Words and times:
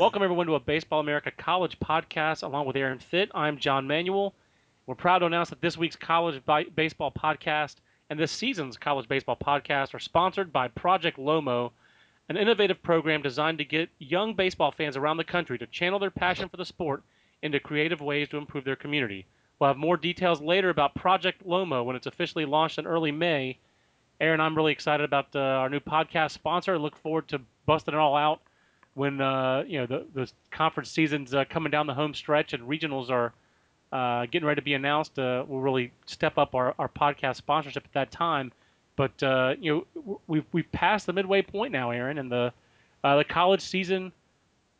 Welcome, 0.00 0.22
everyone, 0.22 0.46
to 0.46 0.54
a 0.54 0.60
Baseball 0.60 1.00
America 1.00 1.30
College 1.30 1.78
podcast 1.78 2.42
along 2.42 2.64
with 2.64 2.74
Aaron 2.74 3.00
Fitt. 3.00 3.30
I'm 3.34 3.58
John 3.58 3.86
Manuel. 3.86 4.32
We're 4.86 4.94
proud 4.94 5.18
to 5.18 5.26
announce 5.26 5.50
that 5.50 5.60
this 5.60 5.76
week's 5.76 5.94
College 5.94 6.40
Baseball 6.74 7.12
podcast 7.12 7.74
and 8.08 8.18
this 8.18 8.32
season's 8.32 8.78
College 8.78 9.10
Baseball 9.10 9.36
podcast 9.36 9.92
are 9.92 9.98
sponsored 9.98 10.54
by 10.54 10.68
Project 10.68 11.18
Lomo, 11.18 11.72
an 12.30 12.38
innovative 12.38 12.82
program 12.82 13.20
designed 13.20 13.58
to 13.58 13.64
get 13.66 13.90
young 13.98 14.32
baseball 14.32 14.72
fans 14.72 14.96
around 14.96 15.18
the 15.18 15.22
country 15.24 15.58
to 15.58 15.66
channel 15.66 15.98
their 15.98 16.10
passion 16.10 16.48
for 16.48 16.56
the 16.56 16.64
sport 16.64 17.02
into 17.42 17.60
creative 17.60 18.00
ways 18.00 18.26
to 18.30 18.38
improve 18.38 18.64
their 18.64 18.76
community. 18.76 19.26
We'll 19.58 19.68
have 19.68 19.76
more 19.76 19.98
details 19.98 20.40
later 20.40 20.70
about 20.70 20.94
Project 20.94 21.46
Lomo 21.46 21.84
when 21.84 21.94
it's 21.94 22.06
officially 22.06 22.46
launched 22.46 22.78
in 22.78 22.86
early 22.86 23.12
May. 23.12 23.58
Aaron, 24.18 24.40
I'm 24.40 24.56
really 24.56 24.72
excited 24.72 25.04
about 25.04 25.36
uh, 25.36 25.40
our 25.40 25.68
new 25.68 25.80
podcast 25.80 26.30
sponsor. 26.30 26.78
Look 26.78 26.96
forward 26.96 27.28
to 27.28 27.42
busting 27.66 27.92
it 27.92 28.00
all 28.00 28.16
out 28.16 28.40
when 29.00 29.18
uh, 29.18 29.64
you 29.66 29.78
know 29.78 29.86
the, 29.86 30.04
the 30.12 30.30
conference 30.50 30.90
season's 30.90 31.32
uh, 31.32 31.46
coming 31.48 31.70
down 31.70 31.86
the 31.86 31.94
home 31.94 32.12
stretch 32.12 32.52
and 32.52 32.68
regionals 32.68 33.08
are 33.08 33.32
uh, 33.92 34.26
getting 34.26 34.46
ready 34.46 34.60
to 34.60 34.64
be 34.64 34.74
announced. 34.74 35.18
Uh, 35.18 35.42
we'll 35.48 35.62
really 35.62 35.90
step 36.04 36.36
up 36.36 36.54
our, 36.54 36.74
our 36.78 36.86
podcast 36.88 37.36
sponsorship 37.36 37.82
at 37.82 37.92
that 37.94 38.10
time. 38.10 38.52
But 38.96 39.22
uh, 39.22 39.54
you 39.58 39.86
know 39.96 40.18
we've 40.26 40.44
we've 40.52 40.70
passed 40.72 41.06
the 41.06 41.14
midway 41.14 41.40
point 41.40 41.72
now, 41.72 41.92
Aaron, 41.92 42.18
and 42.18 42.30
the 42.30 42.52
uh, 43.02 43.16
the 43.16 43.24
college 43.24 43.62
season. 43.62 44.12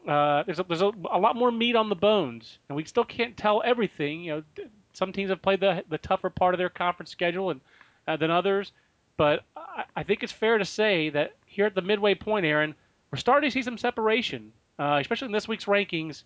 there's 0.07 0.59
a, 0.59 0.65
there's 0.69 0.83
a, 0.83 0.93
a, 1.11 1.19
lot 1.19 1.35
more 1.35 1.51
meat 1.51 1.75
on 1.75 1.89
the 1.89 1.97
bones, 1.97 2.59
and 2.69 2.77
we 2.77 2.85
still 2.85 3.05
can't 3.05 3.39
tell 3.39 3.63
everything. 3.65 4.21
You 4.25 4.45
know, 4.59 4.65
some 4.93 5.15
teams 5.15 5.31
have 5.31 5.41
played 5.41 5.61
the 5.61 5.83
the 5.89 5.97
tougher 5.97 6.29
part 6.29 6.53
of 6.53 6.59
their 6.59 6.69
conference 6.69 7.11
schedule 7.11 7.53
and 7.53 7.61
than 8.21 8.31
others. 8.31 8.73
But 9.17 9.45
I, 9.57 9.85
I 9.97 10.03
think 10.03 10.23
it's 10.23 10.33
fair 10.33 10.59
to 10.59 10.65
say 10.67 11.09
that 11.09 11.37
here 11.47 11.65
at 11.65 11.75
the 11.75 11.81
midway 11.81 12.15
point, 12.15 12.45
Aaron, 12.45 12.75
we're 13.11 13.19
starting 13.19 13.51
to 13.51 13.53
see 13.53 13.63
some 13.63 13.79
separation, 13.79 14.53
uh, 14.79 14.99
especially 15.01 15.27
in 15.27 15.33
this 15.33 15.49
week's 15.49 15.65
rankings. 15.65 16.25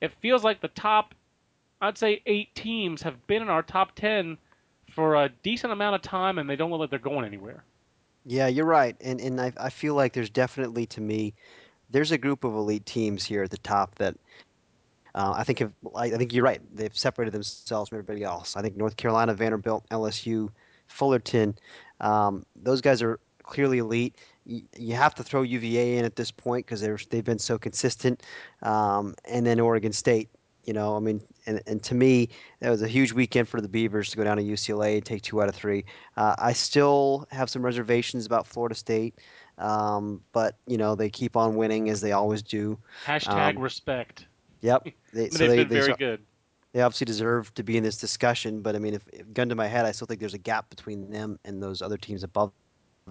It 0.00 0.12
feels 0.20 0.44
like 0.44 0.60
the 0.60 0.68
top, 0.68 1.14
I'd 1.80 1.98
say, 1.98 2.22
eight 2.26 2.54
teams 2.54 3.02
have 3.02 3.26
been 3.26 3.42
in 3.42 3.48
our 3.48 3.62
top 3.62 3.94
10 3.94 4.36
for 4.90 5.16
a 5.16 5.30
decent 5.42 5.72
amount 5.72 5.94
of 5.94 6.02
time, 6.02 6.38
and 6.38 6.48
they 6.48 6.56
don't 6.56 6.70
look 6.70 6.80
like 6.80 6.90
they're 6.90 6.98
going 6.98 7.24
anywhere. 7.24 7.64
Yeah, 8.26 8.48
you're 8.48 8.66
right. 8.66 8.96
And, 9.00 9.20
and 9.20 9.40
I, 9.40 9.52
I 9.58 9.70
feel 9.70 9.94
like 9.94 10.12
there's 10.12 10.30
definitely, 10.30 10.86
to 10.86 11.00
me, 11.00 11.34
there's 11.90 12.10
a 12.10 12.18
group 12.18 12.44
of 12.44 12.54
elite 12.54 12.86
teams 12.86 13.24
here 13.24 13.42
at 13.42 13.50
the 13.50 13.58
top 13.58 13.94
that 13.96 14.16
uh, 15.14 15.34
I 15.36 15.44
think 15.44 15.60
have, 15.60 15.72
I, 15.94 16.10
think 16.10 16.32
you're 16.32 16.44
right. 16.44 16.60
They've 16.74 16.96
separated 16.96 17.32
themselves 17.32 17.88
from 17.88 17.98
everybody 17.98 18.24
else. 18.24 18.56
I 18.56 18.62
think 18.62 18.76
North 18.76 18.96
Carolina, 18.96 19.34
Vanderbilt, 19.34 19.88
LSU, 19.90 20.50
Fullerton, 20.88 21.56
um, 22.00 22.44
those 22.56 22.80
guys 22.80 23.02
are 23.02 23.20
clearly 23.42 23.78
elite 23.78 24.16
you 24.46 24.94
have 24.94 25.14
to 25.14 25.22
throw 25.22 25.42
UVA 25.42 25.96
in 25.98 26.04
at 26.04 26.16
this 26.16 26.30
point 26.30 26.66
because 26.66 26.80
they've 26.80 27.24
been 27.24 27.38
so 27.38 27.58
consistent, 27.58 28.22
um, 28.62 29.14
and 29.24 29.46
then 29.46 29.60
Oregon 29.60 29.92
State. 29.92 30.28
You 30.64 30.72
know, 30.72 30.96
I 30.96 30.98
mean, 30.98 31.20
and, 31.44 31.60
and 31.66 31.82
to 31.82 31.94
me, 31.94 32.30
that 32.60 32.70
was 32.70 32.80
a 32.80 32.88
huge 32.88 33.12
weekend 33.12 33.48
for 33.48 33.60
the 33.60 33.68
Beavers 33.68 34.10
to 34.10 34.16
go 34.16 34.24
down 34.24 34.38
to 34.38 34.42
UCLA 34.42 34.94
and 34.94 35.04
take 35.04 35.20
two 35.20 35.42
out 35.42 35.48
of 35.48 35.54
three. 35.54 35.84
Uh, 36.16 36.34
I 36.38 36.54
still 36.54 37.26
have 37.30 37.50
some 37.50 37.62
reservations 37.62 38.24
about 38.24 38.46
Florida 38.46 38.74
State, 38.74 39.14
um, 39.58 40.22
but 40.32 40.56
you 40.66 40.78
know 40.78 40.94
they 40.94 41.10
keep 41.10 41.36
on 41.36 41.54
winning 41.54 41.90
as 41.90 42.00
they 42.00 42.12
always 42.12 42.42
do. 42.42 42.78
Hashtag 43.04 43.56
um, 43.56 43.62
respect. 43.62 44.26
Yep. 44.60 44.88
They, 45.12 45.30
so 45.30 45.46
they, 45.46 45.58
been 45.58 45.68
they, 45.68 45.80
very 45.80 45.94
good. 45.94 46.22
They 46.72 46.80
obviously 46.80 47.04
deserve 47.04 47.54
to 47.54 47.62
be 47.62 47.76
in 47.76 47.84
this 47.84 47.98
discussion, 47.98 48.62
but 48.62 48.74
I 48.74 48.80
mean, 48.80 48.94
if, 48.94 49.06
if 49.12 49.32
gun 49.32 49.48
to 49.48 49.54
my 49.54 49.68
head, 49.68 49.86
I 49.86 49.92
still 49.92 50.08
think 50.08 50.18
there's 50.18 50.34
a 50.34 50.38
gap 50.38 50.68
between 50.70 51.08
them 51.08 51.38
and 51.44 51.62
those 51.62 51.82
other 51.82 51.96
teams 51.96 52.24
above 52.24 52.50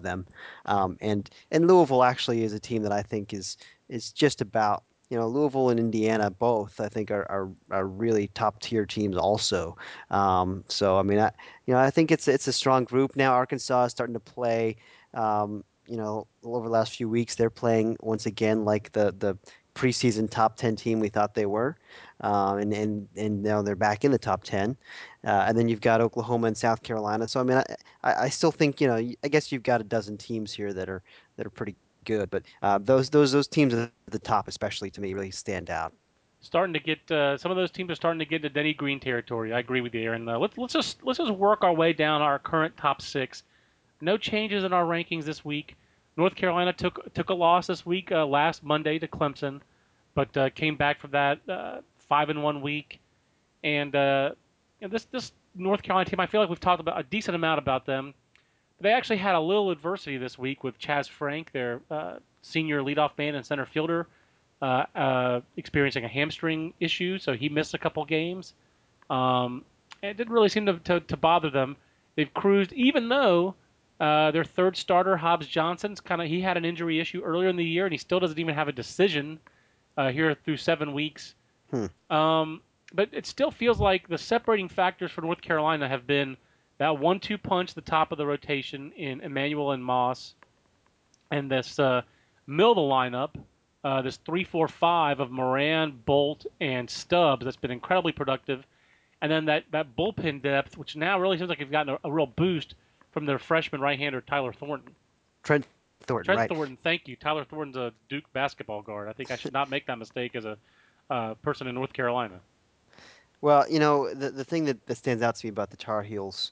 them. 0.01 0.25
Um, 0.65 0.97
and 1.01 1.29
and 1.51 1.67
Louisville 1.67 2.03
actually 2.03 2.43
is 2.43 2.53
a 2.53 2.59
team 2.59 2.83
that 2.83 2.91
I 2.91 3.01
think 3.01 3.33
is 3.33 3.57
is 3.89 4.11
just 4.11 4.41
about 4.41 4.83
you 5.09 5.17
know 5.17 5.27
Louisville 5.27 5.69
and 5.69 5.79
Indiana 5.79 6.31
both 6.31 6.79
I 6.79 6.89
think 6.89 7.11
are 7.11 7.29
are, 7.29 7.49
are 7.71 7.87
really 7.87 8.27
top 8.27 8.59
tier 8.59 8.85
teams 8.85 9.17
also. 9.17 9.77
Um, 10.09 10.63
so 10.67 10.97
I 10.97 11.03
mean 11.03 11.19
I 11.19 11.31
you 11.65 11.73
know 11.73 11.79
I 11.79 11.89
think 11.89 12.11
it's 12.11 12.27
it's 12.27 12.47
a 12.47 12.53
strong 12.53 12.83
group 12.85 13.15
now. 13.15 13.33
Arkansas 13.33 13.85
is 13.85 13.91
starting 13.91 14.13
to 14.13 14.19
play. 14.19 14.77
Um, 15.13 15.63
you 15.85 15.97
know 15.97 16.27
over 16.43 16.67
the 16.67 16.71
last 16.71 16.95
few 16.95 17.09
weeks 17.09 17.35
they're 17.35 17.49
playing 17.49 17.97
once 17.99 18.25
again 18.25 18.63
like 18.63 18.91
the 18.93 19.13
the 19.19 19.37
preseason 19.75 20.29
top 20.29 20.55
10 20.55 20.75
team 20.75 20.99
we 20.99 21.09
thought 21.09 21.33
they 21.33 21.45
were. 21.45 21.75
Um, 22.23 22.59
and, 22.59 22.73
and, 22.73 23.07
and 23.17 23.43
now 23.43 23.61
they're 23.61 23.75
back 23.75 24.05
in 24.05 24.11
the 24.11 24.17
top 24.17 24.43
10. 24.43 24.75
Uh, 25.25 25.45
and 25.47 25.57
then 25.57 25.67
you've 25.67 25.81
got 25.81 25.99
Oklahoma 25.99 26.47
and 26.47 26.57
South 26.57 26.81
Carolina. 26.81 27.27
So, 27.27 27.39
I 27.39 27.43
mean, 27.43 27.57
I, 27.57 28.13
I 28.13 28.29
still 28.29 28.51
think, 28.51 28.79
you 28.79 28.87
know, 28.87 28.95
I 28.95 29.27
guess 29.27 29.51
you've 29.51 29.63
got 29.63 29.81
a 29.81 29.83
dozen 29.83 30.17
teams 30.17 30.53
here 30.53 30.73
that 30.73 30.89
are, 30.89 31.03
that 31.35 31.45
are 31.45 31.51
pretty 31.51 31.75
good. 32.05 32.29
But 32.29 32.43
uh, 32.61 32.79
those, 32.81 33.09
those, 33.09 33.33
those 33.33 33.47
teams 33.47 33.73
at 33.73 33.91
the 34.07 34.19
top, 34.19 34.47
especially 34.47 34.89
to 34.91 35.01
me, 35.01 35.13
really 35.13 35.31
stand 35.31 35.69
out. 35.69 35.93
Starting 36.39 36.73
to 36.73 36.79
get 36.79 37.09
uh, 37.09 37.37
some 37.37 37.51
of 37.51 37.57
those 37.57 37.71
teams 37.71 37.89
are 37.89 37.95
starting 37.95 38.19
to 38.19 38.25
get 38.25 38.37
into 38.37 38.49
Denny 38.49 38.73
Green 38.73 38.99
territory. 38.99 39.53
I 39.53 39.59
agree 39.59 39.79
with 39.79 39.93
you, 39.95 40.01
Aaron. 40.01 40.27
Uh, 40.27 40.37
let's 40.37 40.57
let's 40.57 40.73
just 40.73 41.01
let's 41.01 41.17
just 41.17 41.31
work 41.31 41.63
our 41.63 41.73
way 41.73 41.93
down 41.93 42.21
our 42.21 42.37
current 42.37 42.75
top 42.75 43.01
six. 43.01 43.43
No 44.01 44.17
changes 44.17 44.65
in 44.65 44.73
our 44.73 44.83
rankings 44.83 45.23
this 45.23 45.45
week. 45.45 45.77
North 46.17 46.35
Carolina 46.35 46.73
took 46.73 47.13
took 47.13 47.29
a 47.29 47.33
loss 47.33 47.67
this 47.67 47.85
week 47.85 48.11
uh, 48.11 48.25
last 48.25 48.61
Monday 48.61 48.99
to 48.99 49.07
Clemson, 49.07 49.61
but 50.15 50.35
uh, 50.35 50.49
came 50.49 50.75
back 50.75 50.99
from 50.99 51.11
that 51.11 51.39
uh, 51.47 51.79
five 52.07 52.29
in 52.29 52.41
one 52.41 52.61
week. 52.61 52.99
And 53.63 53.95
uh, 53.95 54.31
this 54.81 55.05
this 55.05 55.31
North 55.55 55.83
Carolina 55.83 56.09
team, 56.09 56.19
I 56.19 56.27
feel 56.27 56.41
like 56.41 56.49
we've 56.49 56.59
talked 56.59 56.81
about 56.81 56.99
a 56.99 57.03
decent 57.03 57.35
amount 57.35 57.59
about 57.59 57.85
them. 57.85 58.13
They 58.79 58.91
actually 58.91 59.17
had 59.17 59.35
a 59.35 59.39
little 59.39 59.71
adversity 59.71 60.17
this 60.17 60.37
week 60.37 60.63
with 60.63 60.77
Chaz 60.79 61.07
Frank, 61.07 61.51
their 61.51 61.79
uh, 61.89 62.15
senior 62.41 62.81
leadoff 62.81 63.11
man 63.17 63.35
and 63.35 63.45
center 63.45 63.65
fielder, 63.65 64.07
uh, 64.61 65.41
experiencing 65.57 66.05
a 66.05 66.07
hamstring 66.07 66.73
issue, 66.79 67.17
so 67.17 67.33
he 67.33 67.49
missed 67.49 67.73
a 67.73 67.77
couple 67.77 68.03
games. 68.05 68.53
Um, 69.09 69.63
it 70.01 70.17
didn't 70.17 70.33
really 70.33 70.49
seem 70.49 70.65
to, 70.65 70.79
to, 70.79 70.99
to 71.01 71.17
bother 71.17 71.49
them. 71.49 71.75
They've 72.15 72.33
cruised, 72.33 72.73
even 72.73 73.09
though 73.09 73.55
uh, 73.99 74.31
their 74.31 74.43
third 74.43 74.75
starter, 74.75 75.17
Hobbs 75.17 75.47
Johnson's 75.47 76.01
kind 76.01 76.21
of 76.21 76.27
he 76.27 76.41
had 76.41 76.57
an 76.57 76.65
injury 76.65 76.99
issue 76.99 77.21
earlier 77.21 77.49
in 77.49 77.55
the 77.55 77.65
year, 77.65 77.85
and 77.85 77.93
he 77.93 77.97
still 77.97 78.19
doesn't 78.19 78.39
even 78.39 78.55
have 78.55 78.67
a 78.67 78.73
decision 78.73 79.39
uh, 79.97 80.11
here 80.11 80.33
through 80.33 80.57
seven 80.57 80.93
weeks. 80.93 81.35
Hmm. 81.73 82.15
Um, 82.15 82.61
but 82.93 83.09
it 83.11 83.25
still 83.25 83.49
feels 83.49 83.79
like 83.79 84.07
the 84.07 84.17
separating 84.17 84.69
factors 84.69 85.11
for 85.11 85.21
North 85.21 85.41
Carolina 85.41 85.89
have 85.89 86.05
been 86.05 86.37
that 86.77 86.99
one-two 86.99 87.39
punch, 87.39 87.73
the 87.73 87.81
top 87.81 88.11
of 88.11 88.19
the 88.19 88.25
rotation 88.25 88.91
in 88.91 89.21
Emanuel 89.21 89.71
and 89.71 89.83
Moss, 89.83 90.35
and 91.31 91.49
this 91.49 91.79
uh, 91.79 92.03
middle 92.45 92.71
of 92.71 92.75
the 92.75 92.81
lineup, 93.17 93.43
uh, 93.83 94.03
this 94.03 94.17
three-four-five 94.17 95.19
of 95.19 95.31
Moran, 95.31 95.99
Bolt, 96.05 96.45
and 96.61 96.87
Stubbs 96.87 97.43
that's 97.43 97.57
been 97.57 97.71
incredibly 97.71 98.11
productive, 98.11 98.63
and 99.21 99.31
then 99.31 99.45
that 99.45 99.63
that 99.71 99.95
bullpen 99.95 100.43
depth, 100.43 100.77
which 100.77 100.95
now 100.95 101.19
really 101.19 101.37
seems 101.37 101.49
like 101.49 101.59
it's 101.59 101.71
gotten 101.71 101.95
a, 101.95 102.07
a 102.07 102.11
real 102.11 102.27
boost 102.27 102.75
from 103.11 103.25
their 103.25 103.39
freshman 103.39 103.81
right-hander 103.81 104.21
Tyler 104.21 104.53
Thornton. 104.53 104.93
Trent 105.41 105.65
Thornton. 106.01 106.25
Trent 106.25 106.39
right. 106.39 106.49
Thornton, 106.49 106.77
thank 106.83 107.07
you. 107.07 107.15
Tyler 107.15 107.45
Thornton's 107.45 107.77
a 107.77 107.93
Duke 108.09 108.31
basketball 108.33 108.83
guard. 108.83 109.07
I 109.07 109.13
think 109.13 109.31
I 109.31 109.37
should 109.37 109.53
not 109.53 109.71
make 109.71 109.87
that 109.87 109.97
mistake 109.97 110.35
as 110.35 110.45
a 110.45 110.57
uh, 111.13 111.35
person 111.35 111.67
in 111.67 111.75
North 111.75 111.93
Carolina. 111.93 112.39
Well, 113.41 113.69
you 113.69 113.79
know, 113.79 114.11
the 114.13 114.31
the 114.31 114.43
thing 114.43 114.65
that, 114.65 114.83
that 114.87 114.95
stands 114.95 115.21
out 115.21 115.35
to 115.35 115.45
me 115.45 115.49
about 115.49 115.69
the 115.69 115.77
Tar 115.77 116.01
Heels, 116.01 116.51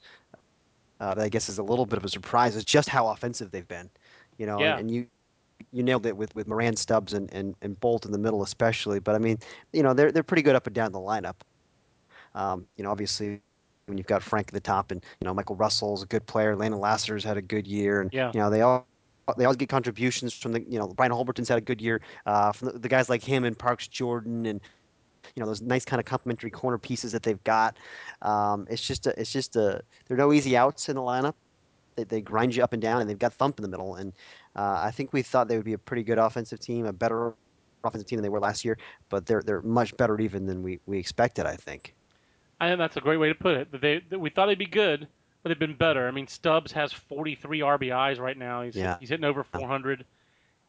uh, 0.99 1.15
that 1.15 1.23
I 1.23 1.29
guess 1.29 1.49
is 1.49 1.57
a 1.57 1.63
little 1.63 1.85
bit 1.85 1.97
of 1.97 2.05
a 2.05 2.09
surprise, 2.09 2.55
is 2.55 2.63
just 2.63 2.87
how 2.87 3.07
offensive 3.07 3.49
they've 3.49 3.67
been. 3.67 3.89
You 4.37 4.45
know, 4.45 4.59
yeah. 4.59 4.77
and 4.77 4.91
you 4.91 5.07
you 5.71 5.83
nailed 5.83 6.05
it 6.05 6.15
with, 6.15 6.35
with 6.35 6.47
Moran 6.47 6.75
Stubbs 6.75 7.13
and, 7.13 7.31
and, 7.33 7.55
and 7.61 7.79
Bolt 7.79 8.05
in 8.05 8.11
the 8.11 8.17
middle 8.17 8.43
especially. 8.43 8.99
But 8.99 9.15
I 9.15 9.19
mean, 9.19 9.39
you 9.73 9.83
know, 9.83 9.93
they're 9.93 10.11
they're 10.11 10.23
pretty 10.23 10.43
good 10.43 10.55
up 10.55 10.67
and 10.67 10.75
down 10.75 10.91
the 10.91 10.99
lineup. 10.99 11.35
Um, 12.35 12.67
you 12.77 12.83
know, 12.83 12.91
obviously 12.91 13.41
when 13.87 13.97
you've 13.97 14.07
got 14.07 14.21
Frank 14.21 14.49
at 14.49 14.53
the 14.53 14.59
top 14.59 14.91
and 14.91 15.03
you 15.19 15.25
know 15.25 15.33
Michael 15.33 15.55
Russell's 15.55 16.03
a 16.03 16.05
good 16.05 16.25
player, 16.27 16.55
Landon 16.55 16.79
Lassiter's 16.79 17.23
had 17.23 17.37
a 17.37 17.41
good 17.41 17.65
year, 17.65 18.01
and 18.01 18.13
yeah. 18.13 18.31
you 18.33 18.39
know 18.39 18.49
they 18.49 18.61
all 18.61 18.85
they 19.37 19.45
always 19.45 19.57
get 19.57 19.69
contributions 19.69 20.33
from 20.33 20.51
the 20.51 20.61
you 20.61 20.79
know 20.79 20.87
Brian 20.87 21.11
Holberton's 21.11 21.49
had 21.49 21.57
a 21.57 21.61
good 21.61 21.81
year 21.81 22.01
uh, 22.25 22.51
from 22.51 22.69
the, 22.69 22.79
the, 22.79 22.89
guys 22.89 23.09
like 23.09 23.23
him 23.23 23.43
and 23.43 23.57
Parks 23.57 23.87
Jordan 23.87 24.45
and 24.45 24.61
you 25.35 25.41
know 25.41 25.45
those 25.45 25.61
nice 25.61 25.85
kind 25.85 25.99
of 25.99 26.05
complementary 26.05 26.49
corner 26.49 26.77
pieces 26.77 27.11
that 27.11 27.23
they've 27.23 27.43
got. 27.43 27.77
Um, 28.21 28.67
it's 28.69 28.85
just 28.85 29.07
a, 29.07 29.19
it's 29.19 29.31
just 29.31 29.55
a 29.55 29.81
there 30.07 30.15
are 30.15 30.17
no 30.17 30.33
easy 30.33 30.57
outs 30.57 30.89
in 30.89 30.95
the 30.95 31.01
lineup. 31.01 31.33
They, 31.95 32.03
they 32.03 32.21
grind 32.21 32.55
you 32.55 32.63
up 32.63 32.73
and 32.73 32.81
down, 32.81 33.01
and 33.01 33.09
they've 33.09 33.19
got 33.19 33.33
thump 33.33 33.59
in 33.59 33.63
the 33.63 33.69
middle. 33.69 33.95
And 33.95 34.13
uh, 34.55 34.81
I 34.83 34.91
think 34.91 35.13
we 35.13 35.21
thought 35.21 35.47
they 35.47 35.57
would 35.57 35.65
be 35.65 35.73
a 35.73 35.77
pretty 35.77 36.03
good 36.03 36.17
offensive 36.17 36.59
team, 36.59 36.85
a 36.85 36.93
better 36.93 37.33
offensive 37.83 38.07
team 38.07 38.17
than 38.17 38.23
they 38.23 38.29
were 38.29 38.39
last 38.39 38.63
year. 38.63 38.77
But 39.09 39.25
they're 39.25 39.41
they're 39.41 39.61
much 39.61 39.95
better 39.97 40.19
even 40.19 40.45
than 40.45 40.63
we, 40.63 40.79
we 40.85 40.97
expected. 40.97 41.45
I 41.45 41.55
think. 41.55 41.93
I 42.59 42.67
think 42.67 42.77
that's 42.77 42.97
a 42.97 43.01
great 43.01 43.17
way 43.17 43.27
to 43.27 43.35
put 43.35 43.55
it. 43.57 43.81
They, 43.81 44.03
they 44.07 44.17
we 44.17 44.29
thought 44.29 44.45
they'd 44.45 44.57
be 44.57 44.67
good, 44.67 45.07
but 45.41 45.49
they've 45.49 45.59
been 45.59 45.75
better. 45.75 46.07
I 46.07 46.11
mean, 46.11 46.27
Stubbs 46.27 46.71
has 46.73 46.93
43 46.93 47.59
RBIs 47.59 48.19
right 48.19 48.37
now. 48.37 48.61
He's 48.61 48.75
yeah. 48.75 48.97
he's 48.99 49.09
hitting 49.09 49.25
over 49.25 49.43
400. 49.43 50.05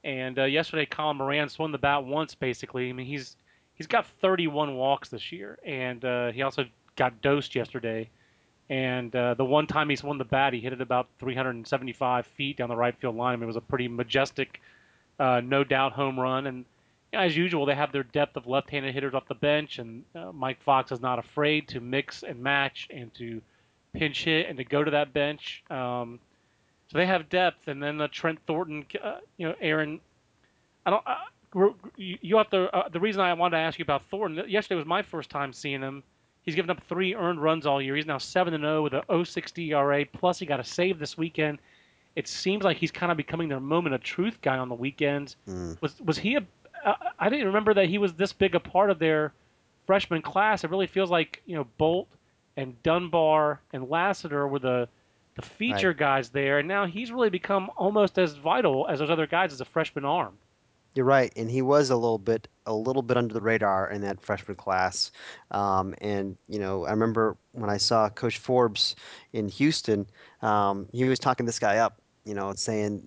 And 0.05 0.39
uh, 0.39 0.45
yesterday, 0.45 0.87
Colin 0.87 1.17
Moran 1.17 1.49
swung 1.49 1.73
the 1.73 1.79
bat 1.79 2.05
once, 2.05 2.35
basically. 2.35 2.89
I 2.89 2.93
mean, 2.93 3.07
he's 3.07 3.37
he's 3.75 3.87
got 3.87 4.07
31 4.21 4.75
walks 4.75 5.09
this 5.09 5.31
year, 5.31 5.59
and 5.65 6.05
uh, 6.05 6.33
he 6.33 6.43
also 6.43 6.65
got 6.97 7.21
dosed 7.23 7.55
yesterday. 7.55 8.09
And 8.69 9.15
uh, 9.15 9.35
the 9.35 9.45
one 9.45 9.67
time 9.67 9.91
he 9.91 9.97
swung 9.97 10.19
the 10.19 10.25
bat, 10.25 10.53
he 10.55 10.61
hit 10.61 10.73
it 10.73 10.81
about 10.81 11.09
375 11.19 12.27
feet 12.27 12.57
down 12.57 12.69
the 12.69 12.77
right 12.77 12.97
field 12.97 13.17
line. 13.17 13.35
I 13.35 13.37
mean, 13.37 13.45
it 13.45 13.47
was 13.47 13.57
a 13.57 13.61
pretty 13.61 13.87
majestic, 13.87 14.61
uh, 15.19 15.43
no 15.45 15.63
doubt 15.63 15.93
home 15.93 16.19
run. 16.19 16.47
And 16.47 16.65
as 17.13 17.37
usual, 17.37 17.67
they 17.67 17.75
have 17.75 17.93
their 17.93 18.05
depth 18.05 18.37
of 18.37 18.47
left-handed 18.47 18.95
hitters 18.95 19.15
off 19.15 19.29
the 19.29 19.35
bench, 19.35 19.79
and 19.79 20.05
uh, 20.15 20.33
Mike 20.33 20.63
Fox 20.63 20.91
is 20.91 21.01
not 21.01 21.19
afraid 21.19 21.69
to 21.69 21.81
mix 21.81 22.23
and 22.23 22.43
match 22.43 22.89
and 22.91 23.13
to 23.15 23.43
pinch 23.93 24.25
hit 24.25 24.49
and 24.49 24.57
to 24.59 24.65
go 24.65 24.83
to 24.83 24.91
that 24.91 25.13
bench. 25.13 25.63
Um, 25.71 26.19
so 26.91 26.99
they 26.99 27.07
have 27.07 27.29
depth, 27.29 27.69
and 27.69 27.83
then 27.83 27.97
the 27.97 28.09
Trent 28.09 28.39
Thornton, 28.47 28.85
uh, 29.03 29.19
you 29.37 29.49
know, 29.49 29.55
Aaron. 29.61 30.01
I 30.85 30.91
don't. 30.91 31.05
Uh, 31.07 31.69
you 31.97 32.37
have 32.37 32.51
to. 32.51 32.75
Uh, 32.75 32.89
the 32.89 33.01
reason 33.01 33.21
I 33.21 33.33
wanted 33.35 33.57
to 33.57 33.63
ask 33.63 33.79
you 33.79 33.83
about 33.83 34.03
Thornton 34.11 34.49
yesterday 34.49 34.77
was 34.77 34.87
my 34.87 35.03
first 35.03 35.31
time 35.31 35.53
seeing 35.53 35.81
him. 35.81 36.03
He's 36.43 36.55
given 36.55 36.71
up 36.71 36.83
three 36.89 37.15
earned 37.15 37.41
runs 37.43 37.67
all 37.67 37.81
year. 37.81 37.95
He's 37.95 38.07
now 38.07 38.19
seven 38.19 38.53
and 38.53 38.63
zero 38.63 38.79
oh 38.79 38.83
with 38.83 38.95
a 38.95 39.03
0.60 39.09 39.69
ERA. 39.69 40.05
Plus, 40.05 40.41
he 40.41 40.47
got 40.47 40.59
a 40.59 40.65
save 40.65 40.99
this 40.99 41.17
weekend. 41.17 41.59
It 42.17 42.27
seems 42.27 42.65
like 42.65 42.77
he's 42.77 42.91
kind 42.91 43.13
of 43.13 43.17
becoming 43.17 43.49
their 43.49 43.61
moment 43.61 43.95
of 43.95 44.03
truth 44.03 44.41
guy 44.43 44.59
on 44.59 44.69
the 44.69 44.75
weekends. 44.75 45.37
Mm. 45.49 45.81
Was 45.81 46.01
was 46.01 46.19
he 46.19 46.35
a 46.35 46.45
uh, 46.85 46.95
I 47.19 47.29
didn't 47.29 47.47
remember 47.47 47.75
that 47.75 47.89
he 47.89 47.99
was 47.99 48.15
this 48.15 48.33
big 48.33 48.55
a 48.55 48.61
part 48.61 48.91
of 48.91 48.99
their 48.99 49.33
freshman 49.87 50.21
class. 50.21 50.65
It 50.65 50.71
really 50.71 50.87
feels 50.87 51.11
like 51.11 51.43
you 51.47 51.55
know 51.55 51.67
Bolt 51.79 52.09
and 52.57 52.81
Dunbar 52.83 53.61
and 53.73 53.89
Lassiter 53.89 54.47
were 54.47 54.59
the 54.59 54.89
the 55.35 55.43
feature 55.43 55.89
right. 55.89 55.97
guys 55.97 56.29
there, 56.29 56.59
and 56.59 56.69
now 56.69 56.87
he's 56.87 57.11
really 57.11 57.31
become 57.31 57.71
almost 57.77 58.19
as 58.19 58.35
vital 58.35 58.87
as 58.89 58.99
those 58.99 59.11
other 59.11 59.27
guys 59.27 59.53
as 59.53 59.61
a 59.63 59.65
freshman 59.65 60.05
arm. 60.05 60.37
You're 60.95 61.07
right, 61.07 61.33
and 61.37 61.51
he 61.51 61.63
was 61.63 61.89
a 61.89 61.97
little 61.97 62.19
bit 62.19 62.49
a 62.67 62.75
little 62.75 63.01
bit 63.03 63.17
under 63.17 63.33
the 63.33 63.41
radar 63.41 63.91
in 63.91 64.03
that 64.03 64.21
freshman 64.21 64.57
class. 64.57 65.11
Um, 65.51 65.95
and 66.03 66.37
you 66.49 66.59
know, 66.59 66.85
I 66.85 66.91
remember 66.91 67.37
when 67.53 67.71
I 67.71 67.79
saw 67.79 68.11
Coach 68.11 68.39
Forbes 68.39 68.95
in 69.33 69.49
Houston, 69.49 70.07
um, 70.43 70.87
he 70.93 71.05
was 71.05 71.19
talking 71.19 71.47
this 71.47 71.59
guy 71.59 71.79
up. 71.79 71.99
You 72.25 72.35
know, 72.35 72.53
saying 72.55 73.03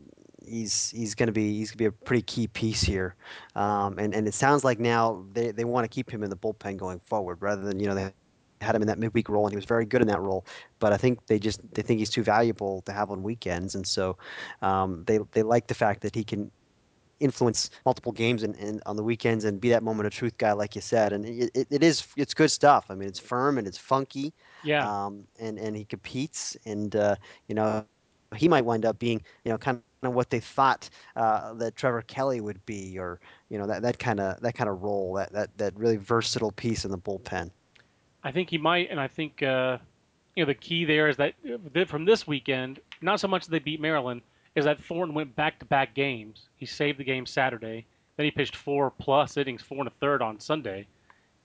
he's 0.47 0.89
he's 0.89 1.13
going 1.13 1.27
to 1.27 1.33
be 1.33 1.53
he's 1.53 1.71
going 1.71 1.77
to 1.77 1.77
be 1.77 1.85
a 1.85 1.91
pretty 1.91 2.23
key 2.23 2.47
piece 2.47 2.81
here, 2.81 3.15
um, 3.55 3.99
and 3.99 4.15
and 4.15 4.27
it 4.27 4.33
sounds 4.33 4.63
like 4.63 4.79
now 4.79 5.23
they, 5.33 5.51
they 5.51 5.63
want 5.63 5.83
to 5.83 5.89
keep 5.89 6.09
him 6.09 6.23
in 6.23 6.31
the 6.31 6.37
bullpen 6.37 6.77
going 6.77 6.99
forward 7.05 7.37
rather 7.41 7.61
than 7.61 7.79
you 7.79 7.87
know 7.87 7.93
they 7.93 8.11
had 8.61 8.75
him 8.75 8.81
in 8.81 8.87
that 8.87 8.99
midweek 8.99 9.29
role 9.29 9.45
and 9.45 9.51
he 9.51 9.55
was 9.55 9.65
very 9.65 9.85
good 9.85 10.01
in 10.01 10.07
that 10.07 10.21
role, 10.21 10.45
but 10.79 10.93
I 10.93 10.97
think 10.97 11.25
they 11.27 11.39
just 11.39 11.61
they 11.73 11.81
think 11.81 11.99
he's 11.99 12.09
too 12.09 12.23
valuable 12.23 12.81
to 12.83 12.91
have 12.91 13.11
on 13.11 13.23
weekends, 13.23 13.75
and 13.75 13.85
so 13.85 14.17
um, 14.61 15.03
they 15.07 15.19
they 15.31 15.43
like 15.43 15.67
the 15.67 15.73
fact 15.73 16.01
that 16.01 16.15
he 16.15 16.23
can 16.23 16.51
influence 17.21 17.69
multiple 17.85 18.11
games 18.11 18.43
and, 18.43 18.55
and 18.57 18.81
on 18.85 18.97
the 18.97 19.03
weekends 19.03 19.45
and 19.45 19.61
be 19.61 19.69
that 19.69 19.83
moment 19.83 20.05
of 20.05 20.13
truth 20.13 20.37
guy 20.37 20.51
like 20.51 20.75
you 20.75 20.81
said 20.81 21.13
and 21.13 21.25
it, 21.25 21.49
it, 21.55 21.65
it 21.71 21.81
is 21.81 22.05
it's 22.17 22.33
good 22.33 22.51
stuff 22.51 22.87
i 22.89 22.93
mean 22.93 23.07
it's 23.07 23.19
firm 23.19 23.57
and 23.57 23.65
it's 23.65 23.77
funky 23.77 24.33
yeah 24.65 25.05
um, 25.05 25.23
and 25.39 25.57
and 25.57 25.77
he 25.77 25.85
competes 25.85 26.57
and 26.65 26.97
uh, 26.97 27.15
you 27.47 27.55
know 27.55 27.85
he 28.35 28.47
might 28.47 28.65
wind 28.65 28.85
up 28.85 28.99
being 28.99 29.21
you 29.45 29.51
know 29.51 29.57
kind 29.57 29.81
of 30.03 30.13
what 30.13 30.29
they 30.29 30.39
thought 30.39 30.89
uh, 31.15 31.53
that 31.55 31.75
Trevor 31.75 32.01
Kelley 32.03 32.41
would 32.41 32.63
be, 32.65 32.97
or 32.99 33.19
you 33.49 33.57
know 33.57 33.67
that 33.67 33.81
that 33.81 33.99
kind 33.99 34.19
of 34.19 34.39
that 34.41 34.55
kind 34.55 34.69
of 34.69 34.83
role, 34.83 35.13
that 35.13 35.31
that 35.33 35.57
that 35.57 35.77
really 35.77 35.97
versatile 35.97 36.51
piece 36.51 36.85
in 36.85 36.91
the 36.91 36.97
bullpen. 36.97 37.49
I 38.25 38.31
think 38.31 38.49
he 38.49 38.57
might, 38.57 38.89
and 38.89 38.99
I 38.99 39.07
think 39.07 39.43
uh, 39.43 39.77
you 40.35 40.43
know 40.43 40.47
the 40.47 40.55
key 40.55 40.83
there 40.83 41.07
is 41.07 41.17
that 41.17 41.35
from 41.87 42.05
this 42.05 42.25
weekend, 42.25 42.79
not 42.99 43.19
so 43.19 43.27
much 43.27 43.45
that 43.45 43.51
they 43.51 43.59
beat 43.59 43.79
Maryland, 43.79 44.21
is 44.55 44.65
that 44.65 44.83
Thornton 44.83 45.13
went 45.13 45.35
back-to-back 45.35 45.93
games. 45.93 46.49
He 46.57 46.65
saved 46.65 46.97
the 46.97 47.03
game 47.03 47.27
Saturday, 47.27 47.85
then 48.17 48.25
he 48.25 48.31
pitched 48.31 48.55
four 48.55 48.89
plus 48.89 49.37
innings, 49.37 49.61
four 49.61 49.77
and 49.77 49.87
a 49.87 49.91
third 50.01 50.23
on 50.23 50.39
Sunday, 50.39 50.87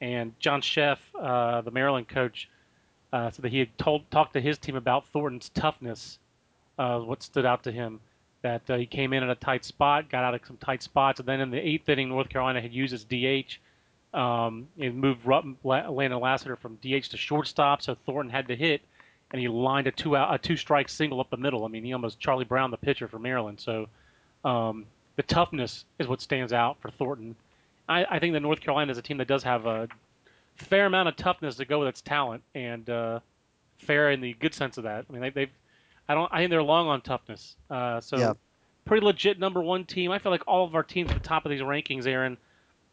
and 0.01 0.33
John 0.41 0.63
Szefc, 0.63 0.99
uh, 1.21 1.61
the 1.61 1.71
Maryland 1.71 2.09
coach, 2.09 2.49
uh, 3.13 3.31
said 3.31 3.43
that 3.45 3.53
he 3.53 3.59
had 3.59 3.77
told 3.77 4.11
talked 4.11 4.33
to 4.33 4.41
his 4.41 4.57
team 4.57 4.77
about 4.77 5.07
Thornton's 5.09 5.51
toughness. 5.51 6.19
Uh, 6.79 7.01
what 7.01 7.23
stood 7.23 7.45
out 7.45 7.63
to 7.65 7.71
him 7.71 8.01
that 8.41 8.63
uh, 8.71 8.79
he 8.79 8.87
came 8.87 9.13
in 9.13 9.23
at 9.23 9.29
a 9.29 9.35
tight 9.35 9.67
spot, 9.67 10.09
got 10.09 10.25
out 10.25 10.35
of 10.35 10.41
some 10.47 10.57
tight 10.57 10.83
spots, 10.83 11.21
and 11.21 11.29
then 11.29 11.43
in 11.43 11.51
the 11.51 11.59
eighth 11.59 11.87
inning, 11.91 12.09
North 12.09 12.31
Carolina 12.31 12.59
had 12.59 12.73
used 12.73 12.93
his 12.93 13.05
DH. 13.05 13.61
Um, 14.13 14.69
it 14.77 14.95
moved 14.95 15.27
Landon 15.27 16.21
Lassiter 16.21 16.57
from 16.57 16.77
DH 16.77 17.11
to 17.11 17.17
shortstop, 17.17 17.83
so 17.83 17.95
Thornton 18.07 18.31
had 18.31 18.49
to 18.49 18.57
hit, 18.57 18.83
and 19.31 19.41
he 19.41 19.49
lined 19.49 19.87
a 19.87 19.93
two 19.93 20.17
out, 20.17 20.35
a 20.35 20.39
two 20.39 20.57
strike 20.57 20.89
single 20.89 21.21
up 21.21 21.31
the 21.31 21.37
middle. 21.37 21.65
I 21.65 21.69
mean, 21.69 21.85
he 21.85 21.93
almost 21.93 22.19
Charlie 22.19 22.45
Brown, 22.45 22.71
the 22.71 22.77
pitcher 22.77 23.07
for 23.07 23.19
Maryland. 23.19 23.61
So 23.61 23.89
um, 24.45 24.87
the 25.17 25.23
toughness 25.23 25.85
is 25.99 26.09
what 26.09 26.21
stands 26.21 26.53
out 26.53 26.81
for 26.81 26.91
Thornton. 26.91 27.37
I, 27.89 28.05
I 28.05 28.19
think 28.19 28.33
that 28.33 28.41
North 28.41 28.61
Carolina 28.61 28.91
is 28.91 28.99
a 28.99 29.03
team 29.03 29.19
that 29.19 29.29
does 29.29 29.43
have 29.45 29.67
a 29.67 29.89
fair 30.57 30.87
amount 30.87 31.09
of 31.09 31.17
toughness 31.17 31.57
to 31.57 31.65
go 31.65 31.79
with 31.79 31.89
its 31.89 32.01
talent, 32.01 32.43
and 32.55 32.89
uh, 32.91 33.21
fair 33.79 34.11
in 34.11 34.21
the 34.21 34.35
good 34.35 34.55
sense 34.55 34.77
of 34.77 34.85
that. 34.85 35.05
I 35.09 35.13
mean, 35.13 35.23
they, 35.23 35.31
they've 35.31 35.51
I 36.11 36.15
don't. 36.15 36.29
I 36.33 36.39
think 36.39 36.51
they're 36.51 36.61
long 36.61 36.89
on 36.89 37.03
toughness. 37.03 37.55
Uh, 37.71 38.01
so 38.01 38.19
yep. 38.19 38.37
pretty 38.85 39.07
legit 39.07 39.39
number 39.39 39.63
one 39.63 39.85
team. 39.85 40.11
I 40.11 40.19
feel 40.19 40.33
like 40.33 40.43
all 40.49 40.65
of 40.65 40.75
our 40.75 40.83
teams 40.83 41.09
at 41.09 41.15
the 41.15 41.29
top 41.29 41.45
of 41.45 41.51
these 41.51 41.61
rankings, 41.61 42.05
Aaron, 42.05 42.37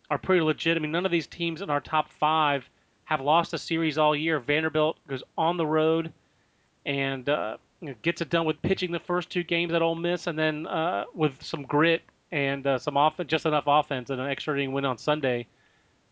are 0.09 0.18
pretty 0.18 0.42
legit. 0.42 0.77
I 0.77 0.80
mean, 0.80 0.92
none 0.92 1.06
of 1.06 1.12
these 1.12 1.27
teams 1.27 1.62
in 1.62 1.69
our 1.69 1.81
top 1.81 2.09
five 2.09 2.69
have 3.06 3.21
lost 3.21 3.54
a 3.54 3.57
series 3.57 3.98
all 3.98 4.15
year. 4.15 4.39
Vanderbilt 4.39 4.98
goes 5.07 5.24
on 5.38 5.57
the 5.57 5.65
road 5.65 6.12
and 6.86 7.27
uh, 7.30 7.57
gets 8.01 8.21
it 8.21 8.30
done 8.30 8.45
with 8.45 8.62
pitching 8.62 8.92
the 8.92 9.00
first 9.00 9.30
two 9.30 9.44
games 9.44 9.74
at 9.74 9.81
Ole 9.81 9.95
Miss, 9.95 10.27
and 10.27 10.38
then 10.38 10.68
uh, 10.68 11.06
with 11.13 11.42
some 11.42 11.63
grit 11.63 12.01
and 12.31 12.65
uh, 12.68 12.77
some 12.77 12.98
off 12.98 13.19
just 13.27 13.45
enough 13.45 13.65
offense 13.68 14.09
and 14.09 14.19
an 14.19 14.30
extra 14.30 14.56
inning 14.56 14.71
win 14.71 14.86
on 14.86 14.98
Sunday. 14.98 15.48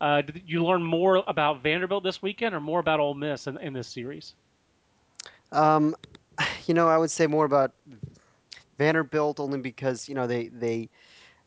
Uh, 0.00 0.20
did 0.20 0.42
you 0.46 0.64
learn 0.64 0.82
more 0.82 1.22
about 1.26 1.62
Vanderbilt 1.62 2.04
this 2.04 2.20
weekend, 2.20 2.54
or 2.54 2.60
more 2.60 2.80
about 2.80 3.00
Ole 3.00 3.14
Miss 3.14 3.46
in, 3.46 3.56
in 3.58 3.72
this 3.72 3.88
series? 3.88 4.34
Um, 5.52 5.96
you 6.66 6.74
know, 6.74 6.88
I 6.88 6.98
would 6.98 7.10
say 7.10 7.26
more 7.26 7.46
about 7.46 7.72
Vanderbilt 8.78 9.40
only 9.40 9.58
because 9.58 10.08
you 10.08 10.14
know 10.14 10.26
they 10.26 10.48
they 10.48 10.88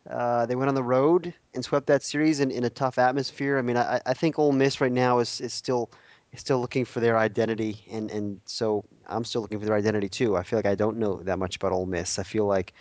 uh, 0.10 0.46
they 0.46 0.56
went 0.56 0.70
on 0.70 0.76
the 0.76 0.84
road 0.84 1.34
and 1.54 1.64
swept 1.64 1.88
that 1.88 2.04
series 2.04 2.40
in, 2.40 2.52
in 2.52 2.64
a 2.64 2.70
tough 2.70 2.98
atmosphere. 2.98 3.58
I 3.58 3.62
mean, 3.62 3.78
I, 3.78 4.02
I 4.06 4.14
think 4.14 4.40
Ole 4.40 4.52
Miss 4.54 4.82
right 4.82 4.92
now 4.92 5.20
is, 5.20 5.42
is 5.42 5.54
still 5.54 5.92
is 6.32 6.40
still 6.42 6.60
looking 6.60 6.86
for 6.86 7.00
their 7.00 7.18
identity, 7.18 7.86
and, 7.90 8.12
and 8.12 8.42
so 8.46 8.86
I'm 9.08 9.24
still 9.24 9.42
looking 9.42 9.60
for 9.60 9.66
their 9.66 9.76
identity 9.76 10.10
too. 10.10 10.38
I 10.38 10.44
feel 10.44 10.58
like 10.60 10.66
I 10.68 10.76
don't 10.76 10.98
know 10.98 11.22
that 11.24 11.40
much 11.40 11.56
about 11.56 11.72
Ole 11.72 11.86
Miss. 11.88 12.20
I 12.20 12.24
feel 12.24 12.46
like 12.46 12.74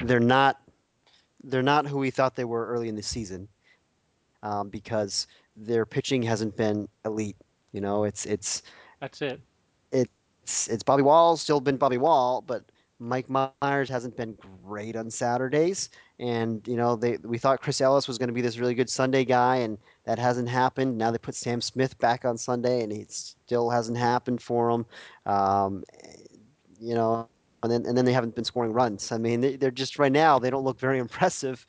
they're 0.00 0.20
not 0.20 0.58
they're 1.42 1.62
not 1.62 1.86
who 1.86 1.98
we 1.98 2.10
thought 2.10 2.36
they 2.36 2.44
were 2.44 2.66
early 2.66 2.88
in 2.88 2.96
the 2.96 3.02
season 3.02 3.48
um, 4.42 4.70
because 4.70 5.26
their 5.56 5.86
pitching 5.86 6.22
hasn't 6.22 6.56
been 6.56 6.88
elite. 7.04 7.36
You 7.72 7.80
know, 7.80 8.04
it's 8.04 8.26
it's 8.26 8.62
that's 9.00 9.22
it. 9.22 9.40
It 9.92 10.10
it's 10.42 10.68
it's 10.68 10.82
Bobby 10.82 11.02
Wahl 11.02 11.36
still 11.36 11.60
been 11.60 11.76
Bobby 11.76 11.98
Wahl, 11.98 12.42
but 12.42 12.70
Mike 13.04 13.28
Mayers 13.28 13.88
hasn't 13.88 14.16
been 14.16 14.36
great 14.64 14.96
on 14.96 15.10
Saturdays. 15.10 15.90
And 16.18 16.66
you 16.66 16.76
know, 16.76 16.96
they 16.96 17.18
we 17.22 17.38
thought 17.38 17.60
Chris 17.60 17.80
Ellis 17.80 18.08
was 18.08 18.18
going 18.18 18.28
to 18.28 18.34
be 18.34 18.40
this 18.40 18.58
really 18.58 18.74
good 18.74 18.88
Sunday 18.88 19.24
guy, 19.24 19.56
and 19.56 19.78
that 20.04 20.18
hasn't 20.18 20.48
happened. 20.48 20.96
Now 20.96 21.10
they 21.10 21.18
put 21.18 21.34
Sam 21.34 21.60
Smith 21.60 21.98
back 21.98 22.24
on 22.24 22.38
Sunday, 22.38 22.82
and 22.82 22.92
it 22.92 23.12
still 23.12 23.70
hasn't 23.70 23.98
happened 23.98 24.40
for 24.40 24.70
him. 24.70 24.86
Um, 25.26 25.84
you 26.80 26.94
know, 26.94 27.28
and 27.62 27.70
then 27.70 27.86
and 27.86 27.96
then 27.96 28.04
they 28.04 28.12
haven't 28.12 28.34
been 28.34 28.44
scoring 28.44 28.72
runs. 28.72 29.12
I 29.12 29.18
mean, 29.18 29.40
they, 29.40 29.66
are 29.66 29.70
just 29.70 29.98
right 29.98 30.12
now 30.12 30.38
they 30.38 30.50
don't 30.50 30.64
look 30.64 30.80
very 30.80 30.98
impressive. 31.06 31.66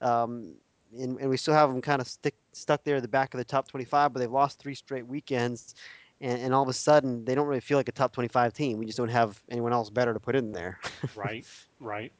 Um, 0.00 0.54
and, 0.98 1.18
and 1.20 1.30
we 1.30 1.36
still 1.36 1.54
have 1.54 1.70
them 1.70 1.80
kind 1.80 2.02
of 2.02 2.08
stick, 2.08 2.34
stuck 2.52 2.84
there 2.84 2.96
at 2.96 3.02
the 3.02 3.08
back 3.08 3.32
of 3.32 3.38
the 3.38 3.44
top 3.44 3.66
25, 3.66 4.12
but 4.12 4.20
they've 4.20 4.30
lost 4.30 4.58
three 4.58 4.74
straight 4.74 5.06
weekends 5.06 5.74
and, 6.22 6.40
and 6.40 6.54
all 6.54 6.62
of 6.62 6.68
a 6.68 6.72
sudden 6.72 7.24
they 7.24 7.34
don't 7.34 7.46
really 7.46 7.60
feel 7.60 7.76
like 7.76 7.88
a 7.88 7.92
top 7.92 8.12
25 8.12 8.54
team. 8.54 8.78
We 8.78 8.86
just 8.86 8.96
don't 8.96 9.08
have 9.08 9.42
anyone 9.50 9.72
else 9.72 9.90
better 9.90 10.14
to 10.14 10.20
put 10.20 10.36
in 10.36 10.52
there. 10.52 10.78
right, 11.16 11.44
right. 11.80 12.12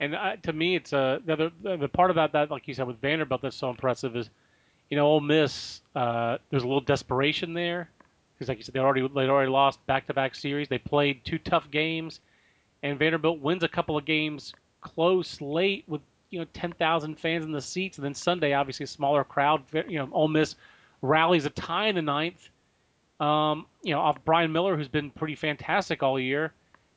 And 0.00 0.14
uh, 0.14 0.36
to 0.42 0.52
me, 0.52 0.76
it's 0.76 0.92
uh, 0.92 1.20
the, 1.24 1.32
other, 1.32 1.50
the 1.62 1.88
part 1.88 2.10
about 2.10 2.32
that, 2.32 2.50
like 2.50 2.68
you 2.68 2.74
said, 2.74 2.86
with 2.86 3.00
Vanderbilt 3.00 3.40
that's 3.40 3.56
so 3.56 3.70
impressive 3.70 4.14
is, 4.14 4.28
you 4.90 4.96
know, 4.96 5.06
Ole 5.06 5.20
Miss. 5.20 5.80
Uh, 5.94 6.36
there's 6.50 6.64
a 6.64 6.66
little 6.66 6.82
desperation 6.82 7.54
there 7.54 7.88
because, 8.34 8.48
like 8.48 8.58
you 8.58 8.64
said, 8.64 8.74
they 8.74 8.80
already 8.80 9.00
they 9.00 9.26
already 9.26 9.50
lost 9.50 9.84
back-to-back 9.86 10.34
series. 10.34 10.68
They 10.68 10.78
played 10.78 11.24
two 11.24 11.38
tough 11.38 11.70
games, 11.70 12.20
and 12.82 12.98
Vanderbilt 12.98 13.40
wins 13.40 13.62
a 13.62 13.68
couple 13.68 13.96
of 13.96 14.04
games 14.04 14.52
close 14.82 15.40
late 15.40 15.84
with 15.88 16.02
you 16.30 16.40
know 16.40 16.46
10,000 16.52 17.18
fans 17.18 17.46
in 17.46 17.52
the 17.52 17.62
seats, 17.62 17.96
and 17.96 18.04
then 18.04 18.14
Sunday, 18.14 18.52
obviously, 18.52 18.84
a 18.84 18.88
smaller 18.88 19.24
crowd. 19.24 19.62
You 19.72 19.98
know, 20.00 20.08
Ole 20.12 20.28
Miss 20.28 20.56
rallies 21.00 21.46
a 21.46 21.50
tie 21.50 21.86
in 21.88 21.94
the 21.94 22.02
ninth 22.02 22.50
um, 23.20 23.66
you 23.82 23.92
know, 23.92 24.00
off 24.00 24.18
Brian 24.24 24.52
Miller, 24.52 24.76
who's 24.76 24.88
been 24.88 25.10
pretty 25.10 25.34
fantastic 25.34 26.02
all 26.02 26.18
year. 26.18 26.52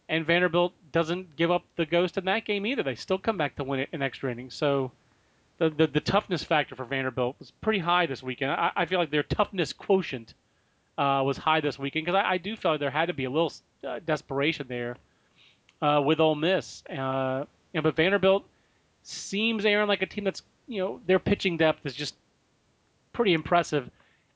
And 0.07 0.25
Vanderbilt 0.25 0.73
doesn't 0.91 1.35
give 1.35 1.51
up 1.51 1.63
the 1.75 1.85
ghost 1.85 2.17
in 2.17 2.25
that 2.25 2.45
game 2.45 2.65
either. 2.65 2.81
They 2.81 2.95
still 2.95 3.19
come 3.19 3.37
back 3.37 3.55
to 3.57 3.63
win 3.63 3.81
it 3.81 3.89
in 3.93 4.01
extra 4.01 4.31
innings. 4.31 4.55
So 4.55 4.91
the, 5.59 5.69
the, 5.69 5.87
the 5.87 5.99
toughness 5.99 6.43
factor 6.43 6.75
for 6.75 6.85
Vanderbilt 6.85 7.35
was 7.37 7.51
pretty 7.61 7.79
high 7.79 8.07
this 8.07 8.23
weekend. 8.23 8.51
I, 8.51 8.71
I 8.75 8.85
feel 8.85 8.97
like 8.97 9.11
their 9.11 9.23
toughness 9.23 9.71
quotient 9.71 10.33
uh, 10.97 11.21
was 11.23 11.37
high 11.37 11.61
this 11.61 11.77
weekend 11.77 12.05
because 12.05 12.17
I, 12.17 12.31
I, 12.31 12.37
do 12.37 12.55
feel 12.55 12.71
like 12.71 12.81
there 12.81 12.89
had 12.89 13.05
to 13.05 13.13
be 13.13 13.23
a 13.23 13.29
little 13.29 13.53
uh, 13.87 13.99
desperation 14.05 14.65
there 14.67 14.97
uh, 15.81 16.01
with 16.03 16.19
Ole 16.19 16.35
Miss. 16.35 16.83
Uh, 16.89 17.45
you 17.71 17.81
but 17.81 17.95
Vanderbilt 17.95 18.43
seems, 19.03 19.65
Aaron, 19.65 19.87
like 19.87 20.01
a 20.01 20.05
team 20.05 20.23
that's, 20.23 20.41
you 20.67 20.81
know, 20.81 20.99
their 21.07 21.19
pitching 21.19 21.55
depth 21.55 21.85
is 21.85 21.93
just 21.93 22.15
pretty 23.13 23.33
impressive. 23.33 23.89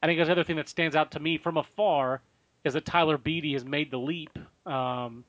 I 0.04 0.06
think 0.06 0.20
the 0.20 0.30
other 0.30 0.44
thing 0.44 0.58
that 0.58 0.68
stands 0.68 0.98
out 0.98 1.12
to 1.12 1.20
me 1.22 1.38
from 1.38 1.56
afar 1.56 2.22
is 2.66 2.74
that 2.74 2.84
Tyler 2.84 3.18
Beede 3.18 3.54
has 3.54 3.64
made 3.64 3.90
the 3.90 3.98
leap. 3.98 4.38
Um, 4.66 5.24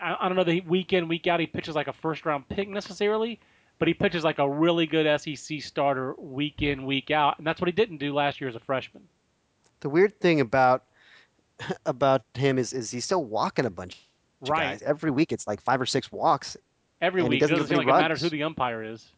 I, 0.00 0.16
I, 0.20 0.28
don't 0.28 0.36
know 0.36 0.44
the 0.44 0.60
week 0.60 0.92
in 0.92 1.08
week 1.08 1.26
out 1.26 1.40
he 1.40 1.48
pitches 1.48 1.74
like 1.74 1.88
a 1.88 1.92
first 1.92 2.24
round 2.24 2.48
pick 2.48 2.68
necessarily, 2.68 3.40
but 3.80 3.88
he 3.88 3.94
pitches 3.94 4.22
like 4.22 4.38
a 4.38 4.48
really 4.48 4.86
good 4.86 5.20
SEC 5.20 5.60
starter 5.60 6.14
week 6.14 6.62
in, 6.62 6.86
week 6.86 7.10
out, 7.10 7.38
and 7.38 7.46
that's 7.46 7.60
what 7.60 7.66
he 7.66 7.72
didn't 7.72 7.96
do 7.96 8.14
last 8.14 8.40
year 8.40 8.48
as 8.48 8.54
a 8.54 8.60
freshman. 8.60 9.02
The 9.80 9.88
weird 9.88 10.20
thing 10.20 10.40
about 10.40 10.84
about 11.86 12.22
him 12.34 12.56
is 12.56 12.72
is 12.72 12.92
he's 12.92 13.04
still 13.04 13.24
walking 13.24 13.66
a 13.66 13.70
bunch 13.70 13.94
of 14.42 14.48
Right. 14.48 14.78
guys 14.78 14.82
every 14.82 15.10
week. 15.10 15.32
It's 15.32 15.48
like 15.48 15.60
five 15.60 15.80
or 15.80 15.86
six 15.86 16.12
walks. 16.12 16.56
Every 17.00 17.22
he 17.22 17.28
week, 17.28 17.38
it 17.38 17.40
doesn't 17.40 17.56
doesn't 17.56 17.68
seem 17.68 17.78
like 17.78 17.88
any 17.88 17.96
it 17.96 18.00
matters 18.00 18.22
who 18.22 18.30
the 18.30 18.44
umpire 18.44 18.84
is. 18.84 19.08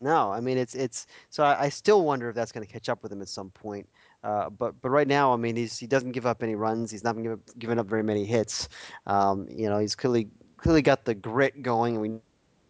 No, 0.00 0.32
I 0.32 0.40
mean 0.40 0.58
it's 0.58 0.74
it's 0.74 1.06
so 1.30 1.44
I, 1.44 1.62
I 1.62 1.68
still 1.68 2.04
wonder 2.04 2.28
if 2.28 2.34
that's 2.34 2.50
going 2.50 2.66
to 2.66 2.72
catch 2.72 2.88
up 2.88 3.02
with 3.04 3.12
him 3.12 3.22
at 3.22 3.28
some 3.28 3.50
point. 3.50 3.88
Uh, 4.24 4.48
but 4.48 4.74
but 4.80 4.88
right 4.88 5.06
now, 5.06 5.32
I 5.32 5.36
mean, 5.36 5.54
he 5.54 5.86
doesn't 5.86 6.12
give 6.12 6.24
up 6.24 6.42
any 6.42 6.54
runs. 6.54 6.90
He's 6.90 7.04
not 7.04 7.14
giving 7.14 7.32
up, 7.32 7.40
giving 7.58 7.78
up 7.78 7.86
very 7.86 8.02
many 8.02 8.24
hits. 8.24 8.68
Um, 9.06 9.46
you 9.50 9.68
know, 9.68 9.78
he's 9.78 9.94
clearly 9.94 10.28
clearly 10.56 10.80
got 10.80 11.04
the 11.04 11.14
grit 11.14 11.62
going. 11.62 12.00
We 12.00 12.08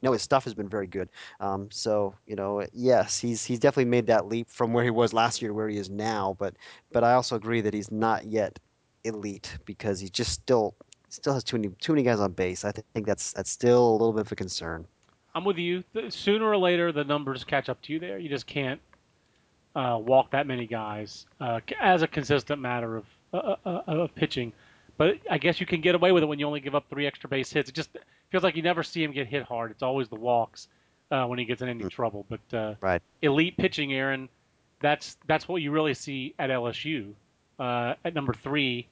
know 0.03 0.13
his 0.13 0.23
stuff 0.23 0.45
has 0.45 0.55
been 0.55 0.69
very 0.69 0.89
good. 0.89 1.09
Um, 1.39 1.71
so 1.71 2.15
you 2.27 2.35
know, 2.35 2.67
yes, 2.73 3.21
he's 3.21 3.45
he's 3.45 3.61
definitely 3.61 3.91
made 3.91 4.07
that 4.09 4.27
leap 4.27 4.51
from 4.51 4.73
where 4.73 4.83
he 4.83 4.91
was 4.91 5.13
last 5.13 5.41
year 5.41 5.51
to 5.51 5.55
where 5.55 5.69
he 5.69 5.79
is 5.79 5.89
now. 5.91 6.37
But 6.41 6.57
but 6.93 7.05
I 7.05 7.15
also 7.15 7.37
agree 7.37 7.61
that 7.61 7.73
he's 7.73 7.93
not 7.93 8.27
yet 8.27 8.59
elite 9.05 9.57
because 9.65 10.01
he 10.01 10.09
just 10.09 10.33
still 10.33 10.75
still 11.09 11.35
has 11.35 11.45
too 11.45 11.57
many 11.57 11.69
too 11.81 11.93
many 11.93 12.03
guys 12.03 12.19
on 12.19 12.33
base. 12.33 12.65
I 12.65 12.73
think 12.73 13.07
that's 13.07 13.33
that's 13.33 13.51
still 13.51 13.91
a 13.91 13.93
little 13.93 14.13
bit 14.13 14.23
of 14.23 14.33
a 14.33 14.37
concern. 14.37 14.87
I'm 15.37 15.45
with 15.45 15.59
you. 15.59 15.85
Sooner 16.09 16.45
or 16.45 16.57
later, 16.57 16.91
the 16.91 17.05
numbers 17.05 17.45
catch 17.45 17.69
up 17.69 17.81
to 17.83 17.93
you 17.93 18.01
there. 18.01 18.19
You 18.19 18.29
just 18.29 18.47
can't 18.47 18.81
uh, 19.75 19.99
walk 20.01 20.31
that 20.31 20.47
many 20.47 20.67
guys 20.67 21.27
uh, 21.41 21.61
as 21.81 22.03
a 22.03 22.07
consistent 22.09 22.61
matter 22.61 22.97
of, 22.97 23.05
uh, 23.33 23.37
uh, 23.37 23.57
uh, 23.67 23.83
of 23.87 24.15
pitching. 24.15 24.53
But 24.97 25.19
I 25.29 25.39
guess 25.39 25.59
you 25.61 25.67
can 25.67 25.81
get 25.81 25.95
away 25.95 26.13
with 26.13 26.23
it 26.23 26.27
when 26.27 26.39
you 26.39 26.47
only 26.47 26.61
give 26.61 26.75
up 26.75 26.89
three 26.89 27.07
extra 27.07 27.29
base 27.29 27.53
hits. 27.53 27.69
It 27.69 27.75
just 27.75 27.91
feels 28.31 28.45
like 28.45 28.55
you 28.55 28.63
never 28.63 28.83
see 28.83 29.03
him 29.03 29.13
get 29.13 29.27
hit 29.27 29.43
hard. 29.43 29.73
It's 29.73 29.83
always 29.83 30.09
the 30.09 30.15
walks 30.15 30.69
uh, 31.11 31.27
when 31.27 31.39
he 31.39 31.45
gets 31.45 31.63
in 31.63 31.69
any 31.69 31.85
trouble. 31.85 32.25
But 32.29 32.57
uh, 32.57 32.75
Right. 32.81 33.03
elite 33.21 33.57
pitching, 33.57 33.93
Aaron, 33.93 34.29
that's 34.81 35.17
that's 35.27 35.49
what 35.49 35.63
you 35.63 35.73
really 35.73 35.95
see 35.95 36.35
at 36.39 36.51
LSU 36.51 37.13
uh, 37.59 37.95
at 38.05 38.15
number 38.15 38.35
three 38.35 38.87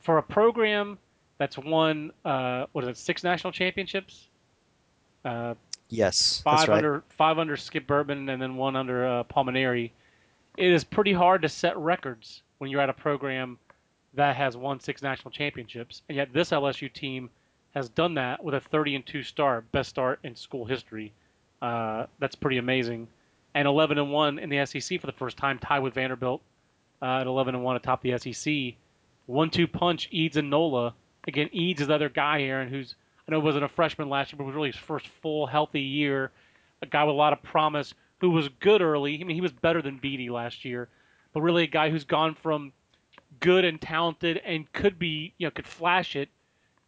for 0.00 0.18
a 0.18 0.22
program 0.22 0.98
that's 1.38 1.56
won 1.58 2.12
uh, 2.24 2.66
what 2.72 2.82
is 2.84 2.90
it 2.90 2.96
six 2.96 3.22
national 3.22 3.52
championships. 3.52 4.28
Yes, 5.92 6.40
five 6.40 6.58
that's 6.58 6.68
right. 6.70 6.76
under 6.78 7.02
five 7.10 7.38
under 7.38 7.54
Skip 7.54 7.86
Bertman 7.86 8.32
and 8.32 8.40
then 8.40 8.56
one 8.56 8.76
under 8.76 9.06
uh, 9.06 9.22
Paul 9.24 9.44
Mainieri. 9.44 9.90
It 10.56 10.72
is 10.72 10.84
pretty 10.84 11.12
hard 11.12 11.42
to 11.42 11.50
set 11.50 11.76
records 11.76 12.42
when 12.56 12.70
you're 12.70 12.80
at 12.80 12.88
a 12.88 12.94
program 12.94 13.58
that 14.14 14.34
has 14.36 14.56
won 14.56 14.80
six 14.80 15.02
national 15.02 15.32
championships, 15.32 16.00
and 16.08 16.16
yet 16.16 16.32
this 16.32 16.50
LSU 16.50 16.90
team 16.90 17.28
has 17.74 17.90
done 17.90 18.14
that 18.14 18.42
with 18.42 18.54
a 18.54 18.60
30 18.60 18.96
and 18.96 19.06
two 19.06 19.22
start, 19.22 19.70
best 19.70 19.90
start 19.90 20.18
in 20.24 20.34
school 20.34 20.64
history. 20.64 21.12
Uh, 21.60 22.06
that's 22.18 22.36
pretty 22.36 22.56
amazing, 22.56 23.06
and 23.54 23.68
11 23.68 23.98
and 23.98 24.10
one 24.10 24.38
in 24.38 24.48
the 24.48 24.64
SEC 24.64 24.98
for 24.98 25.06
the 25.06 25.12
first 25.12 25.36
time, 25.36 25.58
tied 25.58 25.80
with 25.80 25.92
Vanderbilt 25.92 26.40
uh, 27.02 27.20
at 27.20 27.26
11 27.26 27.54
and 27.54 27.64
one 27.64 27.76
atop 27.76 28.02
the 28.02 28.16
SEC. 28.16 28.74
One-two 29.26 29.66
punch, 29.66 30.08
Eades 30.10 30.38
and 30.38 30.48
Nola. 30.48 30.94
Again, 31.28 31.50
Eades 31.52 31.82
is 31.82 31.88
the 31.88 31.94
other 31.94 32.08
guy, 32.08 32.42
Aaron, 32.42 32.68
who's 32.68 32.94
I 33.26 33.32
know 33.32 33.38
it 33.38 33.44
wasn't 33.44 33.64
a 33.64 33.68
freshman 33.68 34.08
last 34.08 34.32
year, 34.32 34.38
but 34.38 34.44
it 34.44 34.46
was 34.48 34.56
really 34.56 34.72
his 34.72 34.80
first 34.80 35.06
full 35.22 35.46
healthy 35.46 35.80
year. 35.80 36.30
A 36.82 36.86
guy 36.86 37.04
with 37.04 37.14
a 37.14 37.16
lot 37.16 37.32
of 37.32 37.42
promise 37.42 37.94
who 38.18 38.30
was 38.30 38.48
good 38.60 38.82
early. 38.82 39.20
I 39.20 39.24
mean, 39.24 39.36
he 39.36 39.40
was 39.40 39.52
better 39.52 39.80
than 39.80 39.98
Beatty 39.98 40.28
last 40.30 40.64
year, 40.64 40.88
but 41.32 41.42
really 41.42 41.64
a 41.64 41.68
guy 41.68 41.90
who's 41.90 42.04
gone 42.04 42.34
from 42.34 42.72
good 43.40 43.64
and 43.64 43.80
talented 43.80 44.38
and 44.44 44.70
could 44.72 44.98
be, 44.98 45.32
you 45.38 45.46
know, 45.46 45.50
could 45.52 45.66
flash 45.66 46.16
it 46.16 46.28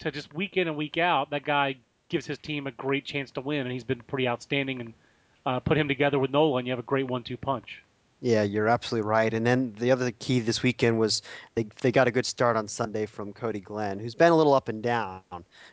to 0.00 0.10
just 0.10 0.34
week 0.34 0.56
in 0.56 0.68
and 0.68 0.76
week 0.76 0.98
out. 0.98 1.30
That 1.30 1.44
guy 1.44 1.76
gives 2.08 2.26
his 2.26 2.38
team 2.38 2.66
a 2.66 2.72
great 2.72 3.04
chance 3.04 3.30
to 3.32 3.40
win, 3.40 3.60
and 3.60 3.72
he's 3.72 3.84
been 3.84 4.00
pretty 4.00 4.26
outstanding. 4.26 4.80
And 4.80 4.94
uh, 5.46 5.60
put 5.60 5.76
him 5.76 5.88
together 5.88 6.18
with 6.18 6.30
Nola, 6.32 6.62
you 6.62 6.70
have 6.70 6.78
a 6.80 6.82
great 6.82 7.06
one-two 7.06 7.36
punch. 7.36 7.83
Yeah, 8.24 8.42
you're 8.42 8.68
absolutely 8.68 9.06
right. 9.06 9.34
And 9.34 9.46
then 9.46 9.74
the 9.78 9.90
other 9.90 10.10
key 10.12 10.40
this 10.40 10.62
weekend 10.62 10.98
was 10.98 11.20
they 11.56 11.64
they 11.82 11.92
got 11.92 12.08
a 12.08 12.10
good 12.10 12.24
start 12.24 12.56
on 12.56 12.66
Sunday 12.66 13.04
from 13.04 13.34
Cody 13.34 13.60
Glenn, 13.60 13.98
who's 13.98 14.14
been 14.14 14.32
a 14.32 14.36
little 14.36 14.54
up 14.54 14.70
and 14.70 14.82
down 14.82 15.22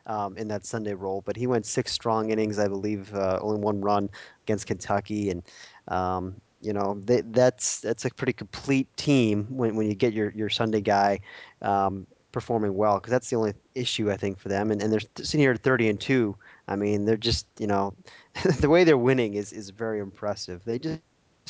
um, 0.05 0.35
in 0.37 0.49
that 0.49 0.65
Sunday 0.65 0.93
role, 0.93 1.21
but 1.25 1.37
he 1.37 1.47
went 1.47 1.65
six 1.65 1.93
strong 1.93 2.29
innings, 2.29 2.59
I 2.59 2.67
believe, 2.67 3.13
uh, 3.15 3.39
only 3.41 3.61
one 3.61 3.79
run 3.79 4.09
against 4.43 4.67
Kentucky, 4.67 5.29
and 5.29 5.43
um, 5.87 6.41
you 6.61 6.73
know 6.73 7.01
they, 7.05 7.21
that's 7.21 7.79
that's 7.79 8.03
a 8.03 8.09
pretty 8.09 8.33
complete 8.33 8.89
team 8.97 9.45
when, 9.49 9.77
when 9.77 9.87
you 9.87 9.95
get 9.95 10.11
your 10.13 10.31
your 10.31 10.49
Sunday 10.49 10.81
guy 10.81 11.21
um, 11.61 12.05
performing 12.33 12.75
well, 12.75 12.95
because 12.99 13.11
that's 13.11 13.29
the 13.29 13.37
only 13.37 13.53
issue 13.75 14.11
I 14.11 14.17
think 14.17 14.37
for 14.39 14.49
them. 14.49 14.71
And 14.71 14.81
and 14.83 14.91
they're 14.91 14.99
sitting 15.17 15.39
here 15.39 15.51
at 15.53 15.63
30 15.63 15.87
and 15.87 15.99
two. 16.01 16.35
I 16.67 16.75
mean, 16.75 17.05
they're 17.05 17.15
just 17.15 17.47
you 17.59 17.67
know 17.67 17.93
the 18.59 18.69
way 18.69 18.83
they're 18.83 18.97
winning 18.97 19.35
is 19.35 19.53
is 19.53 19.69
very 19.69 19.99
impressive. 20.01 20.65
They 20.65 20.77
just 20.79 20.99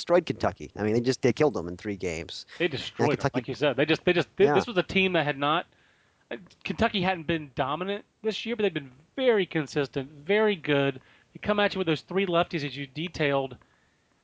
destroyed 0.01 0.25
Kentucky. 0.25 0.72
I 0.75 0.81
mean, 0.84 0.93
they 0.96 1.00
just 1.01 1.22
they 1.22 1.31
killed 1.31 1.53
them 1.53 1.67
in 1.67 1.77
three 1.77 1.96
games. 1.96 2.46
They 2.58 2.67
destroyed 2.67 3.10
them, 3.10 3.15
Kentucky- 3.17 3.38
like 3.38 3.48
you 3.48 3.55
said. 3.55 3.75
They 3.77 3.86
just, 3.86 4.03
they 4.03 4.13
just, 4.13 4.27
they, 4.36 4.46
Yeah. 4.46 4.55
this 4.55 4.65
was 4.65 4.77
a 4.77 4.84
team 4.84 5.13
that 5.13 5.25
had 5.25 5.38
not. 5.38 5.67
uh, 6.31 6.38
Kentucky 6.63 7.01
hadn't 7.01 7.27
been 7.27 7.51
dominant 7.55 8.03
this 8.24 8.46
year, 8.46 8.55
but 8.55 8.63
they've 8.63 8.74
been 8.74 8.91
very 9.15 9.46
consistent, 9.46 10.10
very 10.25 10.55
good. 10.55 11.00
They 11.34 11.39
come 11.41 11.60
at 11.60 11.75
you 11.75 11.79
with 11.79 11.88
those 11.88 12.01
three 12.01 12.25
lefties 12.25 12.65
as 12.65 12.75
you 12.75 12.88
detailed. 12.88 13.58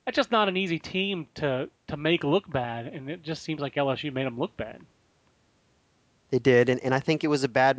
That's 0.06 0.16
just 0.16 0.32
not 0.32 0.48
an 0.48 0.58
easy 0.58 0.80
team 0.80 1.28
to 1.36 1.70
to 1.88 1.98
make 1.98 2.24
look 2.24 2.50
bad, 2.50 2.88
and 2.88 3.10
it 3.10 3.22
just 3.24 3.44
seems 3.44 3.60
like 3.62 3.76
LSU 3.76 4.12
made 4.12 4.26
them 4.26 4.40
look 4.40 4.56
bad. 4.58 4.82
They 6.32 6.40
did, 6.40 6.70
and, 6.70 6.82
and 6.84 6.94
I 6.94 7.00
think 7.00 7.24
it 7.24 7.28
was 7.28 7.44
a 7.44 7.48
bad 7.50 7.78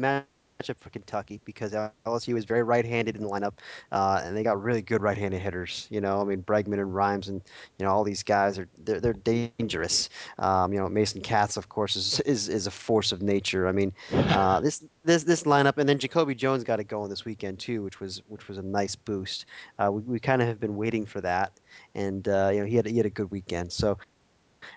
matchup 0.58 0.76
for 0.80 0.90
Kentucky 0.90 1.40
because 1.44 1.72
LSU 2.04 2.34
was 2.34 2.44
very 2.44 2.62
right-handed 2.62 3.16
in 3.16 3.22
the 3.22 3.28
lineup, 3.28 3.52
uh, 3.92 4.20
and 4.24 4.36
they 4.36 4.42
got 4.42 4.60
really 4.60 4.82
good 4.82 5.02
right-handed 5.02 5.40
hitters. 5.40 5.86
You 5.90 6.00
know, 6.00 6.20
I 6.20 6.24
mean 6.24 6.42
Bregman 6.42 6.80
and 6.80 6.92
Rhymes, 6.92 7.28
and 7.28 7.40
you 7.78 7.86
know 7.86 7.92
all 7.92 8.02
these 8.02 8.22
guys 8.22 8.58
are 8.58 8.68
they're, 8.78 9.00
they're 9.00 9.12
dangerous. 9.12 10.08
Um, 10.38 10.72
you 10.72 10.80
know 10.80 10.88
Mason 10.88 11.20
Katz, 11.20 11.56
of 11.56 11.68
course, 11.68 11.94
is, 11.94 12.20
is 12.20 12.48
is 12.48 12.66
a 12.66 12.70
force 12.70 13.12
of 13.12 13.22
nature. 13.22 13.68
I 13.68 13.72
mean, 13.72 13.92
uh, 14.12 14.60
this 14.60 14.84
this 15.04 15.22
this 15.22 15.44
lineup, 15.44 15.78
and 15.78 15.88
then 15.88 15.98
Jacoby 15.98 16.34
Jones 16.34 16.64
got 16.64 16.80
it 16.80 16.84
going 16.84 17.08
this 17.08 17.24
weekend 17.24 17.60
too, 17.60 17.82
which 17.82 18.00
was 18.00 18.22
which 18.28 18.48
was 18.48 18.58
a 18.58 18.62
nice 18.62 18.96
boost. 18.96 19.46
Uh, 19.78 19.92
we 19.92 20.02
we 20.02 20.18
kind 20.18 20.42
of 20.42 20.48
have 20.48 20.58
been 20.58 20.76
waiting 20.76 21.06
for 21.06 21.20
that, 21.20 21.52
and 21.94 22.26
uh, 22.26 22.50
you 22.52 22.60
know 22.60 22.66
he 22.66 22.74
had 22.74 22.86
he 22.86 22.96
had 22.96 23.06
a 23.06 23.10
good 23.10 23.30
weekend. 23.30 23.70
So 23.72 23.96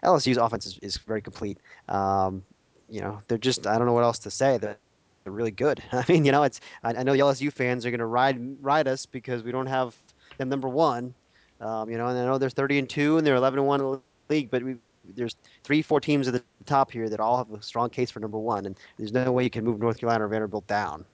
LSU's 0.03 0.37
offense 0.37 0.67
is, 0.67 0.77
is 0.83 0.97
very 0.97 1.21
complete. 1.21 1.57
Um, 1.89 2.43
you 2.87 3.01
know, 3.01 3.21
they're 3.27 3.39
just 3.39 3.65
I 3.65 3.79
don't 3.79 3.87
know 3.87 3.93
what 3.93 4.03
else 4.03 4.19
to 4.19 4.29
say. 4.29 4.59
They're, 4.59 4.77
they're 5.23 5.33
really 5.33 5.51
good. 5.51 5.81
I 5.91 6.03
mean, 6.07 6.25
you 6.25 6.31
know, 6.31 6.43
it's 6.43 6.61
I, 6.83 6.93
I 6.93 7.03
know 7.03 7.13
the 7.13 7.19
LSU 7.19 7.51
fans 7.51 7.85
are 7.85 7.91
going 7.91 7.99
to 7.99 8.05
ride 8.05 8.39
ride 8.61 8.87
us 8.87 9.05
because 9.05 9.43
we 9.43 9.51
don't 9.51 9.67
have 9.67 9.95
them 10.37 10.49
number 10.49 10.69
one. 10.69 11.13
Um, 11.59 11.89
you 11.89 11.97
know, 11.97 12.07
and 12.07 12.17
I 12.17 12.25
know 12.25 12.37
they're 12.37 12.49
30 12.49 12.79
and 12.79 12.89
two 12.89 13.17
and 13.17 13.27
they're 13.27 13.35
11 13.35 13.59
and 13.59 13.67
one 13.67 13.79
in 13.79 13.91
the 13.91 14.01
league, 14.29 14.49
but 14.49 14.63
we 14.63 14.77
there's 15.15 15.35
three, 15.63 15.81
four 15.81 15.99
teams 15.99 16.27
at 16.27 16.33
the 16.33 16.43
top 16.65 16.91
here 16.91 17.09
that 17.09 17.19
all 17.19 17.37
have 17.37 17.51
a 17.51 17.61
strong 17.61 17.89
case 17.89 18.11
for 18.11 18.19
number 18.19 18.37
one, 18.37 18.65
and 18.65 18.77
there's 18.97 19.11
no 19.11 19.31
way 19.31 19.43
you 19.43 19.49
can 19.49 19.63
move 19.63 19.79
North 19.79 19.99
Carolina 19.99 20.25
or 20.25 20.27
Vanderbilt 20.27 20.65
down. 20.67 21.05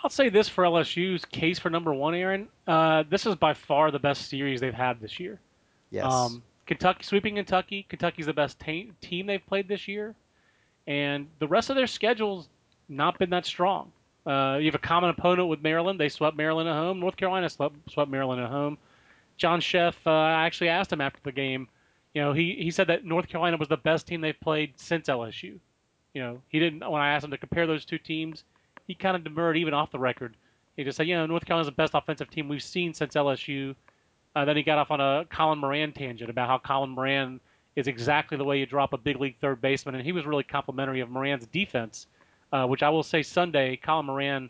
I'll 0.00 0.10
say 0.10 0.28
this 0.28 0.48
for 0.48 0.64
LSU's 0.64 1.24
case 1.24 1.58
for 1.58 1.70
number 1.70 1.94
one, 1.94 2.14
Aaron. 2.14 2.48
Uh, 2.66 3.04
this 3.08 3.26
is 3.26 3.34
by 3.36 3.54
far 3.54 3.90
the 3.90 3.98
best 3.98 4.28
series 4.28 4.60
they've 4.60 4.74
had 4.74 5.00
this 5.00 5.18
year. 5.18 5.40
Yes. 5.90 6.04
Um, 6.04 6.42
Kentucky 6.66 7.04
sweeping 7.04 7.36
Kentucky. 7.36 7.86
Kentucky's 7.88 8.26
the 8.26 8.32
best 8.32 8.58
ta- 8.58 8.90
team 9.00 9.26
they've 9.26 9.44
played 9.46 9.68
this 9.68 9.88
year, 9.88 10.14
and 10.86 11.26
the 11.38 11.48
rest 11.48 11.70
of 11.70 11.76
their 11.76 11.86
schedule's 11.86 12.48
not 12.88 13.18
been 13.18 13.30
that 13.30 13.46
strong. 13.46 13.92
Uh, 14.26 14.58
you 14.58 14.66
have 14.66 14.74
a 14.74 14.78
common 14.78 15.10
opponent 15.10 15.48
with 15.48 15.62
Maryland. 15.62 16.00
They 16.00 16.08
swept 16.08 16.36
Maryland 16.36 16.68
at 16.68 16.74
home. 16.74 17.00
North 17.00 17.16
Carolina 17.16 17.48
swept, 17.48 17.76
swept 17.90 18.10
Maryland 18.10 18.40
at 18.40 18.50
home. 18.50 18.78
John 19.36 19.60
Szefc, 19.60 19.94
uh, 20.06 20.10
I 20.10 20.46
actually 20.46 20.68
asked 20.68 20.92
him 20.92 21.00
after 21.00 21.20
the 21.22 21.32
game. 21.32 21.68
You 22.14 22.22
know, 22.22 22.32
he, 22.32 22.54
he 22.58 22.70
said 22.70 22.86
that 22.86 23.04
North 23.04 23.28
Carolina 23.28 23.56
was 23.56 23.68
the 23.68 23.76
best 23.76 24.06
team 24.06 24.20
they've 24.20 24.38
played 24.40 24.72
since 24.76 25.08
LSU. 25.08 25.58
You 26.14 26.22
know, 26.22 26.40
he 26.48 26.60
didn't. 26.60 26.88
When 26.88 27.02
I 27.02 27.12
asked 27.12 27.24
him 27.24 27.32
to 27.32 27.38
compare 27.38 27.66
those 27.66 27.84
two 27.84 27.98
teams, 27.98 28.44
he 28.86 28.94
kind 28.94 29.16
of 29.16 29.24
demurred 29.24 29.56
even 29.56 29.74
off 29.74 29.90
the 29.90 29.98
record. 29.98 30.36
He 30.76 30.84
just 30.84 30.96
said, 30.96 31.08
you 31.08 31.16
know, 31.16 31.26
North 31.26 31.44
Carolina's 31.44 31.66
the 31.66 31.72
best 31.72 31.94
offensive 31.94 32.30
team 32.30 32.48
we've 32.48 32.62
seen 32.62 32.94
since 32.94 33.14
LSU. 33.14 33.74
Uh, 34.34 34.44
then 34.44 34.56
he 34.56 34.62
got 34.62 34.78
off 34.78 34.90
on 34.90 35.00
a 35.00 35.24
Colin 35.30 35.58
Moran 35.58 35.92
tangent 35.92 36.30
about 36.30 36.48
how 36.48 36.58
Colin 36.58 36.90
Moran 36.90 37.40
is 37.76 37.86
exactly 37.86 38.36
the 38.36 38.44
way 38.44 38.58
you 38.58 38.66
drop 38.66 38.92
a 38.92 38.98
big 38.98 39.20
league 39.20 39.36
third 39.40 39.60
baseman, 39.60 39.94
and 39.94 40.04
he 40.04 40.12
was 40.12 40.26
really 40.26 40.42
complimentary 40.42 41.00
of 41.00 41.10
Moran's 41.10 41.46
defense, 41.46 42.06
uh, 42.54 42.66
which 42.66 42.84
I 42.84 42.90
will 42.90 43.02
say 43.02 43.24
Sunday, 43.24 43.76
Colin 43.76 44.06
Moran, 44.06 44.48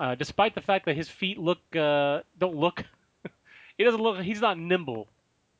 uh, 0.00 0.14
despite 0.14 0.54
the 0.54 0.62
fact 0.62 0.86
that 0.86 0.96
his 0.96 1.10
feet 1.10 1.38
look 1.38 1.58
uh, 1.76 2.22
don't 2.38 2.56
look, 2.56 2.84
he 3.76 3.84
doesn't 3.84 4.00
look, 4.00 4.20
he's 4.20 4.40
not 4.40 4.58
nimble. 4.58 5.08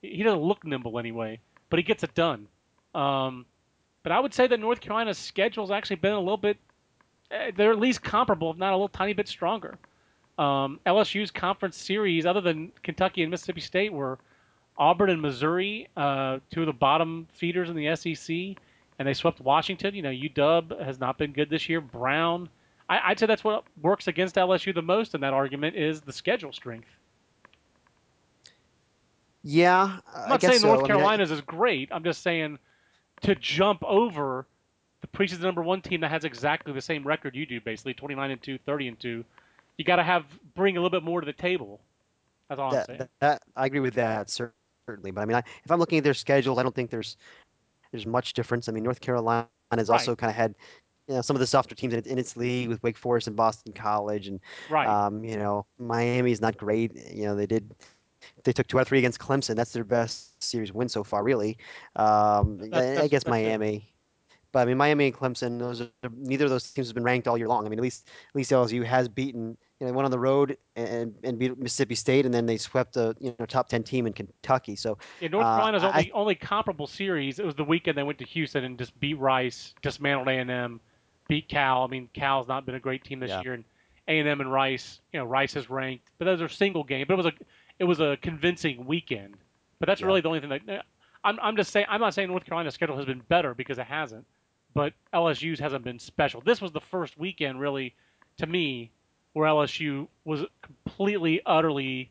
He 0.00 0.22
doesn't 0.22 0.40
look 0.40 0.64
nimble 0.64 0.98
anyway, 0.98 1.40
but 1.68 1.78
he 1.78 1.82
gets 1.82 2.02
it 2.02 2.14
done. 2.14 2.48
Um, 2.94 3.44
but 4.02 4.12
I 4.12 4.20
would 4.20 4.32
say 4.32 4.46
that 4.46 4.58
North 4.58 4.80
Carolina's 4.80 5.18
schedule's 5.18 5.70
actually 5.70 5.96
been 5.96 6.14
a 6.14 6.20
little 6.20 6.38
bit, 6.38 6.56
eh, 7.30 7.50
they're 7.54 7.72
at 7.72 7.78
least 7.78 8.02
comparable, 8.02 8.50
if 8.50 8.56
not 8.56 8.72
a 8.72 8.76
little 8.76 8.88
tiny 8.88 9.12
bit 9.12 9.28
stronger. 9.28 9.76
Um, 10.38 10.80
LSU's 10.86 11.30
conference 11.30 11.76
series, 11.76 12.24
other 12.24 12.40
than 12.40 12.72
Kentucky 12.82 13.22
and 13.22 13.30
Mississippi 13.30 13.60
State, 13.60 13.92
were 13.92 14.18
Auburn 14.78 15.10
and 15.10 15.20
Missouri, 15.20 15.88
uh, 15.98 16.38
two 16.50 16.60
of 16.60 16.66
the 16.66 16.72
bottom 16.72 17.28
feeders 17.34 17.68
in 17.68 17.76
the 17.76 17.94
SEC, 17.94 18.56
and 18.98 19.06
they 19.06 19.14
swept 19.14 19.40
Washington. 19.40 19.94
You 19.94 20.02
know, 20.02 20.10
UW 20.10 20.84
has 20.84 20.98
not 20.98 21.18
been 21.18 21.32
good 21.32 21.50
this 21.50 21.68
year. 21.68 21.80
Brown, 21.80 22.48
I, 22.88 23.00
I'd 23.06 23.18
say 23.18 23.26
that's 23.26 23.44
what 23.44 23.64
works 23.80 24.08
against 24.08 24.34
LSU 24.36 24.74
the 24.74 24.82
most 24.82 25.14
in 25.14 25.20
that 25.20 25.34
argument 25.34 25.76
is 25.76 26.00
the 26.00 26.12
schedule 26.12 26.52
strength. 26.52 26.88
Yeah, 29.44 29.98
I'm 30.14 30.28
not 30.28 30.44
I 30.44 30.48
saying 30.48 30.60
so. 30.60 30.66
North 30.68 30.78
I 30.80 30.82
mean, 30.82 30.86
Carolina's 30.88 31.30
is 31.30 31.40
great. 31.42 31.88
I'm 31.92 32.04
just 32.04 32.22
saying 32.22 32.58
to 33.22 33.34
jump 33.34 33.82
over 33.84 34.46
the 35.00 35.06
preseason 35.06 35.40
number 35.40 35.62
one 35.62 35.80
team 35.80 36.00
that 36.00 36.10
has 36.10 36.24
exactly 36.24 36.72
the 36.72 36.80
same 36.80 37.06
record 37.06 37.36
you 37.36 37.46
do, 37.46 37.60
basically 37.60 37.94
29 37.94 38.30
and 38.32 38.42
2, 38.42 38.58
30 38.58 38.88
and 38.88 39.00
2, 39.00 39.24
you 39.76 39.84
got 39.84 39.96
to 39.96 40.02
have 40.02 40.24
bring 40.54 40.76
a 40.76 40.80
little 40.80 40.90
bit 40.90 41.04
more 41.04 41.20
to 41.20 41.24
the 41.24 41.32
table. 41.32 41.80
That's 42.48 42.60
all 42.60 42.70
that, 42.72 42.80
I'm 42.80 42.86
saying. 42.86 42.98
That, 42.98 43.10
that, 43.20 43.42
I 43.56 43.66
agree 43.66 43.80
with 43.80 43.94
that 43.94 44.28
certainly, 44.28 45.12
but 45.12 45.20
I 45.20 45.24
mean, 45.24 45.36
I, 45.36 45.42
if 45.64 45.70
I'm 45.70 45.78
looking 45.78 45.98
at 45.98 46.04
their 46.04 46.14
schedule, 46.14 46.58
I 46.58 46.62
don't 46.62 46.74
think 46.74 46.90
there's 46.90 47.16
there's 47.92 48.06
much 48.06 48.32
difference. 48.32 48.68
I 48.68 48.72
mean, 48.72 48.84
North 48.84 49.00
Carolina 49.00 49.48
has 49.72 49.88
right. 49.88 49.94
also 49.94 50.14
kind 50.14 50.30
of 50.30 50.36
had 50.36 50.54
you 51.06 51.14
know 51.14 51.22
some 51.22 51.36
of 51.36 51.40
the 51.40 51.46
softer 51.46 51.74
teams 51.74 51.94
in, 51.94 52.02
in, 52.04 52.18
its 52.18 52.36
league 52.36 52.68
with 52.68 52.82
Wake 52.82 52.98
Forest 52.98 53.26
and 53.26 53.36
Boston 53.36 53.72
College, 53.72 54.28
and 54.28 54.40
right. 54.70 54.86
um, 54.86 55.24
you 55.24 55.36
know 55.36 55.66
Miami's 55.78 56.40
not 56.40 56.56
great. 56.56 56.92
You 57.12 57.26
know 57.26 57.34
they 57.34 57.46
did 57.46 57.74
they 58.44 58.52
took 58.52 58.66
two 58.66 58.78
out 58.78 58.82
of 58.82 58.88
three 58.88 58.98
against 58.98 59.18
Clemson. 59.18 59.56
That's 59.56 59.72
their 59.72 59.84
best 59.84 60.42
series 60.42 60.72
win 60.72 60.88
so 60.88 61.04
far, 61.04 61.22
really. 61.22 61.58
Um, 61.96 62.58
that's, 62.58 62.70
that's, 62.70 63.00
I 63.00 63.08
guess 63.08 63.26
Miami. 63.26 63.92
But 64.52 64.60
I 64.60 64.64
mean, 64.64 64.78
Miami 64.78 65.06
and 65.06 65.14
Clemson, 65.14 65.58
those 65.58 65.82
are, 65.82 65.88
neither 66.16 66.44
of 66.44 66.50
those 66.50 66.70
teams 66.70 66.88
has 66.88 66.92
been 66.92 67.04
ranked 67.04 67.28
all 67.28 67.36
year 67.36 67.48
long. 67.48 67.66
I 67.66 67.68
mean, 67.68 67.78
at 67.78 67.82
least 67.82 68.08
at 68.28 68.34
least 68.34 68.50
LSU 68.50 68.84
has 68.84 69.08
beaten, 69.08 69.56
you 69.80 69.86
know, 69.86 69.92
went 69.92 70.04
on 70.04 70.10
the 70.10 70.18
road 70.18 70.56
and, 70.76 71.14
and 71.22 71.38
beat 71.38 71.56
Mississippi 71.58 71.94
State, 71.94 72.26
and 72.26 72.34
then 72.34 72.46
they 72.46 72.56
swept 72.56 72.96
a 72.96 73.14
you 73.20 73.34
know 73.38 73.46
top 73.46 73.68
ten 73.68 73.82
team 73.82 74.06
in 74.06 74.12
Kentucky. 74.12 74.76
So 74.76 74.98
yeah, 75.20 75.28
North 75.28 75.44
Carolina's 75.44 75.84
uh, 75.84 75.88
only 75.88 76.12
I, 76.12 76.18
only 76.18 76.34
comparable 76.34 76.86
series. 76.86 77.38
It 77.38 77.46
was 77.46 77.54
the 77.54 77.64
weekend 77.64 77.96
they 77.96 78.02
went 78.02 78.18
to 78.18 78.24
Houston 78.24 78.64
and 78.64 78.78
just 78.78 78.98
beat 78.98 79.18
Rice, 79.18 79.74
dismantled 79.82 80.28
A 80.28 80.32
and 80.32 80.50
M, 80.50 80.80
beat 81.28 81.48
Cal. 81.48 81.84
I 81.84 81.86
mean, 81.86 82.08
Cal's 82.12 82.48
not 82.48 82.66
been 82.66 82.74
a 82.74 82.80
great 82.80 83.04
team 83.04 83.20
this 83.20 83.30
yeah. 83.30 83.42
year, 83.42 83.54
and 83.54 83.64
A 84.08 84.18
and 84.18 84.28
M 84.28 84.40
and 84.40 84.52
Rice, 84.52 85.00
you 85.12 85.20
know, 85.20 85.26
Rice 85.26 85.54
is 85.56 85.70
ranked, 85.70 86.10
but 86.18 86.24
those 86.24 86.42
are 86.42 86.48
single 86.48 86.84
game. 86.84 87.06
But 87.06 87.14
it 87.14 87.18
was 87.18 87.26
a 87.26 87.32
it 87.78 87.84
was 87.84 88.00
a 88.00 88.18
convincing 88.20 88.84
weekend. 88.86 89.36
But 89.78 89.86
that's 89.86 90.00
yeah. 90.00 90.08
really 90.08 90.20
the 90.20 90.28
only 90.28 90.40
thing 90.40 90.50
that 90.50 90.84
I'm 91.22 91.38
I'm 91.40 91.56
just 91.56 91.70
saying. 91.70 91.86
I'm 91.88 92.00
not 92.00 92.14
saying 92.14 92.28
North 92.28 92.44
Carolina's 92.44 92.74
schedule 92.74 92.96
has 92.96 93.06
been 93.06 93.22
better 93.28 93.54
because 93.54 93.78
it 93.78 93.86
hasn't 93.86 94.26
but 94.74 94.92
LSU's 95.12 95.58
hasn't 95.58 95.82
been 95.82 95.98
special. 95.98 96.40
This 96.40 96.60
was 96.60 96.70
the 96.70 96.80
first 96.80 97.18
weekend, 97.18 97.58
really, 97.58 97.94
to 98.36 98.46
me, 98.46 98.92
where 99.32 99.48
LSU 99.48 100.08
was 100.24 100.44
completely, 100.62 101.40
utterly. 101.46 102.10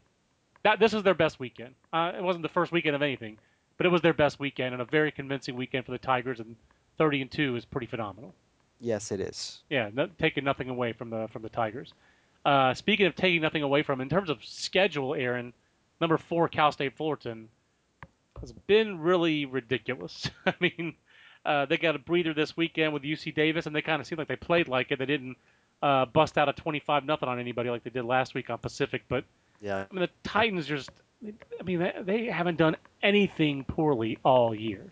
That 0.64 0.80
this 0.80 0.94
was 0.94 1.04
their 1.04 1.14
best 1.14 1.40
weekend. 1.40 1.76
Uh, 1.94 2.12
it 2.18 2.24
wasn't 2.24 2.44
the 2.44 2.50
first 2.50 2.72
weekend 2.72 2.96
of 2.96 3.02
anything, 3.02 3.38
but 3.78 3.86
it 3.86 3.90
was 3.90 4.02
their 4.02 4.14
best 4.14 4.40
weekend 4.40 4.74
and 4.74 4.82
a 4.82 4.86
very 4.86 5.12
convincing 5.12 5.56
weekend 5.56 5.86
for 5.86 5.92
the 5.92 5.98
Tigers. 5.98 6.40
And 6.40 6.56
30 6.98 7.22
and 7.22 7.32
two 7.32 7.56
is 7.56 7.66
pretty 7.66 7.88
phenomenal. 7.88 8.34
Yes, 8.80 9.12
it 9.12 9.20
is. 9.20 9.60
Yeah, 9.70 9.90
no, 9.94 10.08
taking 10.20 10.44
nothing 10.44 10.70
away 10.70 10.94
from 10.94 11.10
the 11.10 11.28
from 11.32 11.42
the 11.42 11.50
Tigers. 11.50 11.94
Uh, 12.46 12.74
speaking 12.74 13.06
of 13.06 13.16
taking 13.16 13.42
nothing 13.42 13.64
away 13.64 13.84
from, 13.84 14.00
in 14.02 14.10
terms 14.10 14.30
of 14.30 14.44
schedule, 14.44 15.16
Aaron, 15.16 15.54
number 16.00 16.18
four 16.18 16.48
Cal 16.48 16.72
State 16.72 16.96
Fullerton 16.96 17.50
has 18.40 18.52
been 18.52 19.00
really 19.00 19.46
ridiculous. 19.46 20.30
I 20.46 20.54
mean, 20.60 20.96
uh, 21.46 21.66
they 21.66 21.78
got 21.78 21.96
a 21.96 22.00
breather 22.00 22.34
this 22.34 22.56
weekend 22.56 22.94
with 22.94 23.04
UC 23.04 23.36
Davis, 23.36 23.66
and 23.66 23.76
they 23.76 23.82
kind 23.82 24.00
of 24.00 24.08
seemed 24.08 24.20
like 24.20 24.28
they 24.28 24.36
played 24.36 24.68
like 24.68 24.92
it. 24.92 25.00
They 25.00 25.06
didn't 25.06 25.38
uh, 25.82 26.06
bust 26.06 26.38
out 26.38 26.50
a 26.50 26.54
25 26.54 27.06
nothing 27.06 27.30
on 27.30 27.40
anybody 27.40 27.70
like 27.70 27.84
they 27.84 27.90
did 27.90 28.06
last 28.06 28.34
week 28.34 28.50
on 28.50 28.58
Pacific. 28.58 29.04
But 29.08 29.24
yeah, 29.62 29.86
I 29.90 29.94
mean 29.94 30.02
the 30.02 30.10
Titans 30.24 30.66
just, 30.66 30.90
I 31.24 31.64
mean 31.64 31.92
they, 32.02 32.26
haven't 32.26 32.58
done 32.58 32.76
anything 33.04 33.64
poorly 33.66 34.18
all 34.24 34.54
year. 34.54 34.86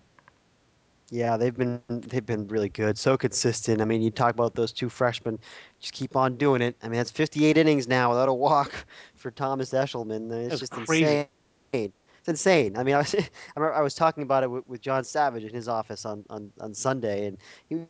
Yeah, 1.11 1.37
they've 1.37 1.55
been 1.55 1.81
they've 1.87 2.25
been 2.25 2.47
really 2.47 2.69
good, 2.69 2.97
so 2.97 3.15
consistent. 3.15 3.79
I 3.79 3.85
mean, 3.85 4.01
you 4.01 4.09
talk 4.09 4.33
about 4.33 4.55
those 4.55 4.71
two 4.71 4.89
freshmen, 4.89 5.37
just 5.79 5.93
keep 5.93 6.15
on 6.15 6.35
doing 6.35 6.61
it. 6.61 6.75
I 6.81 6.87
mean, 6.87 6.97
that's 6.97 7.11
58 7.11 7.57
innings 7.57 7.87
now 7.87 8.09
without 8.09 8.27
a 8.27 8.33
walk 8.33 8.73
for 9.15 9.29
Thomas 9.29 9.71
Eshelman. 9.71 10.31
It's 10.31 10.59
just 10.59 10.71
crazy. 10.71 11.27
insane. 11.73 11.93
It's 12.19 12.27
insane. 12.27 12.75
I 12.75 12.83
mean, 12.83 12.95
I 12.95 12.99
was 12.99 13.15
I, 13.55 13.61
I 13.61 13.81
was 13.81 13.93
talking 13.93 14.23
about 14.23 14.41
it 14.41 14.49
with, 14.49 14.67
with, 14.67 14.81
John 14.81 15.03
Savage 15.03 15.43
in 15.43 15.53
his 15.53 15.67
office 15.67 16.05
on, 16.05 16.25
on, 16.31 16.51
on 16.59 16.73
Sunday, 16.73 17.27
and 17.27 17.37
he 17.69 17.85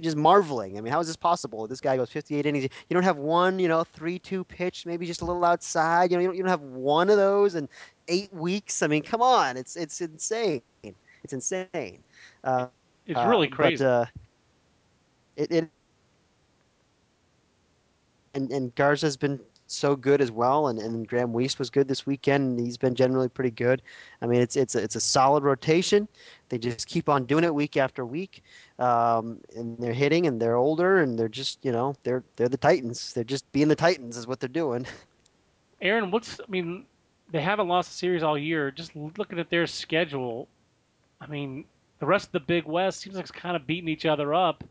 just 0.00 0.16
marveling. 0.16 0.78
I 0.78 0.80
mean, 0.80 0.92
how 0.92 1.00
is 1.00 1.06
this 1.06 1.16
possible? 1.16 1.66
This 1.66 1.80
guy 1.80 1.96
goes 1.96 2.10
58 2.10 2.46
innings. 2.46 2.64
You 2.64 2.94
don't 2.94 3.02
have 3.02 3.16
one, 3.16 3.58
you 3.58 3.68
know, 3.68 3.84
three-two 3.84 4.44
pitch, 4.44 4.86
maybe 4.86 5.06
just 5.06 5.22
a 5.22 5.24
little 5.24 5.44
outside. 5.44 6.10
You 6.10 6.16
know, 6.16 6.20
you 6.20 6.28
don't, 6.28 6.36
you 6.36 6.42
don't 6.42 6.50
have 6.50 6.62
one 6.62 7.10
of 7.10 7.16
those 7.16 7.54
in 7.54 7.68
eight 8.08 8.32
weeks. 8.32 8.82
I 8.82 8.86
mean, 8.86 9.02
come 9.02 9.22
on, 9.22 9.56
it's 9.56 9.76
it's 9.76 10.00
insane. 10.00 10.62
It's 11.24 11.32
insane. 11.32 11.98
Uh, 12.44 12.66
it's 13.06 13.20
really 13.26 13.48
crazy. 13.48 13.84
But, 13.84 13.90
uh, 13.90 14.04
it, 15.36 15.50
it 15.50 15.68
and 18.34 18.50
and 18.50 18.74
Garza's 18.74 19.16
been 19.16 19.40
so 19.70 19.94
good 19.94 20.20
as 20.20 20.30
well, 20.30 20.68
and, 20.68 20.78
and 20.78 21.08
Grahamm 21.08 21.32
Wiest 21.32 21.58
was 21.58 21.70
good 21.70 21.88
this 21.88 22.06
weekend. 22.06 22.58
he's 22.58 22.76
been 22.76 22.94
generally 22.94 23.28
pretty 23.28 23.50
good. 23.50 23.82
I 24.22 24.26
mean, 24.26 24.40
it's 24.40 24.56
it's 24.56 24.74
a, 24.74 24.82
it's 24.82 24.96
a 24.96 25.00
solid 25.00 25.44
rotation. 25.44 26.08
They 26.48 26.58
just 26.58 26.86
keep 26.86 27.08
on 27.08 27.24
doing 27.26 27.44
it 27.44 27.54
week 27.54 27.76
after 27.76 28.04
week, 28.04 28.42
um, 28.78 29.40
and 29.54 29.76
they're 29.78 29.92
hitting, 29.92 30.26
and 30.26 30.40
they're 30.40 30.56
older, 30.56 30.98
and 30.98 31.18
they're 31.18 31.28
just 31.28 31.64
you 31.64 31.72
know 31.72 31.94
they're 32.02 32.24
they're 32.36 32.48
the 32.48 32.56
Titans. 32.56 33.12
They're 33.12 33.24
just 33.24 33.50
being 33.52 33.68
the 33.68 33.76
Titans 33.76 34.16
is 34.16 34.26
what 34.26 34.40
they're 34.40 34.48
doing. 34.48 34.86
Aaron, 35.80 36.10
what's 36.10 36.40
I 36.40 36.50
mean, 36.50 36.86
they 37.30 37.42
haven't 37.42 37.68
lost 37.68 37.92
a 37.92 37.94
series 37.94 38.22
all 38.22 38.38
year. 38.38 38.70
Just 38.70 38.96
looking 38.96 39.38
at 39.38 39.50
their 39.50 39.66
schedule, 39.66 40.48
I 41.20 41.26
mean, 41.26 41.64
the 42.00 42.06
rest 42.06 42.26
of 42.26 42.32
the 42.32 42.40
Big 42.40 42.64
West 42.64 43.00
seems 43.00 43.16
like 43.16 43.24
it's 43.24 43.32
kind 43.32 43.54
of 43.54 43.66
beating 43.66 43.88
each 43.88 44.06
other 44.06 44.34
up. 44.34 44.64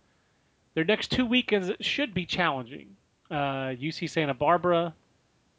Their 0.74 0.86
next 0.86 1.12
two 1.12 1.26
weekends 1.26 1.72
should 1.80 2.14
be 2.14 2.26
challenging 2.26 2.97
uh, 3.32 3.76
UC 3.76 4.10
Santa 4.10 4.34
Barbara 4.34 4.94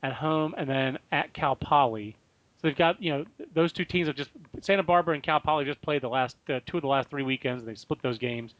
at 0.03 0.13
home, 0.13 0.55
and 0.57 0.69
then 0.69 0.99
at 1.13 1.33
Cal 1.33 1.57
Poly. 1.57 2.17
So 2.57 2.69
they've 2.69 2.77
got 2.77 3.01
you 3.03 3.11
know 3.13 3.25
those 3.55 3.73
two 3.73 3.85
teams 3.85 4.09
have 4.09 4.17
just 4.17 4.31
Santa 4.61 4.83
Barbara 4.83 5.15
and 5.15 5.23
Cal 5.23 5.41
Poly 5.41 5.65
just 5.65 5.81
played 5.83 6.03
the 6.03 6.09
last 6.09 6.37
uh, 6.49 6.61
two 6.67 6.79
of 6.79 6.83
the 6.83 6.89
last 6.89 7.09
three 7.09 7.23
weekends. 7.23 7.65
They 7.65 7.75
split 7.75 8.03
those 8.03 8.19
games. 8.19 8.55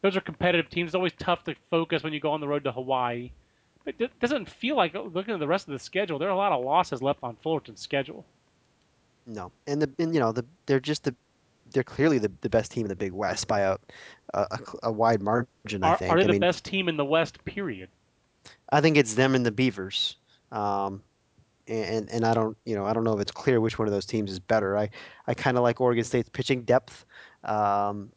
Those 0.00 0.16
are 0.16 0.20
competitive 0.20 0.68
teams. 0.70 0.88
It's 0.88 0.94
always 0.94 1.12
tough 1.18 1.44
to 1.44 1.54
focus 1.70 2.02
when 2.02 2.12
you 2.12 2.20
go 2.20 2.30
on 2.30 2.40
the 2.40 2.48
road 2.48 2.64
to 2.64 2.72
Hawaii. 2.72 3.30
But 3.84 3.94
it 3.98 4.18
doesn't 4.20 4.48
feel 4.48 4.76
like 4.76 4.94
looking 4.94 5.34
at 5.34 5.40
the 5.40 5.46
rest 5.46 5.68
of 5.68 5.72
the 5.72 5.78
schedule. 5.78 6.18
There 6.18 6.28
are 6.28 6.32
a 6.32 6.36
lot 6.36 6.52
of 6.52 6.64
losses 6.64 7.02
left 7.02 7.20
on 7.22 7.36
Fullerton's 7.42 7.80
schedule. 7.80 8.24
No, 9.26 9.50
and 9.66 9.80
the 9.80 9.90
and, 9.98 10.14
you 10.14 10.20
know 10.20 10.32
the 10.32 10.44
they're 10.66 10.80
just 10.80 11.04
the 11.04 11.14
they're 11.72 11.82
clearly 11.82 12.18
the, 12.18 12.30
the 12.40 12.48
best 12.48 12.70
team 12.70 12.84
in 12.84 12.88
the 12.88 12.96
Big 12.96 13.12
West 13.12 13.48
by 13.48 13.60
a 13.60 13.76
a, 14.32 14.58
a 14.84 14.92
wide 14.92 15.22
margin. 15.22 15.82
Are, 15.82 15.94
I 15.94 15.96
think. 15.96 16.12
Are 16.12 16.16
they 16.16 16.24
I 16.24 16.26
the 16.26 16.32
mean, 16.32 16.40
best 16.40 16.64
team 16.64 16.88
in 16.88 16.96
the 16.96 17.04
West? 17.04 17.44
Period. 17.44 17.88
I 18.74 18.80
think 18.80 18.96
it's 18.96 19.14
them 19.14 19.34
and 19.34 19.46
the 19.46 19.52
Beavers. 19.52 20.16
Um, 20.52 21.02
and 21.66 22.10
and 22.10 22.24
I 22.24 22.34
don't 22.34 22.56
you 22.64 22.74
know 22.74 22.84
I 22.84 22.92
don't 22.92 23.04
know 23.04 23.14
if 23.14 23.20
it's 23.20 23.32
clear 23.32 23.60
which 23.60 23.78
one 23.78 23.88
of 23.88 23.94
those 23.94 24.06
teams 24.06 24.30
is 24.30 24.38
better. 24.38 24.76
I 24.76 24.90
I 25.26 25.34
kind 25.34 25.56
of 25.56 25.62
like 25.62 25.80
Oregon 25.80 26.04
State's 26.04 26.28
pitching 26.28 26.62
depth. 26.62 27.06
Um, 27.42 28.10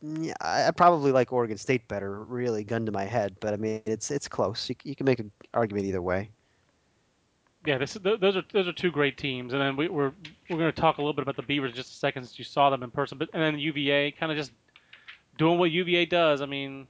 yeah, 0.00 0.34
I, 0.40 0.70
probably 0.70 1.10
like 1.10 1.32
Oregon 1.32 1.58
State 1.58 1.88
better, 1.88 2.22
really, 2.22 2.62
gun 2.64 2.86
to 2.86 2.92
my 2.92 3.04
head. 3.04 3.36
But 3.40 3.54
I 3.54 3.56
mean, 3.56 3.82
it's 3.86 4.10
it's 4.10 4.28
close. 4.28 4.68
You, 4.68 4.76
you 4.84 4.94
can 4.94 5.06
make 5.06 5.18
an 5.18 5.30
argument 5.54 5.86
either 5.86 6.02
way. 6.02 6.30
Yeah, 7.66 7.78
this, 7.78 7.94
those 7.94 8.36
are 8.36 8.44
those 8.52 8.68
are 8.68 8.72
two 8.72 8.90
great 8.90 9.18
teams, 9.18 9.52
and 9.52 9.60
then 9.60 9.76
we, 9.76 9.88
we're 9.88 10.12
we're 10.48 10.56
going 10.56 10.72
to 10.72 10.80
talk 10.80 10.98
a 10.98 11.00
little 11.00 11.12
bit 11.12 11.22
about 11.22 11.36
the 11.36 11.42
Beavers 11.42 11.70
in 11.70 11.76
just 11.76 11.92
a 11.92 11.96
second 11.96 12.24
since 12.24 12.38
you 12.38 12.44
saw 12.44 12.70
them 12.70 12.82
in 12.82 12.90
person. 12.90 13.18
But 13.18 13.30
and 13.32 13.42
then 13.42 13.58
UVA 13.58 14.12
kind 14.12 14.30
of 14.30 14.38
just 14.38 14.52
doing 15.36 15.58
what 15.58 15.70
UVA 15.70 16.06
does. 16.06 16.40
I 16.40 16.46
mean, 16.46 16.86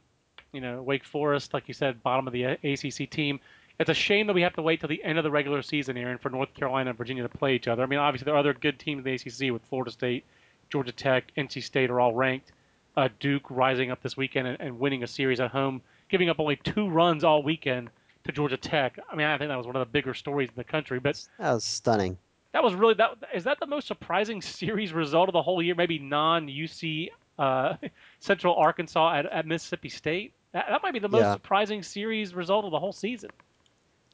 you 0.52 0.60
know, 0.60 0.82
Wake 0.82 1.04
Forest, 1.04 1.54
like 1.54 1.68
you 1.68 1.74
said, 1.74 2.02
bottom 2.02 2.26
of 2.26 2.32
the 2.32 2.44
ACC 2.44 3.10
team. 3.10 3.40
It's 3.78 3.90
a 3.90 3.94
shame 3.94 4.26
that 4.26 4.32
we 4.32 4.42
have 4.42 4.54
to 4.54 4.62
wait 4.62 4.80
till 4.80 4.88
the 4.88 5.02
end 5.04 5.18
of 5.18 5.24
the 5.24 5.30
regular 5.30 5.62
season, 5.62 5.96
Aaron, 5.96 6.18
for 6.18 6.30
North 6.30 6.52
Carolina 6.54 6.90
and 6.90 6.98
Virginia 6.98 7.22
to 7.22 7.28
play 7.28 7.54
each 7.54 7.68
other. 7.68 7.82
I 7.82 7.86
mean, 7.86 8.00
obviously 8.00 8.24
there 8.24 8.34
are 8.34 8.38
other 8.38 8.54
good 8.54 8.78
teams 8.78 8.98
in 8.98 9.04
the 9.04 9.14
ACC 9.14 9.52
with 9.52 9.62
Florida 9.68 9.92
State, 9.92 10.24
Georgia 10.70 10.92
Tech, 10.92 11.32
NC 11.36 11.62
State 11.62 11.90
are 11.90 12.00
all 12.00 12.14
ranked. 12.14 12.52
Uh, 12.96 13.08
Duke 13.20 13.44
rising 13.50 13.92
up 13.92 14.02
this 14.02 14.16
weekend 14.16 14.48
and, 14.48 14.60
and 14.60 14.80
winning 14.80 15.04
a 15.04 15.06
series 15.06 15.38
at 15.38 15.52
home, 15.52 15.80
giving 16.08 16.28
up 16.28 16.40
only 16.40 16.56
two 16.56 16.88
runs 16.88 17.22
all 17.22 17.42
weekend 17.42 17.90
to 18.24 18.32
Georgia 18.32 18.56
Tech. 18.56 18.98
I 19.10 19.14
mean, 19.14 19.26
I 19.26 19.38
think 19.38 19.50
that 19.50 19.56
was 19.56 19.66
one 19.66 19.76
of 19.76 19.80
the 19.80 19.90
bigger 19.90 20.14
stories 20.14 20.48
in 20.48 20.54
the 20.56 20.64
country. 20.64 20.98
But 20.98 21.24
that 21.38 21.52
was 21.52 21.64
stunning. 21.64 22.18
That 22.52 22.64
was 22.64 22.74
really 22.74 22.94
that. 22.94 23.12
Is 23.32 23.44
that 23.44 23.60
the 23.60 23.66
most 23.66 23.86
surprising 23.86 24.42
series 24.42 24.92
result 24.92 25.28
of 25.28 25.32
the 25.32 25.42
whole 25.42 25.62
year? 25.62 25.76
Maybe 25.76 26.00
non 26.00 26.48
UC 26.48 27.10
uh, 27.38 27.74
Central 28.18 28.56
Arkansas 28.56 29.14
at, 29.14 29.26
at 29.26 29.46
Mississippi 29.46 29.88
State. 29.88 30.32
That, 30.52 30.66
that 30.68 30.82
might 30.82 30.92
be 30.92 30.98
the 30.98 31.08
most 31.08 31.22
yeah. 31.22 31.32
surprising 31.34 31.82
series 31.82 32.34
result 32.34 32.64
of 32.64 32.70
the 32.70 32.78
whole 32.78 32.92
season. 32.92 33.30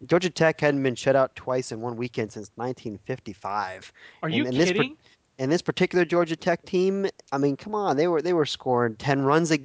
Georgia 0.07 0.31
Tech 0.31 0.61
hadn't 0.61 0.83
been 0.83 0.95
shut 0.95 1.17
out 1.17 1.35
twice 1.37 1.73
in 1.73 1.81
one 1.81 1.97
weekend 1.97 2.33
since 2.33 2.51
1955. 2.57 3.93
Are 4.23 4.29
you 4.29 4.45
and, 4.47 4.55
and 4.55 4.67
kidding? 4.67 4.91
This, 4.91 5.17
and 5.39 5.53
this 5.53 5.63
particular 5.63 6.05
Georgia 6.05 6.37
Tech 6.37 6.65
team, 6.65 7.07
I 7.33 7.39
mean, 7.39 7.57
come 7.57 7.75
on, 7.75 7.97
they 7.97 8.09
were 8.09 8.21
they 8.21 8.33
were 8.33 8.47
scoring 8.47 8.97
10 8.97 9.23
runs 9.23 9.53
a 9.53 9.59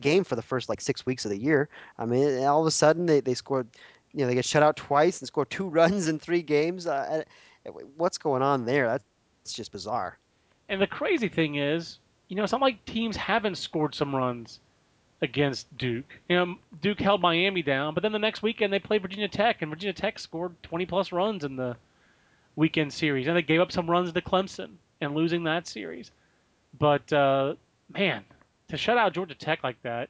game 0.00 0.24
for 0.24 0.36
the 0.36 0.42
first 0.42 0.68
like 0.68 0.80
six 0.80 1.04
weeks 1.06 1.24
of 1.24 1.30
the 1.30 1.38
year. 1.38 1.68
I 1.98 2.06
mean, 2.06 2.44
all 2.44 2.60
of 2.60 2.66
a 2.66 2.70
sudden 2.70 3.06
they, 3.06 3.20
they 3.20 3.34
scored, 3.34 3.68
you 4.12 4.20
know, 4.20 4.26
they 4.26 4.34
get 4.34 4.44
shut 4.44 4.62
out 4.62 4.76
twice 4.76 5.20
and 5.20 5.26
score 5.26 5.44
two 5.44 5.68
runs 5.68 6.08
in 6.08 6.18
three 6.18 6.42
games. 6.42 6.86
Uh, 6.86 7.24
what's 7.96 8.18
going 8.18 8.42
on 8.42 8.64
there? 8.64 8.86
That's 8.86 9.52
just 9.52 9.72
bizarre. 9.72 10.18
And 10.68 10.80
the 10.80 10.86
crazy 10.86 11.28
thing 11.28 11.56
is, 11.56 11.98
you 12.28 12.36
know, 12.36 12.42
it's 12.42 12.52
not 12.52 12.62
like 12.62 12.84
teams 12.86 13.16
haven't 13.16 13.56
scored 13.56 13.94
some 13.94 14.14
runs 14.14 14.60
against 15.24 15.76
Duke. 15.76 16.20
You 16.28 16.36
know, 16.36 16.56
Duke 16.80 17.00
held 17.00 17.20
Miami 17.20 17.62
down, 17.62 17.94
but 17.94 18.02
then 18.02 18.12
the 18.12 18.18
next 18.18 18.42
weekend 18.42 18.72
they 18.72 18.78
played 18.78 19.02
Virginia 19.02 19.28
Tech, 19.28 19.62
and 19.62 19.70
Virginia 19.70 19.92
Tech 19.92 20.18
scored 20.18 20.54
20 20.62 20.86
plus 20.86 21.10
runs 21.10 21.42
in 21.42 21.56
the 21.56 21.76
weekend 22.54 22.92
series, 22.92 23.26
and 23.26 23.36
they 23.36 23.42
gave 23.42 23.60
up 23.60 23.72
some 23.72 23.90
runs 23.90 24.12
to 24.12 24.20
Clemson 24.20 24.74
and 25.00 25.14
losing 25.14 25.44
that 25.44 25.66
series. 25.66 26.10
But 26.78 27.12
uh, 27.12 27.54
man, 27.92 28.24
to 28.68 28.76
shut 28.76 28.98
out 28.98 29.12
Georgia 29.12 29.34
Tech 29.34 29.64
like 29.64 29.80
that 29.82 30.08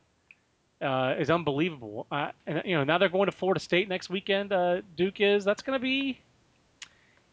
uh, 0.81 1.15
is 1.19 1.31
unbelievable. 1.31 2.07
And 2.11 2.63
you 2.65 2.77
know 2.77 2.85
now 2.85 2.99
they're 2.99 3.09
going 3.09 3.27
to 3.27 3.33
Florida 3.33 3.61
State 3.61 3.89
next 3.89 4.11
weekend. 4.11 4.53
Uh, 4.53 4.83
Duke 4.97 5.21
is. 5.21 5.45
That's 5.45 5.63
going 5.63 5.79
to 5.79 5.83
be 5.83 6.21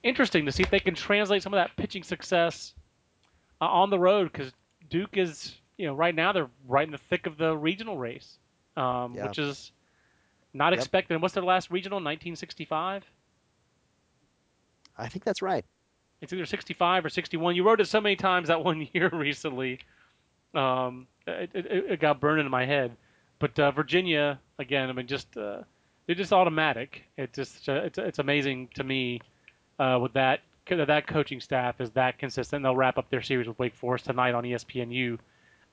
interesting 0.04 0.46
to 0.46 0.52
see 0.52 0.64
if 0.64 0.70
they 0.70 0.80
can 0.80 0.96
translate 0.96 1.44
some 1.44 1.54
of 1.54 1.58
that 1.58 1.76
pitching 1.76 2.04
success 2.04 2.74
uh, 3.60 3.66
on 3.66 3.90
the 3.90 4.00
road 4.00 4.32
because 4.32 4.52
Duke 4.90 5.18
is. 5.18 5.56
You 5.82 5.88
know, 5.88 5.96
right 5.96 6.14
now 6.14 6.32
they're 6.32 6.50
right 6.68 6.86
in 6.86 6.92
the 6.92 7.00
thick 7.00 7.26
of 7.26 7.38
the 7.38 7.58
regional 7.58 7.98
race, 7.98 8.38
um, 8.78 9.16
Yeah. 9.16 9.26
which 9.28 9.40
is 9.40 9.72
not 10.54 10.74
Yep. 10.74 10.80
expected. 10.80 11.14
And 11.16 11.24
what's 11.24 11.34
their 11.34 11.44
last 11.44 11.72
regional? 11.72 12.00
1965. 12.00 13.04
I 14.96 15.08
think 15.08 15.26
that's 15.26 15.42
right. 15.42 15.66
It's 16.22 16.32
either 16.32 16.46
65 16.46 17.04
or 17.06 17.10
61. 17.10 17.56
You 17.56 17.64
wrote 17.64 17.82
it 17.82 17.88
so 17.88 18.00
many 18.00 18.16
times 18.16 18.50
that 18.50 18.64
one 18.64 18.88
year 18.94 19.10
recently. 19.10 19.80
Um, 20.54 21.08
it, 21.26 21.50
it, 21.56 21.66
it 21.66 22.00
got 22.00 22.20
burned 22.20 22.40
into 22.40 22.52
my 22.52 22.66
head. 22.66 22.96
But 23.40 23.58
uh, 23.58 23.72
Virginia, 23.72 24.40
again, 24.60 24.88
I 24.88 24.94
mean, 24.94 25.08
just 25.08 25.36
uh, 25.36 25.64
they're 26.06 26.14
just 26.16 26.32
automatic. 26.32 27.06
It's 27.18 27.36
just 27.36 27.68
uh, 27.68 27.82
it's 27.86 27.98
it's 27.98 28.20
amazing 28.20 28.68
to 28.76 28.84
me 28.84 29.20
uh, 29.80 29.98
with 30.00 30.14
that 30.14 30.42
that 30.68 30.86
that 30.88 31.08
coaching 31.08 31.42
staff 31.42 31.82
is 31.82 31.90
that 31.92 32.20
consistent. 32.20 32.62
They'll 32.62 32.76
wrap 32.76 33.00
up 33.00 33.10
their 33.10 33.24
series 33.24 33.48
with 33.48 33.58
Wake 33.58 33.74
Forest 33.74 34.06
tonight 34.06 34.36
on 34.36 34.44
ESPNU. 34.44 35.18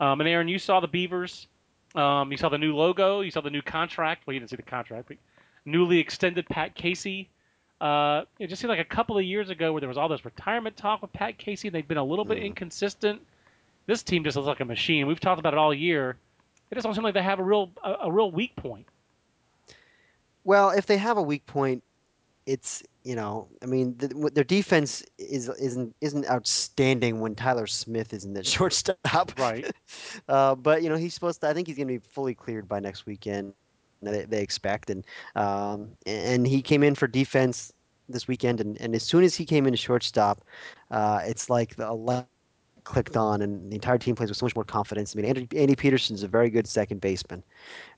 Um, 0.01 0.21
and 0.21 0.29
Aaron, 0.29 0.49
you 0.49 0.59
saw 0.59 0.81
the 0.81 0.89
Beavers. 0.89 1.47
Um, 1.95 2.31
you 2.31 2.37
saw 2.39 2.49
the 2.49 2.59
new 2.59 2.75
logo. 2.77 3.21
You 3.21 3.31
saw 3.31 3.41
the 3.41 3.51
new 3.51 3.63
contract. 3.63 4.27
Well, 4.27 4.35
you 4.35 4.41
didn't 4.41 4.51
see 4.51 4.57
the 4.57 4.63
contract, 4.63 5.09
but 5.09 5.17
newly 5.65 5.99
extended 5.99 6.47
Pat 6.49 6.75
Casey. 6.75 7.29
Uh, 7.81 8.25
it 8.39 8.49
just 8.49 8.61
seemed 8.61 8.71
like 8.71 8.81
a 8.81 8.85
couple 8.85 9.17
of 9.17 9.25
years 9.25 9.51
ago 9.51 9.73
where 9.73 9.81
there 9.81 9.89
was 9.89 9.99
all 9.99 10.09
this 10.09 10.25
retirement 10.25 10.77
talk 10.77 11.01
with 11.03 11.13
Pat 11.13 11.39
Casey. 11.39 11.69
And 11.69 11.75
they've 11.75 11.87
been 11.87 11.97
a 11.99 12.05
little 12.05 12.25
bit 12.25 12.39
Mhm. 12.39 12.47
inconsistent. 12.47 13.23
This 13.87 14.03
team 14.03 14.25
just 14.25 14.37
looks 14.37 14.47
like 14.49 14.61
a 14.61 14.65
machine. 14.65 15.07
We've 15.07 15.21
talked 15.21 15.39
about 15.41 15.55
it 15.55 15.59
all 15.59 15.73
year. 15.73 16.17
It 16.71 16.75
just 16.75 16.85
don't 16.85 16.95
seem 16.95 17.05
like 17.05 17.15
they 17.15 17.23
have 17.23 17.39
a 17.39 17.45
real 17.45 17.71
a, 17.83 17.93
a 18.03 18.13
real 18.13 18.31
weak 18.31 18.55
point. 18.57 18.87
Well, 20.45 20.71
if 20.71 20.87
they 20.87 20.99
have 20.99 21.17
a 21.17 21.23
weak 21.23 21.47
point, 21.47 21.83
it's 22.49 22.89
you 23.05 23.17
know, 23.17 23.49
I 23.63 23.67
mean, 23.67 23.97
th 24.01 24.15
what- 24.15 24.35
their 24.35 24.45
defense 24.59 25.05
is 25.19 25.49
isn't 25.61 25.97
isn't 26.01 26.31
outstanding 26.31 27.21
when 27.21 27.37
Tyler 27.37 27.67
Smith 27.67 28.15
isn't 28.15 28.37
at 28.37 28.47
shortstop. 28.57 29.39
Right. 29.39 29.71
uh, 30.29 30.57
but 30.57 30.83
you 30.83 30.91
know, 30.91 30.97
he's 30.97 31.15
supposed 31.15 31.41
to. 31.43 31.49
I 31.49 31.55
think 31.55 31.69
he's 31.69 31.77
going 31.77 31.89
to 31.89 31.95
be 31.95 31.99
fully 31.99 32.35
cleared 32.35 32.69
by 32.69 32.81
next 32.81 33.07
weekend. 33.07 33.55
They, 34.03 34.25
they 34.25 34.43
expect, 34.43 34.91
and 34.91 35.05
um, 35.37 35.91
and 36.07 36.47
he 36.47 36.63
came 36.63 36.83
in 36.85 36.95
for 36.95 37.07
defense 37.09 37.73
this 38.09 38.29
weekend, 38.29 38.61
and, 38.61 38.81
and 38.81 38.95
as 38.95 39.03
soon 39.05 39.25
as 39.25 39.37
he 39.37 39.45
came 39.47 39.67
into 39.67 39.79
shortstop, 39.79 40.45
uh, 40.91 41.21
it's 41.25 41.51
like 41.51 41.77
the 41.77 42.29
clicked 42.89 43.17
on, 43.17 43.43
and 43.43 43.71
the 43.71 43.77
entire 43.77 43.99
team 43.99 44.17
plays 44.17 44.31
with 44.31 44.39
so 44.39 44.47
much 44.47 44.57
more 44.57 44.65
confidence. 44.65 45.15
I 45.15 45.21
mean, 45.21 45.27
Andy, 45.27 45.49
Andy 45.57 45.77
Peterson's 45.77 46.23
a 46.23 46.29
very 46.29 46.51
good 46.51 46.67
second 46.67 47.01
baseman 47.01 47.45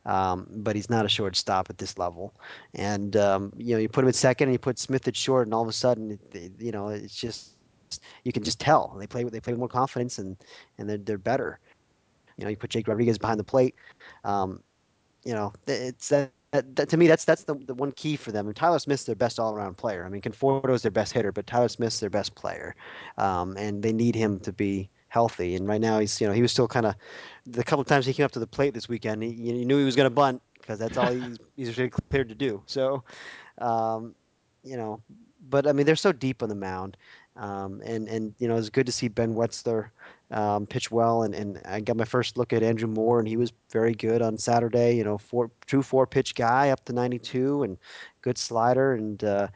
um, 0.06 0.46
but 0.58 0.76
he's 0.76 0.90
not 0.90 1.04
a 1.04 1.08
shortstop 1.08 1.70
at 1.70 1.78
this 1.78 1.98
level. 1.98 2.34
And 2.74 3.16
um, 3.16 3.52
you 3.56 3.74
know, 3.74 3.80
you 3.80 3.88
put 3.88 4.04
him 4.04 4.08
at 4.08 4.14
second, 4.14 4.48
and 4.48 4.54
you 4.54 4.58
put 4.58 4.78
Smith 4.78 5.06
at 5.08 5.16
short, 5.16 5.46
and 5.46 5.54
all 5.54 5.62
of 5.62 5.68
a 5.68 5.72
sudden, 5.72 6.18
you 6.58 6.72
know, 6.72 6.88
it's 6.88 7.14
just 7.16 7.56
you 8.24 8.32
can 8.32 8.42
just 8.42 8.60
tell 8.60 8.96
they 8.98 9.06
play 9.06 9.24
with 9.24 9.32
they 9.32 9.40
play 9.40 9.52
with 9.52 9.60
more 9.60 9.68
confidence, 9.68 10.18
and 10.18 10.36
and 10.78 10.88
they're 10.88 10.98
they're 10.98 11.18
better. 11.18 11.60
You 12.36 12.44
know, 12.44 12.50
you 12.50 12.56
put 12.56 12.70
Jake 12.70 12.88
Rodriguez 12.88 13.18
behind 13.18 13.38
the 13.38 13.44
plate. 13.44 13.74
Um, 14.24 14.62
you 15.24 15.34
know, 15.34 15.52
it's 15.66 16.08
that. 16.10 16.32
That, 16.52 16.74
that- 16.76 16.88
to 16.88 16.96
me, 16.96 17.06
that's 17.06 17.24
that's 17.24 17.44
the, 17.44 17.54
the 17.54 17.74
one 17.74 17.92
key 17.92 18.16
for 18.16 18.32
them. 18.32 18.46
And 18.46 18.56
Tyler 18.56 18.78
Smith's 18.78 19.04
their 19.04 19.14
best 19.14 19.38
all-around 19.38 19.76
player. 19.76 20.04
I 20.04 20.08
mean, 20.08 20.20
Conforto's 20.20 20.82
their 20.82 20.90
best 20.90 21.12
hitter, 21.12 21.32
but 21.32 21.46
Tyler 21.46 21.68
Smith's 21.68 22.00
their 22.00 22.10
best 22.10 22.34
player, 22.34 22.74
um, 23.18 23.56
and 23.56 23.82
they 23.82 23.92
need 23.92 24.14
him 24.14 24.40
to 24.40 24.52
be 24.52 24.88
healthy. 25.08 25.54
And 25.54 25.66
right 25.68 25.80
now, 25.80 25.98
he's 25.98 26.20
you 26.20 26.26
know 26.26 26.32
he 26.32 26.42
was 26.42 26.52
still 26.52 26.68
kind 26.68 26.86
of 26.86 26.94
the 27.46 27.64
couple 27.64 27.80
of 27.80 27.86
times 27.86 28.06
he 28.06 28.12
came 28.12 28.24
up 28.24 28.32
to 28.32 28.38
the 28.38 28.46
plate 28.46 28.74
this 28.74 28.88
weekend, 28.88 29.22
he, 29.22 29.30
you 29.30 29.64
knew 29.64 29.78
he 29.78 29.84
was 29.84 29.96
going 29.96 30.08
to 30.08 30.14
bunt 30.14 30.42
because 30.60 30.78
that's 30.78 30.96
all 30.96 31.10
he's, 31.12 31.38
he's 31.56 31.76
really 31.78 31.90
cleared 32.10 32.28
to 32.28 32.34
do. 32.34 32.62
So, 32.66 33.02
um, 33.58 34.14
you 34.62 34.76
know, 34.76 35.02
but 35.48 35.66
I 35.66 35.72
mean, 35.72 35.86
they're 35.86 35.96
so 35.96 36.12
deep 36.12 36.42
on 36.42 36.48
the 36.48 36.54
mound. 36.54 36.96
Um, 37.36 37.80
and, 37.84 38.08
and, 38.08 38.34
you 38.38 38.48
know, 38.48 38.56
it's 38.56 38.68
good 38.68 38.86
to 38.86 38.92
see 38.92 39.08
Ben 39.08 39.34
Wetzler 39.34 39.90
um, 40.30 40.66
pitch 40.66 40.90
well. 40.90 41.22
And, 41.22 41.34
and 41.34 41.60
I 41.64 41.80
got 41.80 41.96
my 41.96 42.04
first 42.04 42.36
look 42.36 42.52
at 42.52 42.62
Andrew 42.62 42.88
Moore, 42.88 43.18
and 43.18 43.28
he 43.28 43.36
was 43.36 43.52
very 43.70 43.94
good 43.94 44.22
on 44.22 44.38
Saturday. 44.38 44.96
You 44.96 45.04
know, 45.04 45.18
four, 45.18 45.50
true 45.66 45.82
four 45.82 46.06
pitch 46.06 46.34
guy 46.34 46.70
up 46.70 46.84
to 46.86 46.92
92 46.92 47.62
and 47.64 47.78
good 48.22 48.38
slider. 48.38 48.94
And, 48.94 49.22
uh, 49.24 49.48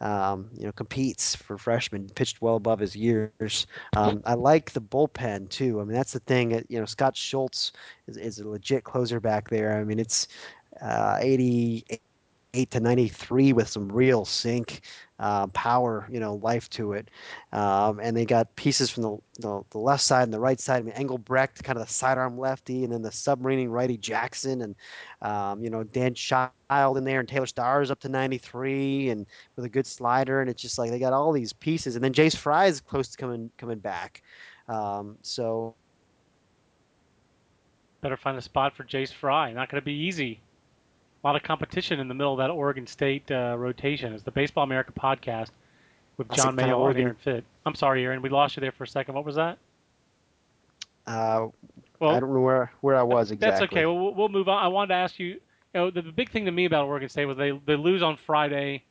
um, 0.00 0.50
you 0.56 0.64
know, 0.66 0.72
competes 0.72 1.34
for 1.34 1.56
freshman, 1.56 2.08
pitched 2.10 2.42
well 2.42 2.56
above 2.56 2.80
his 2.80 2.94
years. 2.94 3.66
Um, 3.94 4.22
I 4.26 4.34
like 4.34 4.72
the 4.72 4.80
bullpen 4.80 5.48
too. 5.48 5.80
I 5.80 5.84
mean, 5.84 5.94
that's 5.94 6.12
the 6.12 6.20
thing. 6.20 6.54
uh, 6.54 6.60
You 6.68 6.78
know, 6.80 6.84
Scott 6.86 7.16
Schultz 7.16 7.72
is, 8.06 8.16
is 8.16 8.38
a 8.38 8.48
legit 8.48 8.84
closer 8.84 9.20
back 9.20 9.48
there. 9.48 9.78
I 9.78 9.84
mean, 9.84 9.98
it's 9.98 10.28
uh, 10.82 11.18
88 12.56 12.70
to 12.70 12.80
93 12.80 13.52
with 13.52 13.68
some 13.68 13.90
real 13.90 14.24
sink 14.24 14.80
uh, 15.18 15.46
power, 15.48 16.08
you 16.10 16.20
know, 16.20 16.36
life 16.36 16.70
to 16.70 16.92
it. 16.92 17.10
Um, 17.52 18.00
and 18.00 18.16
they 18.16 18.24
got 18.24 18.54
pieces 18.56 18.90
from 18.90 19.02
the, 19.02 19.18
the, 19.40 19.62
the 19.70 19.78
left 19.78 20.02
side 20.02 20.22
and 20.22 20.32
the 20.32 20.40
right 20.40 20.58
side. 20.58 20.78
I 20.78 20.82
mean, 20.82 20.94
Engelbrekt, 20.94 21.62
kind 21.62 21.78
of 21.78 21.86
the 21.86 21.92
sidearm 21.92 22.38
lefty, 22.38 22.84
and 22.84 22.92
then 22.92 23.02
the 23.02 23.10
submarining 23.10 23.70
righty 23.70 23.98
Jackson, 23.98 24.62
and 24.62 24.74
um, 25.22 25.62
you 25.62 25.70
know 25.70 25.84
Dan 25.84 26.14
Child 26.14 26.96
in 26.96 27.04
there, 27.04 27.20
and 27.20 27.28
Taylor 27.28 27.46
Stars 27.46 27.90
up 27.90 28.00
to 28.00 28.08
93, 28.08 29.10
and 29.10 29.26
with 29.56 29.64
a 29.64 29.70
good 29.70 29.86
slider. 29.86 30.40
And 30.40 30.50
it's 30.50 30.62
just 30.62 30.78
like 30.78 30.90
they 30.90 30.98
got 30.98 31.12
all 31.12 31.32
these 31.32 31.52
pieces. 31.52 31.94
And 31.96 32.04
then 32.04 32.12
Jace 32.12 32.36
Fry 32.36 32.66
is 32.66 32.80
close 32.80 33.08
to 33.08 33.16
coming 33.18 33.50
coming 33.58 33.78
back. 33.78 34.22
Um, 34.68 35.16
so 35.22 35.74
Better 38.02 38.16
find 38.16 38.36
a 38.36 38.42
spot 38.42 38.76
for 38.76 38.84
Jace 38.84 39.12
Fry. 39.12 39.52
Not 39.52 39.70
going 39.70 39.80
to 39.80 39.84
be 39.84 39.94
easy. 39.94 40.40
A 41.26 41.34
lot 41.34 41.34
of 41.34 41.42
competition 41.42 41.98
in 41.98 42.06
the 42.06 42.14
middle 42.14 42.34
of 42.34 42.38
that 42.38 42.50
Oregon 42.50 42.86
State 42.86 43.28
uh, 43.32 43.56
rotation. 43.58 44.12
It's 44.12 44.22
the 44.22 44.30
Baseball 44.30 44.62
America 44.62 44.92
podcast 44.92 45.50
with 46.18 46.28
That's 46.28 46.40
John 46.40 46.54
Manuel 46.54 46.86
and. 46.86 47.00
Aaron 47.00 47.16
Fitt. 47.16 47.44
I'm 47.66 47.74
sorry, 47.74 48.04
Aaron. 48.04 48.22
We 48.22 48.28
lost 48.28 48.56
you 48.56 48.60
there 48.60 48.70
for 48.70 48.84
a 48.84 48.86
second. 48.86 49.16
What 49.16 49.24
was 49.24 49.34
that? 49.34 49.58
uh, 51.04 51.48
Well, 51.98 52.10
I 52.10 52.20
don't 52.20 52.32
know 52.32 52.42
where 52.42 52.70
where 52.80 52.94
I 52.94 53.02
was 53.02 53.32
exactly. 53.32 53.58
That's 53.58 53.72
okay. 53.72 53.86
Well, 53.86 54.28
move 54.28 54.48
on. 54.48 54.62
I 54.62 54.68
wanted 54.68 54.90
to 54.90 54.94
ask 54.94 55.18
you. 55.18 55.26
You 55.26 55.40
know, 55.74 55.90
the, 55.90 56.02
the 56.02 56.12
big 56.12 56.30
thing 56.30 56.44
to 56.44 56.52
me 56.52 56.64
about 56.64 56.86
Oregon 56.86 57.08
State 57.08 57.24
was 57.24 57.36
they 57.36 57.50
they 57.66 57.74
lose 57.74 58.04
on 58.04 58.16
Friday, 58.24 58.84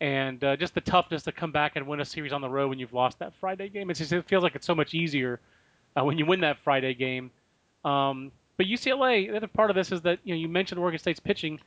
and 0.00 0.44
uh, 0.44 0.54
just 0.54 0.76
the 0.76 0.80
toughness 0.80 1.24
to 1.24 1.32
come 1.32 1.50
back 1.50 1.74
and 1.74 1.88
win 1.88 2.00
a 2.00 2.04
series 2.04 2.32
on 2.32 2.42
the 2.42 2.48
road 2.48 2.68
when 2.68 2.78
you've 2.78 2.94
lost 2.94 3.18
that 3.18 3.32
Friday 3.40 3.68
game. 3.68 3.90
It's 3.90 3.98
just, 3.98 4.12
it 4.12 4.28
feels 4.28 4.44
like 4.44 4.54
it's 4.54 4.66
so 4.66 4.76
much 4.76 4.94
easier 4.94 5.40
uh, 5.96 6.04
when 6.04 6.16
you 6.16 6.26
win 6.26 6.42
that 6.42 6.58
Friday 6.58 6.94
game. 6.94 7.32
Um, 7.84 8.30
but 8.62 8.70
UCLA, 8.70 9.30
the 9.30 9.36
other 9.38 9.48
part 9.48 9.70
of 9.70 9.76
this 9.76 9.92
is 9.92 10.02
that 10.02 10.20
you 10.24 10.34
know 10.34 10.40
you 10.40 10.48
mentioned 10.48 10.80
Oregon 10.80 10.98
State's 10.98 11.20
pitching. 11.20 11.60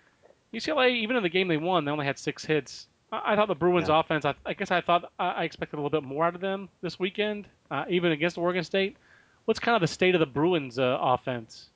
UCLA, 0.53 0.91
even 0.91 1.17
in 1.17 1.23
the 1.23 1.29
game 1.29 1.47
they 1.47 1.58
won, 1.58 1.86
they 1.86 1.91
only 1.91 2.05
had 2.05 2.19
six 2.19 2.45
hits. 2.45 2.88
I, 3.12 3.34
I 3.34 3.36
thought 3.36 3.47
the 3.47 3.55
Bruins' 3.55 3.89
Yeah. 3.89 4.01
offense. 4.01 4.25
I, 4.25 4.36
I 4.45 4.53
guess 4.53 4.71
I 4.71 4.81
thought 4.81 5.12
I, 5.19 5.29
I 5.31 5.43
expected 5.43 5.77
a 5.77 5.81
little 5.81 6.01
bit 6.01 6.08
more 6.08 6.25
out 6.25 6.36
of 6.36 6.41
them 6.41 6.69
this 6.81 6.99
weekend, 6.99 7.47
uh, 7.71 7.86
even 7.89 8.12
against 8.12 8.38
Oregon 8.38 8.63
State. 8.63 8.97
What's 9.45 9.60
kind 9.60 9.75
of 9.75 9.81
the 9.81 9.88
state 9.88 10.15
of 10.15 10.19
the 10.19 10.25
Bruins' 10.27 10.79
uh, 10.79 10.97
offense? 11.01 11.69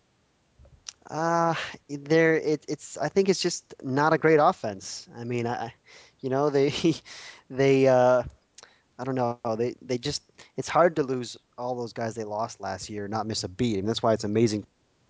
Uh, 1.09 1.55
there 1.89 2.35
it, 2.35 2.65
it's 2.67 2.97
I 2.97 3.09
think 3.09 3.29
it's 3.29 3.41
just 3.41 3.73
not 3.83 4.13
a 4.13 4.17
great 4.17 4.39
offense. 4.41 5.07
I 5.17 5.23
mean, 5.23 5.47
I 5.47 5.73
you 6.19 6.29
know, 6.29 6.49
they 6.49 6.73
they 7.49 7.87
uh 7.87 8.23
I 8.99 9.03
don't 9.05 9.15
know. 9.15 9.37
They 9.37 9.57
they 9.63 9.79
just 9.79 10.07
it's 10.37 10.49
hard 10.49 10.77
to 10.77 10.85
lose 10.85 11.19
all 11.41 11.59
those 11.59 11.79
guys 11.79 12.03
they 12.03 12.13
lost 12.13 12.49
last 12.49 12.79
year 12.79 13.07
not 13.07 13.25
miss 13.25 13.43
a 13.43 13.47
beat. 13.47 13.77
And 13.77 13.87
that's 13.87 14.01
why 14.01 14.13
it's 14.13 14.23
amazing 14.23 14.65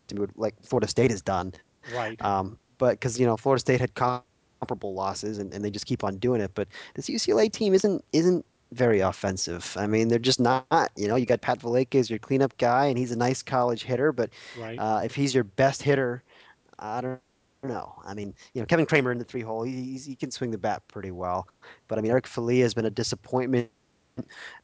to 0.09 0.15
me 0.15 0.21
what, 0.21 0.37
like 0.37 0.55
Florida 0.63 0.87
State 0.87 1.11
has 1.11 1.21
done. 1.21 1.53
Right. 1.87 2.21
Um, 2.21 2.59
but 2.77 2.91
because 2.91 3.19
you 3.19 3.25
know 3.25 3.37
Florida 3.37 3.59
State 3.61 3.79
had 3.81 3.93
comparable 3.95 4.93
losses 4.93 5.37
and, 5.37 5.53
and 5.53 5.63
they 5.65 5.71
just 5.71 5.85
keep 5.85 6.03
on 6.03 6.17
doing 6.17 6.41
it. 6.41 6.51
But 6.55 6.67
this 6.95 7.09
UCLA 7.09 7.51
team 7.51 7.73
isn't 7.73 8.03
isn't 8.13 8.45
very 8.71 8.99
offensive. 8.99 9.75
I 9.77 9.87
mean, 9.87 10.09
they're 10.09 10.19
just 10.19 10.39
not. 10.39 10.91
You 10.95 11.07
know, 11.07 11.15
you 11.15 11.25
got 11.25 11.41
Pat 11.41 11.59
Valaika 11.59 11.95
as 11.99 12.09
your 12.09 12.19
cleanup 12.19 12.57
guy, 12.57 12.85
and 12.87 12.97
he's 12.97 13.11
a 13.11 13.17
nice 13.17 13.41
college 13.41 13.83
hitter. 13.83 14.11
But 14.11 14.31
Right. 14.55 14.77
uh, 14.77 15.01
if 15.03 15.15
he's 15.15 15.33
your 15.33 15.43
best 15.45 15.81
hitter, 15.83 16.23
I 16.79 17.01
don't 17.01 17.21
know. 17.63 17.93
I 18.05 18.13
mean, 18.13 18.33
you 18.53 18.61
know, 18.61 18.65
Kevin 18.65 18.85
Kramer 18.85 19.11
in 19.11 19.17
the 19.19 19.25
three 19.25 19.41
hole, 19.41 19.63
he, 19.63 19.97
he 19.97 20.15
can 20.15 20.31
swing 20.31 20.51
the 20.51 20.57
bat 20.57 20.83
pretty 20.87 21.11
well. 21.11 21.47
But 21.87 21.97
I 21.99 22.01
mean, 22.01 22.11
Eric 22.11 22.27
Filia 22.27 22.63
has 22.63 22.73
been 22.73 22.85
a 22.85 22.89
disappointment. 22.91 23.69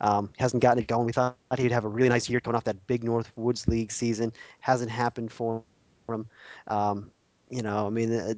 Um, 0.02 0.32
hasn't 0.38 0.62
gotten 0.62 0.84
it 0.84 0.88
going. 0.88 1.06
We 1.06 1.12
thought 1.12 1.38
he'd 1.58 1.72
have 1.72 1.86
a 1.86 1.90
really 1.90 2.10
nice 2.10 2.30
year 2.30 2.40
coming 2.40 2.56
off 2.56 2.64
that 2.66 2.88
big 2.88 3.04
North 3.04 3.32
Woods 3.36 3.68
League 3.68 3.92
season. 3.92 4.32
Hasn't 4.60 4.92
happened 4.92 5.32
for 5.32 5.64
him. 6.10 6.28
Um, 6.68 7.12
you 7.50 7.62
know, 7.62 7.88
I 7.88 7.90
mean, 7.90 8.14
uh, 8.14 8.34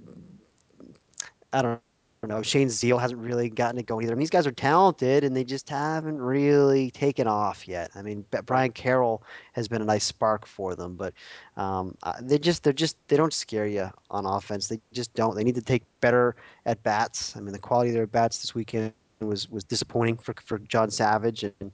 I 1.53 1.62
don't, 1.62 1.82
know. 2.27 2.41
Shane 2.41 2.67
Zeile 2.67 2.99
hasn't 2.99 3.21
really 3.21 3.49
gotten 3.49 3.80
it 3.80 3.86
going 3.86 4.03
either. 4.03 4.13
I 4.13 4.15
mean, 4.15 4.21
these 4.21 4.30
guys 4.30 4.45
are 4.47 4.51
talented, 4.51 5.23
and 5.23 5.36
they 5.36 5.43
just 5.43 5.69
haven't 5.69 6.19
really 6.19 6.91
taken 6.91 7.27
off 7.27 7.67
yet. 7.67 7.91
I 7.95 8.01
mean, 8.01 8.25
Brian 8.45 8.71
Carroll 8.71 9.23
has 9.53 9.67
been 9.67 9.82
a 9.82 9.86
nice 9.86 10.03
spark 10.03 10.45
for 10.45 10.75
them, 10.75 10.95
but 10.95 11.13
um, 11.56 11.95
uh, 12.03 12.13
they 12.21 12.38
just 12.38 12.63
they're 12.63 12.73
just 12.73 12.97
they 13.08 13.17
don't 13.17 13.34
scare 13.34 13.67
you 13.67 13.89
on 14.10 14.25
offense. 14.25 14.67
They 14.67 14.80
just 14.91 15.13
don't. 15.13 15.36
They 15.36 15.43
need 15.43 15.56
to 15.56 15.62
take 15.62 15.84
better 16.01 16.36
at 16.65 16.82
bats. 16.84 17.36
I 17.38 17.39
mean, 17.39 17.53
the 17.53 17.60
quality 17.60 17.91
of 17.91 17.95
their 17.95 18.08
bats 18.08 18.39
this 18.41 18.53
weekend 18.53 18.93
was 19.25 19.49
was 19.49 19.63
disappointing 19.63 20.17
for 20.17 20.34
for 20.45 20.60
John 20.60 20.89
Savage, 20.91 21.43
and 21.43 21.71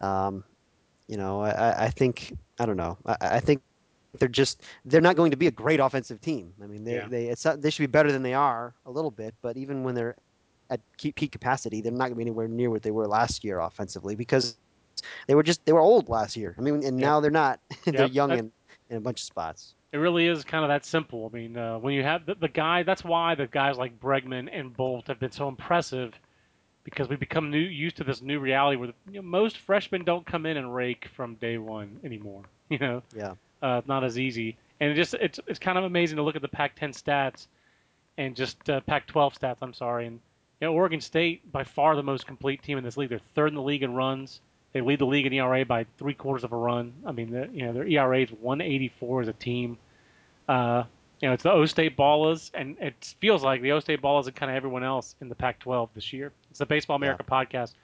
um, 0.00 0.44
you 1.08 1.16
know, 1.16 1.40
I, 1.42 1.84
I 1.86 1.90
think 1.90 2.32
I 2.58 2.66
don't 2.66 2.76
know. 2.76 2.98
I, 3.06 3.16
I 3.20 3.40
think 3.40 3.62
they're 4.18 4.28
just 4.28 4.62
they're 4.84 5.00
not 5.00 5.16
going 5.16 5.30
to 5.30 5.36
be 5.36 5.46
a 5.46 5.52
great 5.52 5.80
offensive 5.80 6.20
team. 6.20 6.52
I 6.62 6.66
mean, 6.66 6.84
they 6.84 6.94
Yeah. 6.96 7.08
they 7.08 7.26
it's 7.26 7.44
not, 7.44 7.60
they 7.60 7.70
should 7.70 7.82
be 7.82 7.86
better 7.86 8.12
than 8.12 8.22
they 8.22 8.34
are 8.34 8.74
a 8.86 8.90
little 8.90 9.10
bit, 9.10 9.34
but 9.42 9.56
even 9.56 9.82
when 9.82 9.94
they're 9.94 10.16
at 10.70 10.80
peak 10.98 11.30
capacity, 11.30 11.80
they're 11.80 11.92
not 11.92 12.08
going 12.08 12.10
to 12.12 12.16
be 12.16 12.22
anywhere 12.22 12.48
near 12.48 12.70
what 12.70 12.82
they 12.82 12.90
were 12.90 13.06
last 13.06 13.44
year 13.44 13.60
offensively 13.60 14.16
because 14.16 14.56
they 15.28 15.34
were 15.34 15.42
just 15.42 15.64
they 15.66 15.72
were 15.72 15.80
old 15.80 16.08
last 16.08 16.36
year. 16.36 16.54
I 16.58 16.62
mean, 16.62 16.82
and 16.84 16.98
Yep. 16.98 17.00
now 17.00 17.20
they're 17.20 17.30
not. 17.30 17.60
they're 17.84 17.94
Yep. 17.94 18.10
young 18.12 18.32
in, 18.32 18.52
in 18.90 18.96
a 18.96 19.00
bunch 19.00 19.20
of 19.20 19.24
spots. 19.24 19.74
It 19.92 19.98
really 19.98 20.26
is 20.26 20.44
kind 20.44 20.64
of 20.64 20.68
that 20.68 20.84
simple. 20.84 21.30
I 21.32 21.36
mean, 21.36 21.56
uh, 21.56 21.78
when 21.78 21.94
you 21.94 22.02
have 22.02 22.26
the, 22.26 22.34
the 22.34 22.48
guy, 22.48 22.82
that's 22.82 23.04
why 23.04 23.34
the 23.34 23.46
guys 23.46 23.78
like 23.78 23.98
Bregman 23.98 24.48
and 24.52 24.76
Bolt 24.76 25.06
have 25.06 25.18
been 25.20 25.30
so 25.30 25.48
impressive 25.48 26.18
because 26.86 27.08
we 27.08 27.16
become 27.16 27.50
new 27.50 27.58
used 27.58 27.96
to 27.96 28.04
this 28.04 28.22
new 28.22 28.38
reality 28.38 28.76
where 28.76 28.92
you 29.10 29.16
know, 29.16 29.22
most 29.22 29.58
freshmen 29.58 30.04
don't 30.04 30.24
come 30.24 30.46
in 30.46 30.56
and 30.56 30.72
rake 30.72 31.08
from 31.16 31.34
day 31.34 31.58
one 31.58 31.98
anymore. 32.04 32.42
You 32.68 32.78
know, 32.78 33.02
Yeah. 33.14 33.34
uh, 33.62 33.82
not 33.86 34.02
as 34.02 34.18
easy, 34.18 34.56
and 34.80 34.90
it 34.90 34.94
just 34.94 35.14
it's 35.14 35.38
it's 35.46 35.58
kind 35.60 35.78
of 35.78 35.84
amazing 35.84 36.16
to 36.16 36.22
look 36.24 36.34
at 36.34 36.42
the 36.42 36.48
Pac-10 36.48 36.90
stats 37.00 37.46
and 38.18 38.34
just 38.34 38.68
uh, 38.68 38.80
Pac-12 38.80 39.38
stats. 39.38 39.58
I'm 39.62 39.72
sorry, 39.72 40.06
and 40.08 40.18
you 40.60 40.66
know, 40.66 40.72
Oregon 40.74 41.00
State 41.00 41.52
by 41.52 41.62
far 41.62 41.94
the 41.94 42.02
most 42.02 42.26
complete 42.26 42.62
team 42.64 42.76
in 42.78 42.82
this 42.82 42.96
league. 42.96 43.08
They're 43.10 43.20
third 43.36 43.48
in 43.48 43.54
the 43.54 43.62
league 43.62 43.84
in 43.84 43.94
runs. 43.94 44.40
They 44.72 44.80
lead 44.80 44.98
the 44.98 45.06
league 45.06 45.26
in 45.26 45.32
ERA 45.32 45.64
by 45.64 45.86
three 45.96 46.14
quarters 46.14 46.42
of 46.42 46.52
a 46.52 46.56
run. 46.56 46.92
I 47.06 47.12
mean, 47.12 47.30
the, 47.30 47.48
you 47.52 47.66
know, 47.66 47.72
their 47.72 47.86
ERA 47.86 48.20
is 48.22 48.30
184 48.32 49.22
as 49.22 49.28
a 49.28 49.32
team. 49.32 49.78
Uh, 50.48 50.82
you 51.20 51.28
know, 51.28 51.34
it's 51.34 51.42
the 51.42 51.52
O 51.52 51.64
State 51.66 51.96
Ballas, 51.96 52.50
and 52.54 52.76
it 52.80 53.14
feels 53.20 53.42
like 53.42 53.62
the 53.62 53.72
O 53.72 53.80
State 53.80 54.02
Ballas 54.02 54.26
and 54.26 54.36
kind 54.36 54.50
of 54.50 54.56
everyone 54.56 54.84
else 54.84 55.14
in 55.20 55.28
the 55.28 55.34
Pac-12 55.34 55.88
this 55.94 56.12
year. 56.12 56.32
It's 56.50 56.58
the 56.58 56.66
Baseball 56.66 56.96
America 56.96 57.24
podcast 57.24 57.74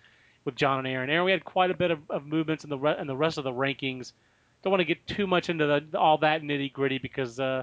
with 0.44 0.54
John 0.54 0.78
and 0.78 0.88
Aaron. 0.88 1.08
Aaron, 1.08 1.24
we 1.24 1.30
had 1.30 1.44
quite 1.44 1.70
a 1.70 1.74
bit 1.74 1.90
of, 1.90 2.00
of 2.10 2.26
movements 2.26 2.64
in 2.64 2.70
the 2.70 2.78
re- 2.78 2.98
in 2.98 3.06
the 3.06 3.16
rest 3.16 3.38
of 3.38 3.44
the 3.44 3.52
rankings. 3.52 4.12
Don't 4.62 4.70
want 4.70 4.80
to 4.80 4.84
get 4.84 5.06
too 5.06 5.26
much 5.26 5.48
into 5.48 5.66
the, 5.66 5.98
all 5.98 6.18
that 6.18 6.42
nitty 6.42 6.72
gritty 6.72 6.98
because 6.98 7.40
uh, 7.40 7.62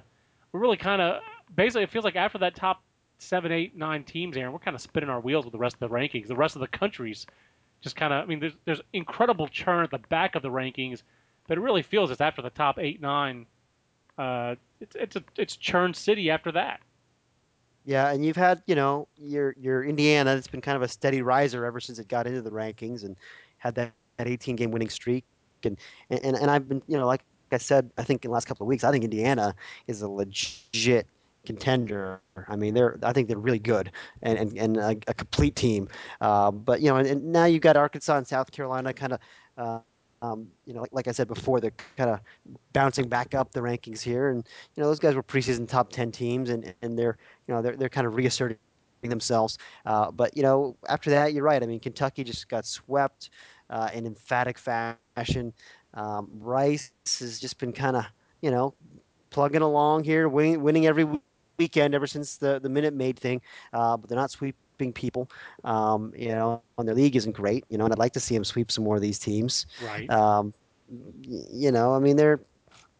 we're 0.51 0.59
really 0.59 0.77
kind 0.77 1.01
of 1.01 1.21
basically 1.55 1.83
it 1.83 1.89
feels 1.89 2.05
like 2.05 2.15
after 2.15 2.37
that 2.39 2.55
top 2.55 2.81
seven, 3.19 3.51
eight, 3.51 3.75
nine 3.77 4.03
teams, 4.03 4.37
Aaron, 4.37 4.51
we're 4.51 4.59
kind 4.59 4.75
of 4.75 4.81
spinning 4.81 5.09
our 5.09 5.19
wheels 5.19 5.45
with 5.45 5.51
the 5.51 5.57
rest 5.59 5.75
of 5.75 5.79
the 5.79 5.89
rankings. 5.89 6.27
The 6.27 6.35
rest 6.35 6.55
of 6.55 6.61
the 6.61 6.67
countries 6.67 7.25
just 7.81 7.95
kind 7.95 8.13
of, 8.13 8.23
I 8.23 8.25
mean, 8.25 8.39
there's 8.39 8.53
there's 8.65 8.81
incredible 8.93 9.47
churn 9.47 9.83
at 9.83 9.91
the 9.91 9.99
back 10.09 10.35
of 10.35 10.41
the 10.41 10.49
rankings, 10.49 11.03
but 11.47 11.57
it 11.57 11.61
really 11.61 11.83
feels 11.83 12.11
it's 12.11 12.21
after 12.21 12.41
the 12.41 12.49
top 12.49 12.79
eight, 12.79 13.01
nine. 13.01 13.45
Uh, 14.19 14.55
it's 14.81 14.95
it's 14.95 15.15
a, 15.15 15.23
it's 15.37 15.55
churn 15.55 15.93
city 15.93 16.29
after 16.29 16.51
that. 16.51 16.81
Yeah, 17.85 18.11
and 18.11 18.23
you've 18.23 18.35
had, 18.35 18.61
you 18.67 18.75
know, 18.75 19.07
your 19.17 19.55
your 19.57 19.85
Indiana 19.85 20.35
that's 20.35 20.47
been 20.47 20.61
kind 20.61 20.75
of 20.75 20.81
a 20.81 20.87
steady 20.89 21.21
riser 21.21 21.65
ever 21.65 21.79
since 21.79 21.99
it 21.99 22.09
got 22.09 22.27
into 22.27 22.41
the 22.41 22.51
rankings 22.51 23.05
and 23.05 23.15
had 23.57 23.75
that, 23.75 23.93
that 24.17 24.27
18 24.27 24.57
game 24.57 24.71
winning 24.71 24.89
streak. 24.89 25.23
And, 25.63 25.77
and 26.09 26.35
and 26.35 26.51
I've 26.51 26.67
been, 26.67 26.81
you 26.87 26.97
know, 26.97 27.07
like 27.07 27.21
I 27.51 27.57
said, 27.57 27.89
I 27.97 28.03
think 28.03 28.25
in 28.25 28.29
the 28.29 28.33
last 28.33 28.45
couple 28.45 28.65
of 28.65 28.67
weeks, 28.67 28.83
I 28.83 28.91
think 28.91 29.05
Indiana 29.05 29.55
is 29.87 30.01
a 30.01 30.09
legit 30.09 31.07
contender. 31.45 32.21
I 32.49 32.57
mean, 32.57 32.73
they're 32.73 32.99
I 33.01 33.13
think 33.13 33.29
they're 33.29 33.37
really 33.37 33.59
good 33.59 33.91
and 34.21 34.37
and, 34.37 34.57
and 34.57 34.77
a, 34.77 34.97
a 35.07 35.13
complete 35.13 35.55
team. 35.55 35.87
Uh, 36.19 36.51
but 36.51 36.81
you 36.81 36.89
know, 36.89 36.97
and, 36.97 37.07
and 37.07 37.31
now 37.31 37.45
you've 37.45 37.61
got 37.61 37.77
Arkansas 37.77 38.17
and 38.17 38.27
South 38.27 38.51
Carolina 38.51 38.93
kind 38.93 39.13
of. 39.13 39.81
Um, 40.21 40.47
you 40.65 40.73
know, 40.73 40.81
like, 40.81 40.93
like 40.93 41.07
I 41.07 41.11
said 41.11 41.27
before, 41.27 41.59
they're 41.59 41.71
kind 41.97 42.09
of 42.09 42.19
bouncing 42.73 43.07
back 43.07 43.33
up 43.35 43.51
the 43.51 43.61
rankings 43.61 44.01
here, 44.01 44.29
and 44.29 44.45
you 44.75 44.81
know 44.83 44.87
those 44.87 44.99
guys 44.99 45.15
were 45.15 45.23
preseason 45.23 45.67
top 45.67 45.91
ten 45.91 46.11
teams, 46.11 46.49
and 46.49 46.73
and 46.81 46.97
they're 46.97 47.17
you 47.47 47.53
know 47.53 47.61
they're 47.61 47.75
they're 47.75 47.89
kind 47.89 48.07
of 48.07 48.15
reasserting 48.15 48.57
themselves. 48.57 49.57
Uh, 49.85 50.11
but 50.11 50.35
you 50.35 50.43
know 50.43 50.75
after 50.89 51.09
that, 51.09 51.33
you're 51.33 51.43
right. 51.43 51.63
I 51.63 51.65
mean, 51.65 51.79
Kentucky 51.79 52.23
just 52.23 52.49
got 52.49 52.65
swept 52.65 53.29
uh, 53.69 53.89
in 53.93 54.05
emphatic 54.05 54.57
fashion. 54.57 55.53
Um, 55.93 56.29
Rice 56.39 56.91
has 57.19 57.39
just 57.39 57.57
been 57.59 57.71
kind 57.73 57.95
of 57.95 58.05
you 58.41 58.51
know 58.51 58.73
plugging 59.29 59.61
along 59.61 60.03
here, 60.03 60.27
winning 60.29 60.61
winning 60.61 60.85
every 60.87 61.07
weekend 61.57 61.95
ever 61.95 62.07
since 62.07 62.37
the 62.37 62.59
the 62.59 62.69
Minute 62.69 62.93
Maid 62.93 63.19
thing, 63.19 63.41
uh, 63.73 63.97
but 63.97 64.09
they're 64.09 64.19
not 64.19 64.31
sweeping 64.31 64.59
people. 64.93 65.29
Um, 65.63 66.13
you 66.15 66.29
know, 66.29 66.61
and 66.77 66.87
their 66.87 66.95
league 66.95 67.15
isn't 67.15 67.33
great. 67.33 67.65
You 67.69 67.77
know, 67.77 67.85
and 67.85 67.93
I'd 67.93 67.99
like 67.99 68.13
to 68.13 68.19
see 68.19 68.35
them 68.35 68.43
sweep 68.43 68.71
some 68.71 68.83
more 68.83 68.95
of 68.95 69.01
these 69.01 69.19
teams. 69.19 69.65
Right. 69.83 70.09
Um, 70.09 70.53
you 71.21 71.71
know, 71.71 71.93
I 71.93 71.99
mean, 71.99 72.15
they're 72.15 72.39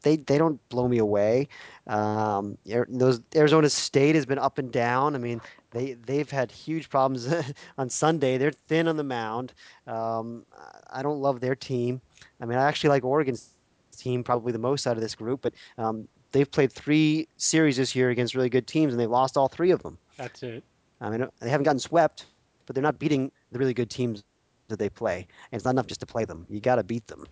they 0.02 0.18
they 0.18 0.38
don't 0.38 0.60
blow 0.70 0.88
me 0.88 0.98
away. 1.00 1.48
Um, 1.88 2.58
those 2.88 3.22
Arizona 3.36 3.70
State 3.70 4.16
has 4.16 4.26
been 4.26 4.40
up 4.40 4.58
and 4.58 4.72
down. 4.72 5.16
I 5.16 5.18
mean, 5.18 5.42
they 5.72 5.94
they've 5.94 6.30
had 6.30 6.52
huge 6.52 6.90
problems 6.90 7.34
on 7.78 7.90
Sunday. 7.90 8.38
They're 8.38 8.52
thin 8.68 8.88
on 8.88 8.98
the 8.98 9.04
mound. 9.04 9.54
Um, 9.88 10.46
I 10.90 11.02
don't 11.02 11.20
love 11.20 11.40
their 11.40 11.56
team. 11.56 12.02
I 12.42 12.46
mean, 12.46 12.58
I 12.58 12.68
actually 12.68 12.90
like 12.90 13.04
Oregon's 13.04 13.50
team 13.98 14.24
probably 14.24 14.52
the 14.52 14.60
most 14.60 14.88
out 14.88 14.96
of 14.96 15.02
this 15.02 15.16
group, 15.16 15.42
but 15.42 15.54
um, 15.78 16.08
they've 16.32 16.50
played 16.50 16.72
three 16.72 17.28
series 17.38 17.78
this 17.78 17.96
year 17.96 18.10
against 18.10 18.36
really 18.36 18.50
good 18.50 18.68
teams, 18.68 18.94
and 18.94 19.00
they 19.00 19.08
lost 19.08 19.36
all 19.36 19.48
three 19.48 19.72
of 19.72 19.84
them. 19.84 19.98
That's 20.18 20.44
it. 20.44 20.64
I 21.02 21.10
mean, 21.10 21.28
they 21.40 21.50
haven't 21.50 21.66
gotten 21.66 21.80
swept, 21.80 22.26
but 22.66 22.76
they're 22.76 22.84
not 22.84 23.00
beating 23.00 23.32
the 23.52 23.60
really 23.60 23.74
good 23.74 23.90
teams 23.90 24.24
that 24.68 24.80
they 24.80 24.90
play. 24.90 25.28
And 25.52 25.58
it's 25.58 25.66
not 25.66 25.72
enough 25.72 25.88
just 25.88 26.00
to 26.02 26.06
play 26.06 26.26
them; 26.26 26.46
you 26.50 26.60
got 26.60 26.76
to 26.76 26.84
beat 26.84 27.08
them. 27.08 27.26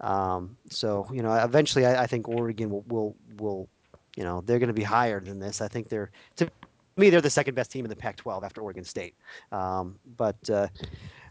Um, 0.00 0.56
so 0.68 1.06
you 1.12 1.22
know, 1.22 1.32
eventually, 1.32 1.86
I, 1.86 2.02
I 2.02 2.06
think 2.06 2.28
Oregon 2.28 2.70
will, 2.70 2.84
will 2.88 3.16
will 3.38 3.68
you 4.16 4.24
know 4.24 4.42
they're 4.44 4.58
going 4.58 4.68
to 4.68 4.74
be 4.74 4.82
higher 4.82 5.20
than 5.20 5.38
this. 5.38 5.60
I 5.60 5.68
think 5.68 5.88
they're 5.88 6.10
to 6.36 6.50
me 6.96 7.10
they're 7.10 7.20
the 7.20 7.30
second 7.30 7.54
best 7.54 7.70
team 7.70 7.84
in 7.84 7.88
the 7.88 7.96
Pac-12 7.96 8.44
after 8.44 8.60
Oregon 8.60 8.84
State. 8.84 9.14
Um, 9.52 9.98
but 10.16 10.50
uh, 10.50 10.68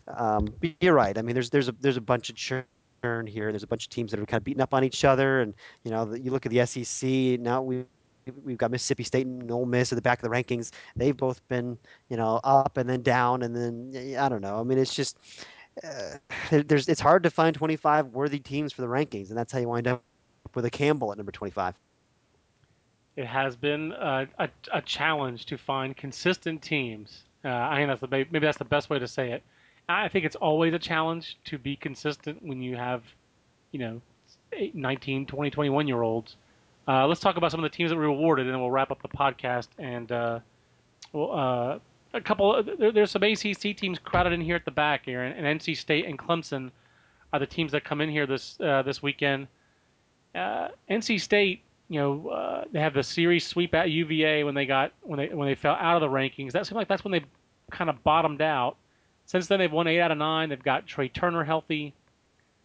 um, 0.08 0.54
you're 0.82 0.94
right. 0.94 1.18
I 1.18 1.22
mean, 1.22 1.34
there's 1.34 1.50
there's 1.50 1.70
a 1.70 1.76
there's 1.80 1.98
a 1.98 2.02
bunch 2.02 2.30
of 2.30 2.36
churn 2.36 2.66
here. 3.28 3.52
There's 3.52 3.64
a 3.64 3.68
bunch 3.68 3.86
of 3.86 3.90
teams 3.90 4.12
that 4.12 4.20
are 4.20 4.26
kind 4.26 4.42
of 4.42 4.44
beating 4.44 4.62
up 4.62 4.74
on 4.74 4.84
each 4.84 5.06
other, 5.06 5.42
and 5.42 5.54
you 5.84 5.92
know, 5.92 6.14
you 6.14 6.32
look 6.32 6.46
at 6.46 6.52
the 6.52 6.66
SEC 6.66 7.40
now. 7.40 7.62
We 7.62 7.86
we've 8.32 8.58
got 8.58 8.72
Mississippi 8.72 9.04
State 9.04 9.28
and 9.28 9.50
Ole 9.52 9.66
Miss 9.66 9.92
at 9.92 9.96
the 9.96 10.02
back 10.02 10.24
of 10.24 10.30
the 10.30 10.36
rankings. 10.36 10.72
They've 10.96 11.16
both 11.16 11.46
been 11.48 11.78
you 12.10 12.18
know 12.18 12.40
up 12.44 12.78
and 12.78 12.90
then 12.90 13.02
down, 13.02 13.44
and 13.44 13.56
then 13.56 14.18
I 14.18 14.30
don't 14.30 14.42
know. 14.42 14.60
I 14.60 14.64
mean, 14.64 14.78
it's 14.78 14.94
just 14.94 15.18
uh, 15.84 16.18
there's 16.52 16.88
it's 16.88 17.02
hard 17.02 17.24
to 17.24 17.30
find 17.30 17.56
25 17.56 18.08
worthy 18.08 18.40
teams 18.40 18.74
for 18.74 18.82
the 18.82 18.88
rankings, 18.88 19.30
and 19.30 19.38
that's 19.38 19.52
how 19.52 19.60
you 19.60 19.70
wind 19.70 19.88
up 19.88 20.04
with 20.56 20.66
a 20.66 20.70
Campbell 20.70 21.12
at 21.12 21.18
number 21.18 21.32
25. 21.32 21.76
It 23.16 23.26
has 23.26 23.56
been 23.56 23.92
a, 23.94 24.28
a, 24.38 24.50
a 24.74 24.82
challenge 24.82 25.46
to 25.48 25.58
find 25.58 25.96
consistent 25.96 26.62
teams. 26.62 27.24
Uh, 27.44 27.50
I 27.50 27.78
think 27.78 27.90
that's 27.90 28.02
the 28.02 28.08
maybe 28.08 28.40
that's 28.40 28.58
the 28.58 28.66
best 28.66 28.90
way 28.90 29.00
to 29.00 29.08
say 29.08 29.32
it. 29.32 29.44
I 29.90 30.08
think 30.08 30.24
it's 30.24 30.36
always 30.36 30.74
a 30.74 30.80
challenge 30.80 31.38
to 31.46 31.58
be 31.58 31.76
consistent 31.76 32.44
when 32.44 32.62
you 32.62 32.76
have, 32.76 33.04
you 33.72 33.80
know, 33.80 34.02
19, 34.74 35.26
20, 35.26 35.50
21 35.50 35.88
year 35.88 36.02
olds. 36.02 36.36
Uh, 36.90 37.06
let's 37.06 37.20
talk 37.20 37.38
about 37.38 37.52
some 37.52 37.64
of 37.64 37.72
the 37.72 37.76
teams 37.76 37.92
that 37.92 37.98
were 37.98 38.06
awarded, 38.06 38.48
and 38.48 38.54
then 38.54 38.60
we'll 38.60 38.72
wrap 38.72 38.90
up 38.90 39.00
the 39.04 39.08
podcast. 39.08 39.68
And 39.78 40.12
uh, 40.12 40.40
well, 41.14 41.32
uh, 41.32 41.80
a 42.18 42.22
couple. 42.22 42.64
There, 42.64 42.92
there's 42.92 43.12
some 43.12 43.22
ACC 43.22 43.78
teams 43.78 44.00
crowded 44.00 44.34
in 44.34 44.42
here 44.42 44.56
at 44.56 44.66
the 44.66 44.72
back 44.72 45.06
here, 45.06 45.22
and, 45.22 45.46
and 45.46 45.60
NC 45.60 45.78
State 45.78 46.06
and 46.06 46.18
Clemson 46.18 46.72
are 47.32 47.40
the 47.40 47.46
teams 47.46 47.72
that 47.74 47.84
come 47.84 48.02
in 48.02 48.10
here 48.10 48.26
this 48.26 48.60
uh, 48.60 48.82
this 48.82 49.04
weekend. 49.04 49.48
Uh, 50.34 50.70
NC 50.90 51.22
State, 51.22 51.62
you 51.90 52.00
know, 52.00 52.30
uh, 52.30 52.64
they 52.72 52.80
have 52.80 52.96
the 52.96 53.04
series 53.04 53.46
sweep 53.46 53.76
at 53.76 53.92
UVA 53.92 54.44
when 54.44 54.56
they 54.56 54.66
got 54.66 54.92
when 55.02 55.20
they 55.20 55.28
when 55.28 55.48
they 55.48 55.54
fell 55.54 55.76
out 55.76 55.96
of 55.96 56.02
the 56.02 56.16
rankings. 56.16 56.54
That 56.54 56.66
seemed 56.66 56.78
like 56.78 56.88
that's 56.88 57.04
when 57.04 57.12
they 57.12 57.24
kind 57.70 57.92
of 57.92 58.04
bottomed 58.04 58.42
out. 58.42 58.78
Since 59.28 59.46
then, 59.46 59.60
they've 59.60 59.72
won 59.72 59.86
eight 59.86 60.02
out 60.02 60.10
of 60.10 60.18
nine. 60.18 60.50
They've 60.50 60.64
got 60.64 60.88
Trea 60.88 61.08
Turner 61.08 61.44
healthy. 61.44 61.94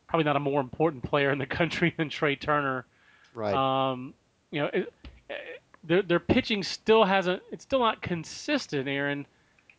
Probably 0.07 0.25
not 0.25 0.37
a 0.37 0.41
more 0.41 0.63
important 0.63 1.03
player 1.03 1.31
in 1.31 1.39
the 1.39 1.47
country 1.61 1.93
than 1.95 2.09
Trea 2.09 2.37
Turner. 2.37 2.87
Right. 3.35 3.55
Um, 3.55 4.15
you 4.51 4.61
know, 4.61 4.71
it, 4.73 4.93
it, 5.29 5.61
their 5.83 6.03
their 6.03 6.21
pitching 6.21 6.63
still 6.63 7.05
hasn't. 7.05 7.43
It's 7.53 7.65
still 7.65 7.81
not 7.81 8.01
consistent, 8.01 8.89
Aaron. 8.89 9.27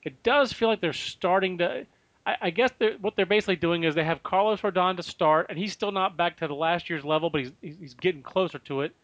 It 0.03 0.21
does 0.21 0.53
feel 0.53 0.67
like 0.67 0.81
they're 0.81 0.93
starting 0.93 1.57
to. 1.59 1.85
I, 2.27 2.49
guess 2.49 2.71
they're, 2.79 2.93
what 3.01 3.15
they're 3.15 3.27
basically 3.27 3.57
doing 3.57 3.83
is 3.83 3.93
they 3.93 4.03
have 4.03 4.23
Carlos 4.23 4.61
Rodon 4.61 4.97
to 4.97 5.03
start, 5.03 5.45
and 5.49 5.59
he's 5.59 5.73
still 5.73 5.91
not 5.91 6.17
back 6.17 6.37
to 6.37 6.47
the 6.47 6.55
last 6.55 6.89
year's 6.89 7.05
level, 7.05 7.29
but 7.29 7.41
he's 7.41 7.51
he's 7.61 7.75
he's 7.79 7.93
getting 7.93 8.23
closer 8.23 8.57
to 8.59 8.81
it. 8.81 8.95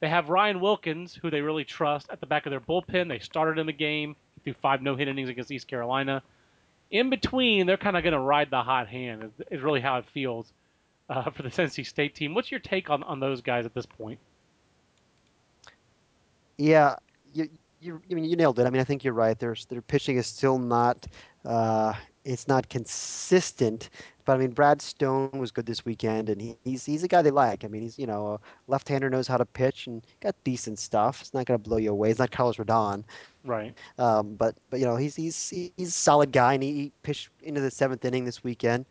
They 0.00 0.08
have 0.08 0.30
Ryan 0.30 0.60
Wilkins, 0.60 1.14
who 1.14 1.30
they 1.30 1.42
really 1.42 1.64
trust, 1.64 2.08
at 2.10 2.20
the 2.20 2.26
back 2.26 2.46
of 2.46 2.50
their 2.50 2.60
bullpen. 2.60 3.08
They 3.08 3.18
started 3.18 3.58
in 3.60 3.66
the 3.66 3.72
game. 3.72 4.16
He 4.34 4.40
threw 4.40 4.54
five 4.62 4.80
no 4.80 4.96
hit 4.96 5.08
innings 5.08 5.28
against 5.28 5.50
East 5.50 5.68
Carolina. 5.68 6.22
In 6.90 7.10
between, 7.10 7.66
they're 7.66 7.76
kind 7.76 7.98
of 7.98 8.02
going 8.02 8.14
to 8.14 8.20
ride 8.20 8.50
the 8.50 8.62
hot 8.62 8.88
hand. 8.88 9.24
Is, 9.24 9.46
is 9.50 9.60
really 9.60 9.80
how 9.80 9.98
it 9.98 10.06
feels 10.14 10.50
uh, 11.10 11.28
for 11.30 11.42
the 11.42 11.50
NC 11.50 11.84
State 11.86 12.14
team. 12.14 12.34
What's 12.34 12.50
your 12.50 12.60
take 12.60 12.88
on, 12.88 13.02
on 13.02 13.20
those 13.20 13.42
guys 13.42 13.66
at 13.66 13.74
this 13.74 13.86
point? 13.86 14.18
Yeah, 16.56 16.94
you, 17.32 17.48
you, 17.80 18.00
I 18.10 18.14
mean, 18.14 18.24
you 18.24 18.36
nailed 18.36 18.58
it. 18.58 18.66
I 18.66 18.70
mean, 18.70 18.80
I 18.80 18.84
think 18.84 19.02
you're 19.02 19.14
right. 19.14 19.38
There's 19.38 19.66
their 19.66 19.82
pitching 19.82 20.16
is 20.16 20.26
still 20.26 20.58
not, 20.58 21.06
uh, 21.44 21.94
it's 22.24 22.46
not 22.46 22.68
consistent. 22.68 23.90
But 24.24 24.34
I 24.34 24.38
mean, 24.38 24.50
Brad 24.50 24.80
Stone 24.80 25.30
was 25.32 25.50
good 25.50 25.66
this 25.66 25.84
weekend, 25.84 26.28
and 26.28 26.40
he, 26.40 26.56
he's 26.62 26.84
he's 26.84 27.02
a 27.02 27.08
guy 27.08 27.22
they 27.22 27.30
like. 27.30 27.64
I 27.64 27.68
mean, 27.68 27.82
he's 27.82 27.98
you 27.98 28.06
know 28.06 28.34
a 28.34 28.40
left-hander 28.68 29.10
knows 29.10 29.26
how 29.26 29.38
to 29.38 29.46
pitch 29.46 29.86
and 29.86 30.06
got 30.20 30.36
decent 30.44 30.78
stuff. 30.78 31.22
It's 31.22 31.34
not 31.34 31.46
going 31.46 31.58
to 31.58 31.68
blow 31.68 31.78
you 31.78 31.90
away. 31.90 32.10
It's 32.10 32.20
not 32.20 32.30
Carlos 32.30 32.56
Rodon, 32.56 33.02
Right. 33.44 33.74
Um, 33.98 34.34
but 34.34 34.56
but 34.68 34.80
you 34.80 34.86
know 34.86 34.96
he's 34.96 35.16
he's 35.16 35.48
he's 35.50 35.88
a 35.88 35.90
solid 35.90 36.32
guy, 36.32 36.54
and 36.54 36.62
he, 36.62 36.72
he 36.72 36.92
pitched 37.02 37.30
into 37.42 37.60
the 37.60 37.70
seventh 37.70 38.04
inning 38.04 38.24
this 38.24 38.44
weekend. 38.44 38.84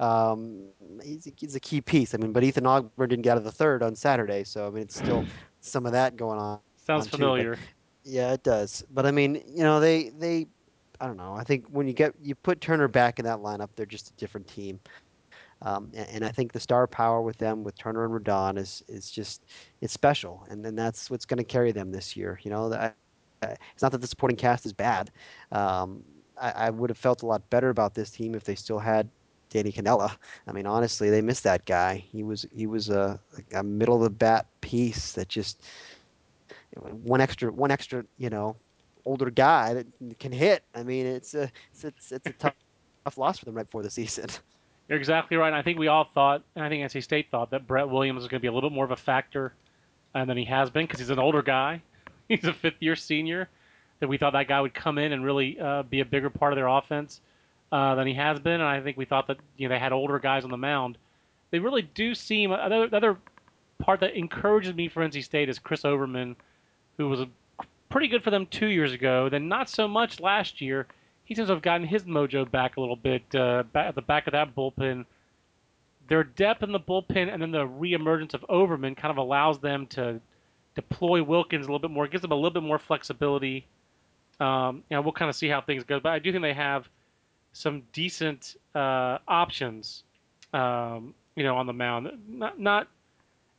Um, 0.00 0.68
he's, 1.02 1.28
he's 1.36 1.56
a 1.56 1.60
key 1.60 1.80
piece. 1.80 2.14
I 2.14 2.18
mean, 2.18 2.32
but 2.32 2.44
Ethan 2.44 2.64
Ogburn 2.64 3.08
didn't 3.08 3.22
get 3.22 3.32
out 3.32 3.38
of 3.38 3.44
the 3.44 3.52
third 3.52 3.82
on 3.82 3.94
Saturday, 3.96 4.44
so 4.44 4.66
I 4.66 4.70
mean 4.70 4.82
it's 4.84 4.96
still 4.96 5.24
some 5.60 5.86
of 5.86 5.92
that 5.92 6.16
going 6.16 6.38
on, 6.38 6.60
Sounds 6.76 7.06
on 7.06 7.10
too. 7.10 7.32
But 7.34 7.46
familiar. 7.46 7.58
yeah, 8.04 8.32
it 8.32 8.42
does. 8.42 8.84
But 8.90 9.06
I 9.06 9.10
mean, 9.10 9.42
you 9.48 9.64
know 9.64 9.80
they 9.80 10.10
they 10.10 10.46
I 11.00 11.06
don't 11.06 11.16
know. 11.16 11.34
I 11.34 11.42
think 11.44 11.66
when 11.70 11.86
you 11.86 11.92
get 11.92 12.14
you 12.22 12.34
put 12.34 12.60
Turner 12.60 12.88
back 12.88 13.18
in 13.18 13.24
that 13.24 13.38
lineup, 13.38 13.70
they're 13.76 13.86
just 13.86 14.10
a 14.10 14.14
different 14.14 14.46
team. 14.46 14.80
Um, 15.62 15.90
and, 15.94 16.08
and 16.10 16.24
I 16.24 16.28
think 16.30 16.52
the 16.52 16.60
star 16.60 16.86
power 16.86 17.22
with 17.22 17.38
them, 17.38 17.64
with 17.64 17.76
Turner 17.76 18.04
and 18.04 18.24
Rodon, 18.24 18.58
is 18.58 18.82
is 18.88 19.10
just 19.10 19.46
it's 19.80 19.92
special, 19.92 20.46
and 20.50 20.64
then 20.64 20.74
that's 20.76 21.10
what's 21.10 21.24
going 21.24 21.38
to 21.38 21.44
carry 21.44 21.72
them 21.72 21.90
this 21.90 22.16
year. 22.16 22.38
You 22.42 22.50
know, 22.50 22.72
I- 22.72 22.92
it's 23.72 23.82
not 23.82 23.92
that 23.92 24.00
the 24.00 24.06
supporting 24.06 24.36
cast 24.36 24.66
is 24.66 24.72
bad. 24.72 25.10
Um, 25.52 26.02
I, 26.38 26.50
I 26.50 26.70
would 26.70 26.90
have 26.90 26.98
felt 26.98 27.22
a 27.22 27.26
lot 27.26 27.48
better 27.50 27.70
about 27.70 27.94
this 27.94 28.10
team 28.10 28.34
if 28.34 28.44
they 28.44 28.54
still 28.54 28.78
had 28.78 29.08
Danny 29.50 29.72
Canela. 29.72 30.16
I 30.46 30.52
mean, 30.52 30.66
honestly, 30.66 31.10
they 31.10 31.22
missed 31.22 31.44
that 31.44 31.64
guy. 31.64 31.96
He 31.96 32.22
was 32.22 32.46
he 32.54 32.66
was 32.66 32.88
a, 32.88 33.20
a 33.54 33.62
middle 33.62 33.96
of 33.96 34.02
the 34.02 34.10
bat 34.10 34.46
piece 34.60 35.12
that 35.12 35.28
just 35.28 35.62
one 37.02 37.20
extra 37.20 37.50
one 37.50 37.70
extra 37.70 38.04
you 38.18 38.30
know 38.30 38.56
older 39.04 39.30
guy 39.30 39.74
that 39.74 39.86
can 40.18 40.32
hit. 40.32 40.62
I 40.74 40.82
mean, 40.82 41.06
it's 41.06 41.34
a 41.34 41.50
it's 41.72 41.84
it's, 41.84 42.12
it's 42.12 42.26
a 42.26 42.32
tough, 42.32 42.54
tough 43.04 43.18
loss 43.18 43.38
for 43.38 43.44
them 43.44 43.54
right 43.54 43.66
before 43.66 43.82
the 43.82 43.90
season. 43.90 44.28
You're 44.88 44.98
exactly 44.98 45.36
right. 45.36 45.48
And 45.48 45.56
I 45.56 45.62
think 45.62 45.78
we 45.78 45.88
all 45.88 46.08
thought, 46.14 46.44
and 46.54 46.64
I 46.64 46.68
think 46.68 46.88
NC 46.88 47.02
State 47.02 47.26
thought 47.30 47.50
that 47.50 47.66
Brett 47.66 47.88
Williams 47.88 48.18
was 48.18 48.28
going 48.28 48.38
to 48.38 48.42
be 48.42 48.46
a 48.46 48.52
little 48.52 48.70
bit 48.70 48.74
more 48.74 48.84
of 48.84 48.92
a 48.92 48.96
factor 48.96 49.52
uh, 50.14 50.24
than 50.24 50.36
he 50.36 50.44
has 50.44 50.70
been 50.70 50.84
because 50.84 51.00
he's 51.00 51.10
an 51.10 51.18
older 51.18 51.42
guy. 51.42 51.82
He's 52.28 52.44
a 52.44 52.52
fifth 52.52 52.80
year 52.80 52.96
senior. 52.96 53.48
That 54.00 54.08
we 54.08 54.18
thought 54.18 54.34
that 54.34 54.46
guy 54.46 54.60
would 54.60 54.74
come 54.74 54.98
in 54.98 55.12
and 55.12 55.24
really 55.24 55.58
uh, 55.58 55.82
be 55.82 56.00
a 56.00 56.04
bigger 56.04 56.28
part 56.28 56.52
of 56.52 56.56
their 56.56 56.66
offense 56.66 57.22
uh, 57.72 57.94
than 57.94 58.06
he 58.06 58.12
has 58.12 58.38
been. 58.38 58.54
And 58.54 58.64
I 58.64 58.82
think 58.82 58.98
we 58.98 59.06
thought 59.06 59.26
that 59.28 59.38
you 59.56 59.68
know 59.68 59.74
they 59.74 59.78
had 59.78 59.92
older 59.92 60.18
guys 60.18 60.44
on 60.44 60.50
the 60.50 60.58
mound. 60.58 60.98
They 61.50 61.60
really 61.60 61.82
do 61.82 62.14
seem 62.14 62.52
another 62.52 62.84
another 62.84 63.16
part 63.78 64.00
that 64.00 64.14
encourages 64.14 64.74
me 64.74 64.88
for 64.88 65.06
NC 65.06 65.24
State 65.24 65.48
is 65.48 65.58
Chris 65.58 65.84
Overman, 65.84 66.36
who 66.98 67.08
was 67.08 67.20
pretty 67.88 68.08
good 68.08 68.22
for 68.22 68.30
them 68.30 68.46
two 68.46 68.66
years 68.66 68.92
ago, 68.92 69.28
then 69.28 69.48
not 69.48 69.68
so 69.68 69.88
much 69.88 70.20
last 70.20 70.60
year. 70.60 70.86
He 71.24 71.34
seems 71.34 71.48
to 71.48 71.54
have 71.54 71.62
gotten 71.62 71.86
his 71.86 72.04
mojo 72.04 72.50
back 72.50 72.76
a 72.76 72.80
little 72.80 72.96
bit 72.96 73.22
uh, 73.34 73.64
back 73.72 73.88
at 73.88 73.94
the 73.94 74.02
back 74.02 74.26
of 74.26 74.32
that 74.32 74.54
bullpen. 74.54 75.06
Their 76.08 76.22
depth 76.22 76.62
in 76.62 76.72
the 76.72 76.80
bullpen 76.80 77.32
and 77.32 77.42
then 77.42 77.50
the 77.50 77.66
reemergence 77.66 78.34
of 78.34 78.44
Overman 78.48 78.94
kind 78.94 79.10
of 79.10 79.16
allows 79.16 79.58
them 79.58 79.86
to 79.88 80.20
deploy 80.76 81.22
Wilkins 81.22 81.66
a 81.66 81.68
little 81.68 81.80
bit 81.80 81.90
more, 81.90 82.04
It 82.04 82.12
gives 82.12 82.22
them 82.22 82.30
a 82.30 82.36
little 82.36 82.50
bit 82.50 82.62
more 82.62 82.78
flexibility. 82.78 83.66
Um, 84.38 84.84
know, 84.90 85.00
we'll 85.00 85.12
kind 85.12 85.28
of 85.28 85.34
see 85.34 85.48
how 85.48 85.60
things 85.60 85.82
go, 85.82 85.98
but 85.98 86.12
I 86.12 86.20
do 86.20 86.30
think 86.30 86.42
they 86.42 86.52
have 86.52 86.88
some 87.52 87.82
decent 87.92 88.56
uh, 88.74 89.18
options, 89.26 90.04
um, 90.52 91.14
you 91.34 91.42
know, 91.42 91.56
on 91.56 91.66
the 91.66 91.72
mound. 91.72 92.10
Not, 92.28 92.60
not 92.60 92.88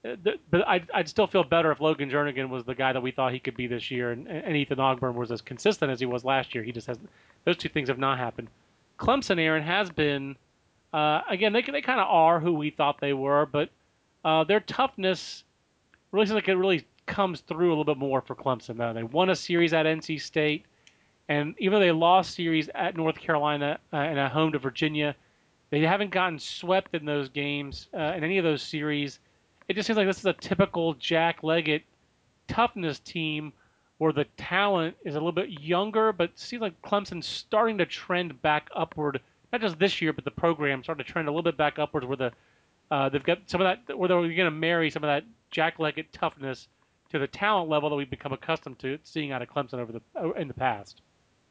uh, 0.06 0.16
but 0.52 0.68
I'd, 0.68 0.88
I'd 0.94 1.10
still 1.10 1.26
feel 1.26 1.44
better 1.44 1.72
if 1.72 1.82
Logan 1.82 2.12
Jernigan 2.12 2.50
was 2.50 2.64
the 2.64 2.76
guy 2.76 2.94
that 2.94 3.02
we 3.02 3.10
thought 3.10 3.34
he 3.34 3.40
could 3.40 3.58
be 3.58 3.66
this 3.66 3.90
year, 3.90 4.12
and, 4.12 4.28
and 4.28 4.56
Ethan 4.56 4.78
Ogburn 4.78 5.16
was 5.16 5.32
as 5.32 5.42
consistent 5.42 5.92
as 5.92 6.00
he 6.00 6.06
was 6.06 6.24
last 6.24 6.54
year. 6.54 6.64
He 6.64 6.72
just 6.72 6.86
has 6.88 7.00
those 7.44 7.58
two 7.58 7.70
things 7.70 7.90
have 7.90 7.98
not 7.98 8.20
happened. 8.20 8.50
Clemson, 9.00 9.40
Aaron 9.40 9.64
has 9.64 9.90
been 9.90 10.36
uh, 10.94 11.22
again. 11.28 11.54
They 11.54 11.64
they 11.64 11.82
kind 11.82 12.00
of 12.00 12.08
are 12.08 12.40
who 12.40 12.54
we 12.54 12.70
thought 12.70 13.02
they 13.02 13.14
were, 13.14 13.48
but 13.48 13.70
uh, 14.24 14.44
their 14.44 14.60
toughness 14.60 15.44
really 16.12 16.28
seems 16.28 16.36
like 16.36 16.48
it 16.48 16.56
really 16.56 16.86
comes 17.08 17.42
through 17.42 17.70
a 17.70 17.72
little 17.72 17.86
bit 17.86 17.98
more 17.98 18.22
for 18.22 18.36
Clemson. 18.36 18.78
Though 18.78 18.94
they 18.94 19.04
won 19.04 19.30
a 19.30 19.36
series 19.36 19.74
at 19.74 19.86
NC 19.86 20.22
State, 20.22 20.66
and 21.28 21.56
even 21.58 21.74
though 21.74 21.86
they 21.86 21.92
lost 21.92 22.36
series 22.36 22.70
at 22.76 22.96
North 22.96 23.18
Carolina 23.18 23.80
uh, 23.92 23.98
and 23.98 24.20
at 24.20 24.32
home 24.32 24.52
to 24.52 24.60
Virginia, 24.60 25.16
they 25.70 25.82
haven't 25.82 26.12
gotten 26.12 26.40
swept 26.40 26.94
in 26.94 27.06
those 27.06 27.30
games 27.30 27.88
uh, 27.94 28.14
in 28.16 28.24
any 28.24 28.38
of 28.38 28.44
those 28.44 28.62
series 28.62 29.20
it 29.68 29.76
just 29.76 29.88
seems 29.88 29.98
like 29.98 30.08
this 30.08 30.20
is 30.20 30.26
a 30.26 30.34
typical 30.34 30.94
Jack 30.94 31.44
Leggett 31.44 31.84
toughness 32.48 33.00
team 33.00 33.52
where 33.98 34.14
the 34.14 34.26
talent 34.38 34.96
is 35.04 35.16
a 35.16 35.18
little 35.18 35.32
bit 35.32 35.50
younger, 35.50 36.14
but 36.14 36.38
seems 36.38 36.62
like 36.62 36.82
Clemson's 36.82 37.26
starting 37.26 37.78
to 37.80 37.86
trend 37.86 38.42
back 38.42 38.70
upward. 38.76 39.20
Not 39.52 39.62
just 39.62 39.80
this 39.80 40.02
year, 40.02 40.14
but 40.14 40.24
the 40.24 40.32
program 40.32 40.84
starting 40.84 41.04
to 41.04 41.12
trend 41.12 41.28
a 41.28 41.32
little 41.32 41.44
bit 41.44 41.58
back 41.58 41.80
upwards 41.80 42.06
where 42.06 42.18
the 42.18 42.32
uh, 42.90 43.10
they've 43.10 43.24
got 43.24 43.40
some 43.48 43.60
of 43.60 43.66
that 43.66 43.98
where 43.98 44.08
they're 44.08 44.22
going 44.22 44.36
to 44.38 44.52
marry 44.52 44.90
some 44.90 45.04
of 45.04 45.10
that 45.10 45.26
Jack 45.52 45.80
Leggett 45.80 46.14
toughness 46.14 46.70
to 47.12 47.20
the 47.20 47.28
talent 47.28 47.70
level 47.70 47.90
that 47.90 47.96
we've 47.96 48.10
become 48.10 48.34
accustomed 48.34 48.80
to 48.80 48.98
seeing 49.04 49.32
out 49.32 49.42
of 49.42 49.50
Clemson 49.50 49.76
over 49.76 49.92
the 49.92 50.32
in 50.34 50.48
the 50.48 50.54
past. 50.54 51.02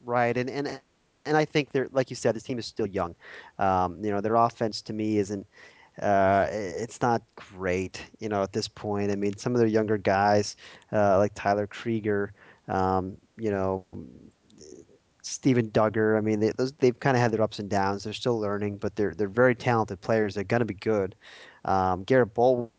Right, 0.05 0.37
and 0.37 0.49
and 0.51 0.81
and 1.25 1.37
I 1.37 1.45
think 1.45 1.73
they're 1.73 1.89
like 1.93 2.11
you 2.11 2.17
said, 2.17 2.35
this 2.35 2.43
team 2.43 2.59
is 2.59 2.67
still 2.67 2.87
young. 2.87 3.15
Um, 3.59 4.03
you 4.05 4.11
know, 4.11 4.21
their 4.21 4.37
offense 4.37 4.83
to 4.83 4.93
me 4.93 5.19
isn't 5.19 5.47
uh, 6.01 6.47
it's 6.51 7.01
not 7.01 7.23
great, 7.37 8.03
you 8.19 8.29
know, 8.29 8.43
at 8.43 8.53
this 8.53 8.69
point. 8.69 9.11
I 9.11 9.17
mean, 9.17 9.37
some 9.37 9.55
of 9.55 9.59
their 9.59 9.69
younger 9.69 9.97
guys, 9.97 10.57
uh, 10.93 11.19
like 11.19 11.33
Tyler 11.35 11.67
Krieger, 11.67 12.33
um, 12.69 13.17
you 13.39 13.51
know, 13.51 13.87
Steven 15.23 15.71
Duggar. 15.71 16.19
I 16.19 16.21
mean, 16.21 16.41
they, 16.41 16.53
those, 16.57 16.73
they've 16.73 16.99
kind 16.99 17.17
of 17.17 17.23
had 17.23 17.33
their 17.33 17.43
ups 17.43 17.59
and 17.59 17.71
downs. 17.71 18.05
They're 18.05 18.13
still 18.13 18.39
learning, 18.39 18.77
but 18.77 18.95
they're 18.97 19.15
they're 19.15 19.29
very 19.29 19.55
talented 19.55 20.01
players. 20.01 20.35
They're 20.35 20.45
going 20.45 20.61
to 20.61 20.67
be 20.67 20.75
good. 20.75 21.15
Um, 21.65 22.05
Garrett 22.05 22.35
Bull. 22.35 22.71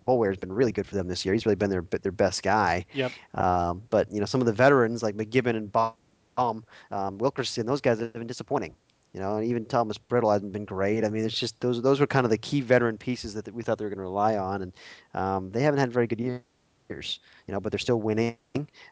Boulware 0.00 0.28
has 0.28 0.38
been 0.38 0.52
really 0.52 0.72
good 0.72 0.86
for 0.86 0.94
them 0.94 1.08
this 1.08 1.24
year. 1.24 1.34
He's 1.34 1.46
really 1.46 1.56
been 1.56 1.70
their 1.70 1.84
their 2.02 2.12
best 2.12 2.42
guy. 2.42 2.84
Yep. 2.94 3.12
Um, 3.34 3.82
but 3.90 4.10
you 4.12 4.20
know, 4.20 4.26
some 4.26 4.40
of 4.40 4.46
the 4.46 4.52
veterans 4.52 5.02
like 5.02 5.16
McGibbon 5.16 5.56
and 5.56 5.72
Baum, 5.72 6.64
um, 6.90 7.18
Wilkerson, 7.18 7.66
those 7.66 7.80
guys 7.80 8.00
have 8.00 8.12
been 8.12 8.26
disappointing. 8.26 8.74
You 9.12 9.20
know, 9.20 9.36
and 9.36 9.46
even 9.46 9.64
Thomas 9.64 9.96
Brittle 9.96 10.30
hasn't 10.30 10.52
been 10.52 10.64
great. 10.64 11.04
I 11.04 11.08
mean, 11.08 11.24
it's 11.24 11.38
just 11.38 11.60
those 11.60 11.80
those 11.80 12.00
were 12.00 12.06
kind 12.06 12.24
of 12.26 12.30
the 12.30 12.38
key 12.38 12.60
veteran 12.60 12.98
pieces 12.98 13.32
that, 13.34 13.44
that 13.44 13.54
we 13.54 13.62
thought 13.62 13.78
they 13.78 13.84
were 13.84 13.90
going 13.90 13.98
to 13.98 14.02
rely 14.02 14.36
on, 14.36 14.62
and 14.62 14.72
um, 15.14 15.52
they 15.52 15.62
haven't 15.62 15.78
had 15.78 15.92
very 15.92 16.08
good 16.08 16.20
years. 16.20 17.20
You 17.46 17.52
know, 17.54 17.60
but 17.60 17.70
they're 17.70 17.78
still 17.78 18.00
winning. 18.00 18.36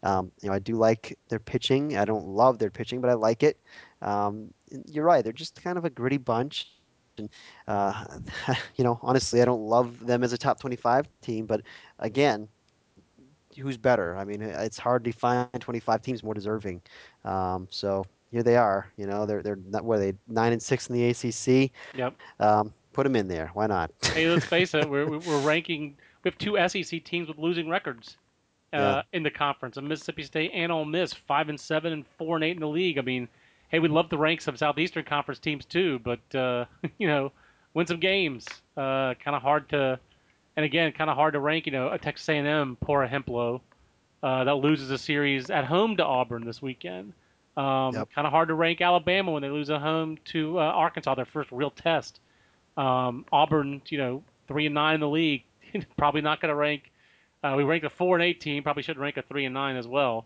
Um, 0.04 0.30
you 0.40 0.48
know, 0.48 0.54
I 0.54 0.60
do 0.60 0.76
like 0.76 1.18
their 1.28 1.40
pitching. 1.40 1.96
I 1.96 2.04
don't 2.04 2.26
love 2.26 2.58
their 2.58 2.70
pitching, 2.70 3.00
but 3.00 3.10
I 3.10 3.14
like 3.14 3.42
it. 3.42 3.58
Um, 4.00 4.54
you're 4.86 5.04
right; 5.04 5.24
they're 5.24 5.32
just 5.32 5.60
kind 5.60 5.76
of 5.76 5.84
a 5.84 5.90
gritty 5.90 6.18
bunch. 6.18 6.70
And 7.18 7.29
uh, 7.68 8.05
you 8.77 8.85
know, 8.85 8.98
honestly, 9.03 9.42
I 9.42 9.44
don't 9.44 9.66
love 9.66 10.05
them 10.05 10.25
as 10.25 10.33
a 10.33 10.38
top 10.38 10.61
25 10.61 11.07
team, 11.20 11.46
but 11.46 11.62
again, 11.98 12.48
who's 13.59 13.77
better? 13.77 14.16
I 14.16 14.25
mean, 14.25 14.42
it's 14.42 14.79
hard 14.79 15.05
to 15.05 15.12
find 15.12 15.48
25 15.59 16.03
teams 16.03 16.22
more 16.22 16.35
deserving. 16.35 16.81
Um, 17.25 17.68
so 17.70 18.05
here 18.31 18.42
they 18.42 18.57
are. 18.57 18.90
You 18.96 19.07
know, 19.07 19.27
they're 19.27 19.42
they're 19.42 19.59
not 19.68 19.85
what 19.85 19.98
are 19.98 20.01
they 20.01 20.14
nine 20.29 20.53
and 20.53 20.62
six 20.62 20.88
in 20.88 20.94
the 20.94 21.11
ACC. 21.11 21.70
Yep. 21.96 22.14
Um, 22.40 22.72
put 22.92 23.05
them 23.05 23.16
in 23.16 23.29
there. 23.29 23.51
Why 23.55 23.66
not? 23.66 23.90
hey, 24.03 24.29
let's 24.29 24.46
face 24.46 24.75
it. 24.75 24.88
We're 24.88 25.07
we're 25.18 25.40
ranking. 25.40 25.96
We 26.25 26.31
have 26.31 26.38
two 26.38 26.57
SEC 26.68 27.05
teams 27.05 27.29
with 27.29 27.38
losing 27.38 27.68
records 27.68 28.16
uh, 28.72 28.79
yeah. 28.79 29.03
in 29.12 29.22
the 29.22 29.31
conference. 29.31 29.77
And 29.77 29.88
Mississippi 29.88 30.22
State 30.22 30.53
and 30.55 30.70
Ole 30.70 30.85
Miss, 30.85 31.12
five 31.12 31.48
and 31.48 31.59
seven 31.59 31.92
and 31.92 32.07
four 32.18 32.37
and 32.37 32.44
eight 32.44 32.53
in 32.57 32.61
the 32.61 32.68
league. 32.68 32.98
I 32.98 33.03
mean, 33.03 33.29
hey, 33.72 33.78
we 33.78 33.88
love 33.88 34.11
the 34.11 34.18
ranks 34.18 34.46
of 34.46 34.58
Southeastern 34.58 35.04
Conference 35.04 35.40
teams 35.40 35.64
too, 35.64 35.98
but 35.98 36.35
uh, 36.35 36.66
you 36.98 37.08
know, 37.08 37.32
win 37.74 37.87
some 37.87 37.98
games. 37.98 38.46
Uh, 38.76 39.14
kind 39.14 39.35
of 39.35 39.42
hard 39.42 39.68
to, 39.70 39.98
and 40.56 40.64
again, 40.64 40.92
kind 40.92 41.11
of 41.11 41.16
hard 41.16 41.32
to 41.32 41.40
rank. 41.40 41.66
You 41.66 41.72
know, 41.72 41.88
a 41.88 41.98
Texas 41.98 42.28
A&M, 42.28 42.76
Pora 42.85 43.08
Hemplo, 43.08 43.61
uh, 44.22 44.44
that 44.44 44.54
loses 44.56 44.90
a 44.90 44.98
series 44.98 45.50
at 45.50 45.64
home 45.64 45.96
to 45.96 46.04
Auburn 46.04 46.44
this 46.44 46.62
weekend. 46.62 47.14
Um, 47.56 47.94
yep. 47.94 48.08
Kind 48.14 48.26
of 48.26 48.32
hard 48.32 48.48
to 48.48 48.54
rank 48.54 48.80
Alabama 48.80 49.32
when 49.32 49.42
they 49.42 49.50
lose 49.50 49.68
at 49.68 49.80
home 49.80 50.18
to 50.26 50.58
uh, 50.58 50.62
Arkansas, 50.62 51.14
their 51.16 51.24
first 51.24 51.50
real 51.50 51.70
test. 51.70 52.20
Um, 52.76 53.26
Auburn, 53.32 53.82
you 53.88 53.98
know, 53.98 54.22
three 54.48 54.66
and 54.66 54.74
nine 54.74 54.94
in 54.94 55.00
the 55.00 55.08
league, 55.08 55.42
probably 55.96 56.20
not 56.20 56.40
going 56.40 56.50
to 56.50 56.54
rank. 56.54 56.90
Uh, 57.42 57.54
we 57.56 57.64
ranked 57.64 57.85
a 57.85 57.90
four 57.90 58.16
and 58.16 58.24
eight 58.24 58.40
team, 58.40 58.62
probably 58.62 58.82
should 58.82 58.98
rank 58.98 59.16
a 59.16 59.22
three 59.22 59.44
and 59.44 59.52
nine 59.52 59.76
as 59.76 59.87
well. 59.87 60.24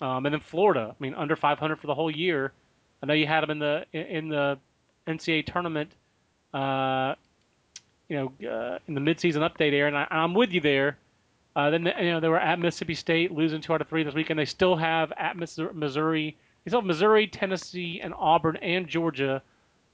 Um, 0.00 0.24
and 0.24 0.32
then 0.32 0.40
Florida, 0.40 0.94
I 0.98 1.02
mean, 1.02 1.14
under 1.14 1.36
500 1.36 1.78
for 1.78 1.86
the 1.86 1.94
whole 1.94 2.10
year. 2.10 2.52
I 3.02 3.06
know 3.06 3.14
you 3.14 3.26
had 3.26 3.40
them 3.42 3.50
in 3.50 3.58
the 3.58 3.86
in 3.92 4.28
the 4.28 4.58
NCAA 5.06 5.46
tournament, 5.46 5.90
uh, 6.54 7.14
you 8.08 8.16
know, 8.16 8.48
uh, 8.48 8.78
in 8.86 8.94
the 8.94 9.00
midseason 9.00 9.38
update, 9.38 9.72
Aaron. 9.72 9.94
I, 9.94 10.06
I'm 10.10 10.34
with 10.34 10.52
you 10.52 10.60
there. 10.60 10.98
Uh, 11.54 11.70
then 11.70 11.84
you 11.98 12.10
know 12.12 12.20
they 12.20 12.28
were 12.28 12.38
at 12.38 12.58
Mississippi 12.58 12.94
State, 12.94 13.32
losing 13.32 13.60
two 13.60 13.74
out 13.74 13.80
of 13.80 13.88
three 13.88 14.04
this 14.04 14.14
weekend. 14.14 14.38
They 14.38 14.44
still 14.44 14.76
have 14.76 15.12
at 15.18 15.36
Missouri 15.36 16.36
they 16.64 16.70
still 16.70 16.80
have 16.80 16.86
Missouri, 16.86 17.26
Tennessee, 17.26 18.00
and 18.02 18.14
Auburn 18.16 18.56
and 18.56 18.86
Georgia 18.86 19.42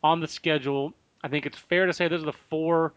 on 0.03 0.21
the 0.21 0.29
schedule. 0.29 0.93
I 1.25 1.29
think 1.29 1.47
it's 1.47 1.59
fair 1.59 1.87
to 1.87 1.93
say 1.93 2.09
those 2.09 2.23
are 2.23 2.27
the 2.27 2.33
four 2.33 2.93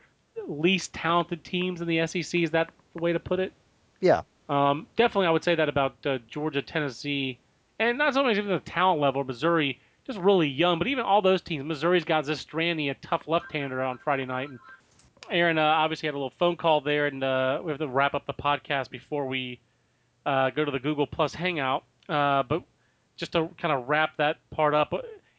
least 0.47 0.93
talented 0.93 1.43
teams 1.43 1.81
in 1.81 1.87
the 1.87 2.05
SEC. 2.05 2.41
Is 2.41 2.51
that 2.51 2.69
the 2.95 3.01
way 3.01 3.13
to 3.13 3.19
put 3.19 3.39
it? 3.39 3.53
Yeah. 4.01 4.21
Um, 4.49 4.87
definitely, 4.97 5.27
I 5.27 5.31
would 5.31 5.43
say 5.43 5.55
that 5.55 5.69
about 5.69 5.95
uh, 6.05 6.19
Georgia, 6.27 6.61
Tennessee, 6.61 7.39
and 7.79 7.97
not 7.97 8.13
so 8.13 8.23
much 8.23 8.37
even 8.37 8.49
the 8.49 8.59
talent 8.59 8.99
level. 8.99 9.23
Missouri, 9.23 9.79
just 10.11 10.23
really 10.23 10.47
young, 10.47 10.77
but 10.77 10.87
even 10.87 11.03
all 11.03 11.21
those 11.21 11.41
teams. 11.41 11.63
Missouri's 11.63 12.03
got 12.03 12.25
Zastryzny, 12.25 12.91
a 12.91 12.95
tough 12.95 13.27
left-hander, 13.27 13.81
on 13.81 13.97
Friday 13.97 14.25
night. 14.25 14.49
And 14.49 14.59
Aaron 15.29 15.57
uh, 15.57 15.63
obviously 15.63 16.07
had 16.07 16.13
a 16.13 16.17
little 16.17 16.33
phone 16.37 16.57
call 16.57 16.81
there, 16.81 17.07
and 17.07 17.23
uh, 17.23 17.61
we 17.63 17.71
have 17.71 17.79
to 17.79 17.87
wrap 17.87 18.13
up 18.13 18.25
the 18.25 18.33
podcast 18.33 18.89
before 18.89 19.25
we 19.25 19.59
uh, 20.25 20.49
go 20.49 20.65
to 20.65 20.71
the 20.71 20.79
Google 20.79 21.07
Plus 21.07 21.33
Hangout. 21.33 21.83
Uh, 22.09 22.43
but 22.43 22.63
just 23.15 23.31
to 23.33 23.49
kind 23.57 23.73
of 23.73 23.87
wrap 23.87 24.17
that 24.17 24.37
part 24.51 24.73
up, 24.73 24.93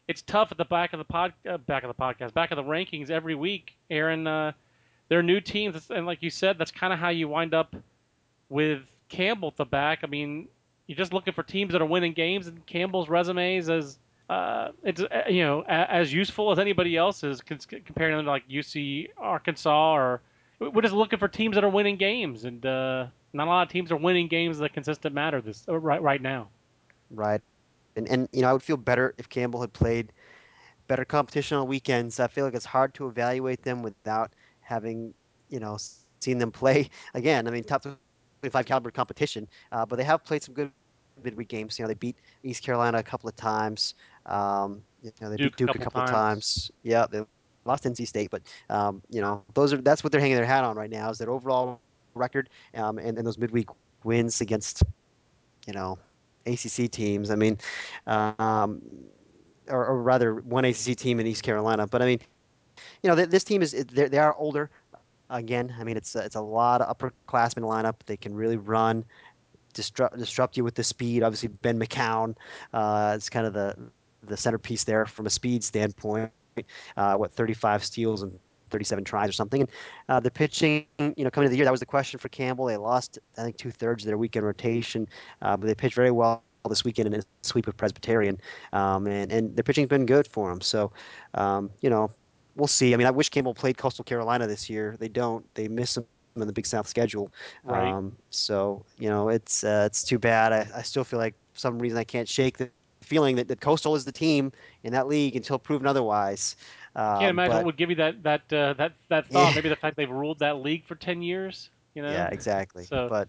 it's 0.08 0.22
tough 0.22 0.48
at 0.50 0.58
the 0.58 0.64
back 0.64 0.92
of 0.92 0.98
the 0.98 1.04
pod, 1.04 1.32
uh, 1.48 1.58
back 1.58 1.84
of 1.84 1.88
the 1.88 2.02
podcast, 2.02 2.32
back 2.32 2.50
of 2.50 2.56
the 2.56 2.62
rankings 2.62 3.10
every 3.10 3.34
week. 3.34 3.76
Aaron, 3.90 4.26
uh, 4.26 4.52
they're 5.08 5.22
new 5.22 5.40
teams, 5.40 5.90
and 5.90 6.06
like 6.06 6.22
you 6.22 6.30
said, 6.30 6.58
that's 6.58 6.70
kind 6.70 6.92
of 6.92 6.98
how 6.98 7.10
you 7.10 7.28
wind 7.28 7.54
up 7.54 7.76
with 8.48 8.80
Campbell 9.08 9.48
at 9.48 9.56
the 9.56 9.64
back. 9.64 10.00
I 10.02 10.06
mean, 10.06 10.48
you're 10.86 10.96
just 10.96 11.12
looking 11.12 11.34
for 11.34 11.42
teams 11.42 11.72
that 11.72 11.82
are 11.82 11.86
winning 11.86 12.12
games, 12.12 12.46
and 12.46 12.64
Campbell's 12.66 13.08
resume 13.08 13.56
is 13.56 13.68
as 13.68 13.98
uh, 14.32 14.72
it's 14.82 15.02
uh, 15.02 15.22
you 15.28 15.42
know 15.42 15.62
as 15.68 16.12
useful 16.12 16.50
as 16.52 16.58
anybody 16.58 16.96
else's 16.96 17.40
comparing 17.40 18.16
them 18.16 18.24
to 18.24 18.30
like 18.30 18.48
UC 18.48 19.08
Arkansas 19.18 19.92
or 19.94 20.22
we're 20.60 20.82
just 20.82 20.94
looking 20.94 21.18
for 21.18 21.28
teams 21.28 21.54
that 21.56 21.64
are 21.64 21.68
winning 21.68 21.96
games, 21.96 22.44
and 22.44 22.64
uh, 22.64 23.06
not 23.32 23.46
a 23.46 23.50
lot 23.50 23.62
of 23.62 23.68
teams 23.68 23.90
are 23.92 23.96
winning 23.96 24.28
games 24.28 24.58
that 24.58 24.72
consistent 24.72 25.14
matter 25.14 25.40
this 25.40 25.64
uh, 25.68 25.78
right 25.78 26.02
right 26.02 26.22
now. 26.22 26.48
Right, 27.10 27.40
and 27.96 28.08
and 28.08 28.28
you 28.32 28.42
know 28.42 28.50
I 28.50 28.52
would 28.52 28.62
feel 28.62 28.76
better 28.76 29.14
if 29.18 29.28
Campbell 29.28 29.60
had 29.60 29.72
played 29.72 30.12
better 30.88 31.04
competition 31.04 31.58
on 31.58 31.66
weekends. 31.66 32.20
I 32.20 32.28
feel 32.28 32.44
like 32.44 32.54
it's 32.54 32.66
hard 32.66 32.94
to 32.94 33.08
evaluate 33.08 33.62
them 33.62 33.82
without 33.82 34.32
having 34.60 35.14
you 35.50 35.60
know 35.60 35.78
seen 36.20 36.38
them 36.38 36.52
play 36.52 36.88
again. 37.14 37.46
I 37.48 37.50
mean, 37.50 37.64
top 37.64 37.82
25 37.82 38.66
caliber 38.66 38.90
competition, 38.90 39.48
uh, 39.72 39.86
but 39.86 39.96
they 39.96 40.04
have 40.04 40.24
played 40.24 40.42
some 40.42 40.54
good 40.54 40.72
midweek 41.22 41.48
games. 41.48 41.78
You 41.78 41.84
know, 41.84 41.88
they 41.88 41.94
beat 41.94 42.16
East 42.42 42.62
Carolina 42.62 42.98
a 42.98 43.02
couple 43.02 43.28
of 43.28 43.36
times. 43.36 43.94
Um, 44.26 44.82
you 45.02 45.10
know, 45.20 45.30
they 45.30 45.36
Duke 45.36 45.56
beat 45.56 45.66
Duke 45.66 45.70
a 45.70 45.78
couple, 45.78 46.00
couple 46.00 46.00
times. 46.00 46.10
of 46.10 46.14
times. 46.14 46.70
Yeah, 46.82 47.06
they 47.10 47.22
lost 47.64 47.84
NC 47.84 48.06
State, 48.06 48.30
but 48.30 48.42
um, 48.70 49.02
you 49.10 49.20
know, 49.20 49.44
those 49.54 49.72
are 49.72 49.78
that's 49.78 50.04
what 50.04 50.12
they're 50.12 50.20
hanging 50.20 50.36
their 50.36 50.46
hat 50.46 50.64
on 50.64 50.76
right 50.76 50.90
now 50.90 51.10
is 51.10 51.18
their 51.18 51.30
overall 51.30 51.80
record 52.14 52.50
um, 52.74 52.98
and, 52.98 53.18
and 53.18 53.26
those 53.26 53.38
midweek 53.38 53.68
wins 54.04 54.40
against 54.40 54.82
you 55.66 55.72
know 55.72 55.98
ACC 56.46 56.90
teams. 56.90 57.30
I 57.30 57.36
mean, 57.36 57.58
um, 58.06 58.82
or, 59.68 59.86
or, 59.86 60.02
rather, 60.02 60.34
one 60.34 60.64
ACC 60.64 60.96
team 60.96 61.20
in 61.20 61.26
East 61.26 61.42
Carolina. 61.42 61.86
But 61.86 62.02
I 62.02 62.06
mean, 62.06 62.20
you 63.02 63.08
know, 63.08 63.14
this 63.14 63.44
team 63.44 63.62
is 63.62 63.72
they 63.72 64.18
are 64.18 64.34
older. 64.36 64.70
Again, 65.30 65.74
I 65.80 65.84
mean, 65.84 65.96
it's 65.96 66.14
it's 66.14 66.36
a 66.36 66.40
lot 66.40 66.82
of 66.82 66.96
upperclassmen 66.96 67.62
lineup. 67.62 67.94
They 68.04 68.18
can 68.18 68.34
really 68.34 68.58
run, 68.58 69.04
disrupt 69.72 70.18
disrupt 70.18 70.56
you 70.56 70.64
with 70.64 70.74
the 70.74 70.84
speed. 70.84 71.22
Obviously, 71.22 71.48
Ben 71.48 71.78
McCown 71.78 72.36
uh, 72.74 73.14
is 73.16 73.30
kind 73.30 73.46
of 73.46 73.54
the 73.54 73.74
the 74.26 74.36
centerpiece 74.36 74.84
there 74.84 75.06
from 75.06 75.26
a 75.26 75.30
speed 75.30 75.64
standpoint. 75.64 76.30
Uh, 76.98 77.14
what 77.14 77.32
35 77.32 77.82
steals 77.82 78.22
and 78.22 78.38
37 78.72 79.04
tries 79.04 79.28
or 79.28 79.32
something. 79.32 79.60
And 79.62 79.70
uh, 80.08 80.20
the 80.20 80.30
pitching, 80.30 80.86
you 80.98 81.24
know, 81.24 81.30
coming 81.30 81.46
into 81.46 81.50
the 81.50 81.56
year, 81.56 81.64
that 81.64 81.70
was 81.70 81.80
the 81.80 81.86
question 81.86 82.18
for 82.18 82.28
Campbell. 82.28 82.66
They 82.66 82.76
lost, 82.76 83.18
I 83.38 83.42
think, 83.42 83.56
two 83.56 83.70
thirds 83.70 84.02
of 84.02 84.08
their 84.08 84.18
weekend 84.18 84.44
rotation, 84.44 85.06
uh, 85.42 85.56
but 85.56 85.66
they 85.66 85.74
pitched 85.74 85.94
very 85.94 86.10
well 86.10 86.42
this 86.68 86.84
weekend 86.84 87.12
in 87.12 87.20
a 87.20 87.22
sweep 87.42 87.66
of 87.68 87.76
Presbyterian, 87.76 88.38
um, 88.72 89.06
and 89.06 89.32
and 89.32 89.54
their 89.56 89.64
pitching's 89.64 89.88
been 89.88 90.06
good 90.06 90.28
for 90.28 90.48
them. 90.48 90.60
So, 90.60 90.92
um, 91.34 91.70
you 91.80 91.90
know, 91.90 92.10
we'll 92.56 92.68
see. 92.68 92.94
I 92.94 92.96
mean, 92.96 93.06
I 93.06 93.10
wish 93.10 93.28
Campbell 93.28 93.54
played 93.54 93.76
Coastal 93.76 94.04
Carolina 94.04 94.46
this 94.46 94.70
year. 94.70 94.96
They 94.98 95.08
don't. 95.08 95.44
They 95.54 95.68
miss 95.68 95.94
them 95.94 96.06
in 96.36 96.46
the 96.46 96.52
Big 96.52 96.66
South 96.66 96.86
schedule. 96.86 97.32
Right. 97.64 97.90
Um, 97.92 98.16
so 98.30 98.84
you 98.98 99.08
know, 99.08 99.28
it's 99.28 99.64
uh, 99.64 99.84
it's 99.86 100.04
too 100.04 100.18
bad. 100.18 100.52
I, 100.52 100.68
I 100.76 100.82
still 100.82 101.04
feel 101.04 101.18
like 101.18 101.34
for 101.52 101.58
some 101.58 101.78
reason 101.78 101.98
I 101.98 102.04
can't 102.04 102.28
shake 102.28 102.58
the 102.58 102.70
feeling 103.02 103.36
that, 103.36 103.48
that 103.48 103.60
Coastal 103.60 103.94
is 103.94 104.04
the 104.04 104.12
team 104.12 104.52
in 104.84 104.92
that 104.92 105.06
league 105.06 105.36
until 105.36 105.58
proven 105.58 105.86
otherwise. 105.86 106.56
Um, 106.94 107.20
Can't 107.20 107.30
imagine 107.30 107.52
but, 107.52 107.56
what 107.58 107.66
would 107.66 107.76
give 107.76 107.90
you 107.90 107.96
that 107.96 108.22
that 108.22 108.52
uh, 108.52 108.74
that 108.74 108.92
that 109.08 109.26
thought. 109.28 109.48
Yeah. 109.48 109.54
Maybe 109.54 109.68
the 109.68 109.76
fact 109.76 109.96
they've 109.96 110.10
ruled 110.10 110.38
that 110.40 110.58
league 110.58 110.84
for 110.84 110.94
ten 110.94 111.22
years. 111.22 111.70
You 111.94 112.02
know. 112.02 112.10
Yeah, 112.10 112.28
exactly. 112.30 112.84
So, 112.84 113.08
but 113.08 113.28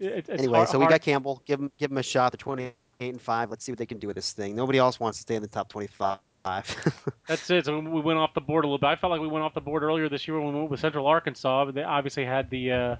it, 0.00 0.28
anyway, 0.28 0.58
hard, 0.58 0.68
so 0.68 0.78
we 0.78 0.86
got 0.86 1.00
Campbell. 1.00 1.42
Give 1.46 1.60
him 1.60 1.70
give 1.78 1.90
him 1.90 1.98
a 1.98 2.02
shot. 2.02 2.32
The 2.32 2.38
twenty 2.38 2.72
eight 3.00 3.10
and 3.10 3.20
five. 3.20 3.50
Let's 3.50 3.64
see 3.64 3.72
what 3.72 3.78
they 3.78 3.86
can 3.86 3.98
do 3.98 4.06
with 4.06 4.16
this 4.16 4.32
thing. 4.32 4.54
Nobody 4.54 4.78
else 4.78 5.00
wants 5.00 5.18
to 5.18 5.22
stay 5.22 5.34
in 5.34 5.42
the 5.42 5.48
top 5.48 5.68
twenty 5.68 5.88
five. 5.88 6.18
That's 7.26 7.48
it. 7.48 7.64
So 7.64 7.78
we 7.78 8.02
went 8.02 8.18
off 8.18 8.34
the 8.34 8.40
board 8.40 8.64
a 8.64 8.68
little 8.68 8.78
bit. 8.78 8.86
I 8.86 8.96
felt 8.96 9.10
like 9.10 9.20
we 9.20 9.28
went 9.28 9.44
off 9.44 9.54
the 9.54 9.62
board 9.62 9.82
earlier 9.82 10.10
this 10.10 10.28
year 10.28 10.38
when 10.38 10.52
we 10.52 10.58
went 10.58 10.70
with 10.70 10.80
Central 10.80 11.06
Arkansas. 11.06 11.70
They 11.70 11.82
obviously 11.82 12.26
had 12.26 12.50
the 12.50 12.70
uh, 12.70 12.96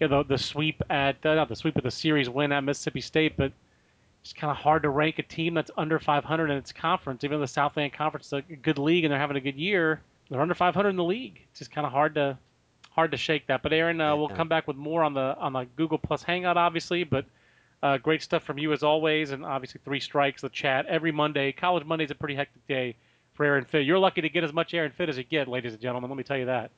you 0.00 0.08
know, 0.08 0.22
the, 0.22 0.28
the 0.28 0.38
sweep 0.38 0.82
at 0.88 1.16
uh, 1.26 1.34
not 1.34 1.48
the 1.48 1.56
sweep 1.56 1.76
of 1.76 1.82
the 1.82 1.90
series 1.90 2.30
win 2.30 2.52
at 2.52 2.64
Mississippi 2.64 3.00
State, 3.00 3.36
but 3.36 3.52
it's 4.22 4.32
kind 4.32 4.50
of 4.50 4.56
hard 4.56 4.82
to 4.82 4.90
rank 4.90 5.18
a 5.18 5.22
team 5.22 5.54
that's 5.54 5.70
under 5.76 5.98
500 5.98 6.50
in 6.50 6.56
its 6.56 6.72
conference. 6.72 7.24
Even 7.24 7.38
though 7.38 7.44
the 7.44 7.48
Southland 7.48 7.92
Conference 7.92 8.26
is 8.26 8.32
a 8.32 8.42
good 8.42 8.78
league 8.78 9.04
and 9.04 9.12
they're 9.12 9.20
having 9.20 9.36
a 9.36 9.40
good 9.40 9.56
year, 9.56 10.00
they're 10.28 10.40
under 10.40 10.54
500 10.54 10.88
in 10.88 10.96
the 10.96 11.04
league. 11.04 11.40
It's 11.50 11.60
just 11.60 11.70
kind 11.70 11.86
of 11.86 11.92
hard 11.92 12.14
to 12.16 12.38
hard 12.90 13.12
to 13.12 13.16
shake 13.16 13.46
that. 13.46 13.62
But 13.62 13.72
Aaron, 13.72 14.00
uh, 14.00 14.16
we'll 14.16 14.28
come 14.28 14.48
back 14.48 14.66
with 14.66 14.76
more 14.76 15.02
on 15.02 15.14
the 15.14 15.36
on 15.38 15.52
the 15.52 15.66
Google 15.76 15.98
Plus 15.98 16.22
Hangout, 16.22 16.56
obviously. 16.56 17.04
But 17.04 17.24
uh, 17.82 17.98
great 17.98 18.22
stuff 18.22 18.42
from 18.42 18.58
you 18.58 18.72
as 18.72 18.82
always, 18.82 19.30
and 19.30 19.44
obviously 19.44 19.80
three 19.84 20.00
strikes, 20.00 20.42
the 20.42 20.48
chat 20.48 20.86
every 20.86 21.12
Monday. 21.12 21.52
College 21.52 21.84
Monday 21.84 22.04
is 22.04 22.10
a 22.10 22.14
pretty 22.14 22.34
hectic 22.34 22.66
day 22.66 22.96
for 23.34 23.46
Aaron 23.46 23.64
Fitt. 23.64 23.86
You're 23.86 23.98
lucky 24.00 24.20
to 24.20 24.28
get 24.28 24.42
as 24.42 24.52
much 24.52 24.74
Aaron 24.74 24.90
Fitt 24.90 25.08
as 25.08 25.16
you 25.16 25.24
get, 25.24 25.48
ladies 25.48 25.72
and 25.72 25.80
gentlemen. 25.80 26.10
Let 26.10 26.16
me 26.16 26.24
tell 26.24 26.38
you 26.38 26.46
that. 26.46 26.72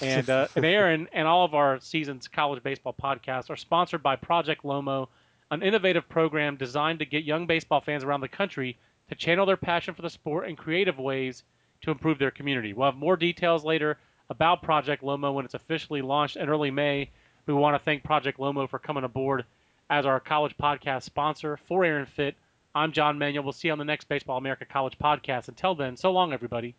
And 0.00 0.28
uh, 0.28 0.48
and 0.56 0.64
Aaron 0.64 1.08
and 1.12 1.28
all 1.28 1.44
of 1.44 1.54
our 1.54 1.78
seasons 1.80 2.26
college 2.26 2.62
baseball 2.62 2.94
podcasts 3.00 3.50
are 3.50 3.56
sponsored 3.56 4.02
by 4.02 4.16
Project 4.16 4.64
Lomo 4.64 5.08
an 5.50 5.62
innovative 5.62 6.08
program 6.08 6.56
designed 6.56 6.98
to 6.98 7.06
get 7.06 7.24
young 7.24 7.46
baseball 7.46 7.80
fans 7.80 8.04
around 8.04 8.20
the 8.20 8.28
country 8.28 8.78
to 9.08 9.14
channel 9.14 9.46
their 9.46 9.56
passion 9.56 9.94
for 9.94 10.02
the 10.02 10.10
sport 10.10 10.48
in 10.48 10.56
creative 10.56 10.98
ways 10.98 11.44
to 11.82 11.90
improve 11.90 12.18
their 12.18 12.30
community. 12.30 12.72
We'll 12.72 12.90
have 12.90 12.96
more 12.96 13.16
details 13.16 13.64
later 13.64 13.98
about 14.28 14.62
Project 14.62 15.02
Lomo 15.02 15.34
when 15.34 15.44
it's 15.44 15.54
officially 15.54 16.02
launched 16.02 16.36
in 16.36 16.48
early 16.48 16.70
May. 16.70 17.10
We 17.46 17.54
want 17.54 17.74
to 17.74 17.84
thank 17.84 18.02
Project 18.02 18.38
Lomo 18.38 18.68
for 18.68 18.78
coming 18.78 19.04
aboard 19.04 19.44
as 19.88 20.04
our 20.04 20.18
college 20.20 20.56
podcast 20.56 21.02
sponsor 21.04 21.58
for 21.68 21.84
Aaron 21.84 22.06
Fitt, 22.06 22.34
I'm 22.76 22.92
John 22.92 23.18
Manuel. 23.18 23.42
We'll 23.42 23.54
see 23.54 23.68
you 23.68 23.72
on 23.72 23.78
the 23.78 23.86
next 23.86 24.06
Baseball 24.06 24.36
America 24.36 24.66
College 24.66 24.98
podcast. 24.98 25.48
Until 25.48 25.74
then, 25.74 25.96
so 25.96 26.12
long, 26.12 26.34
everybody. 26.34 26.76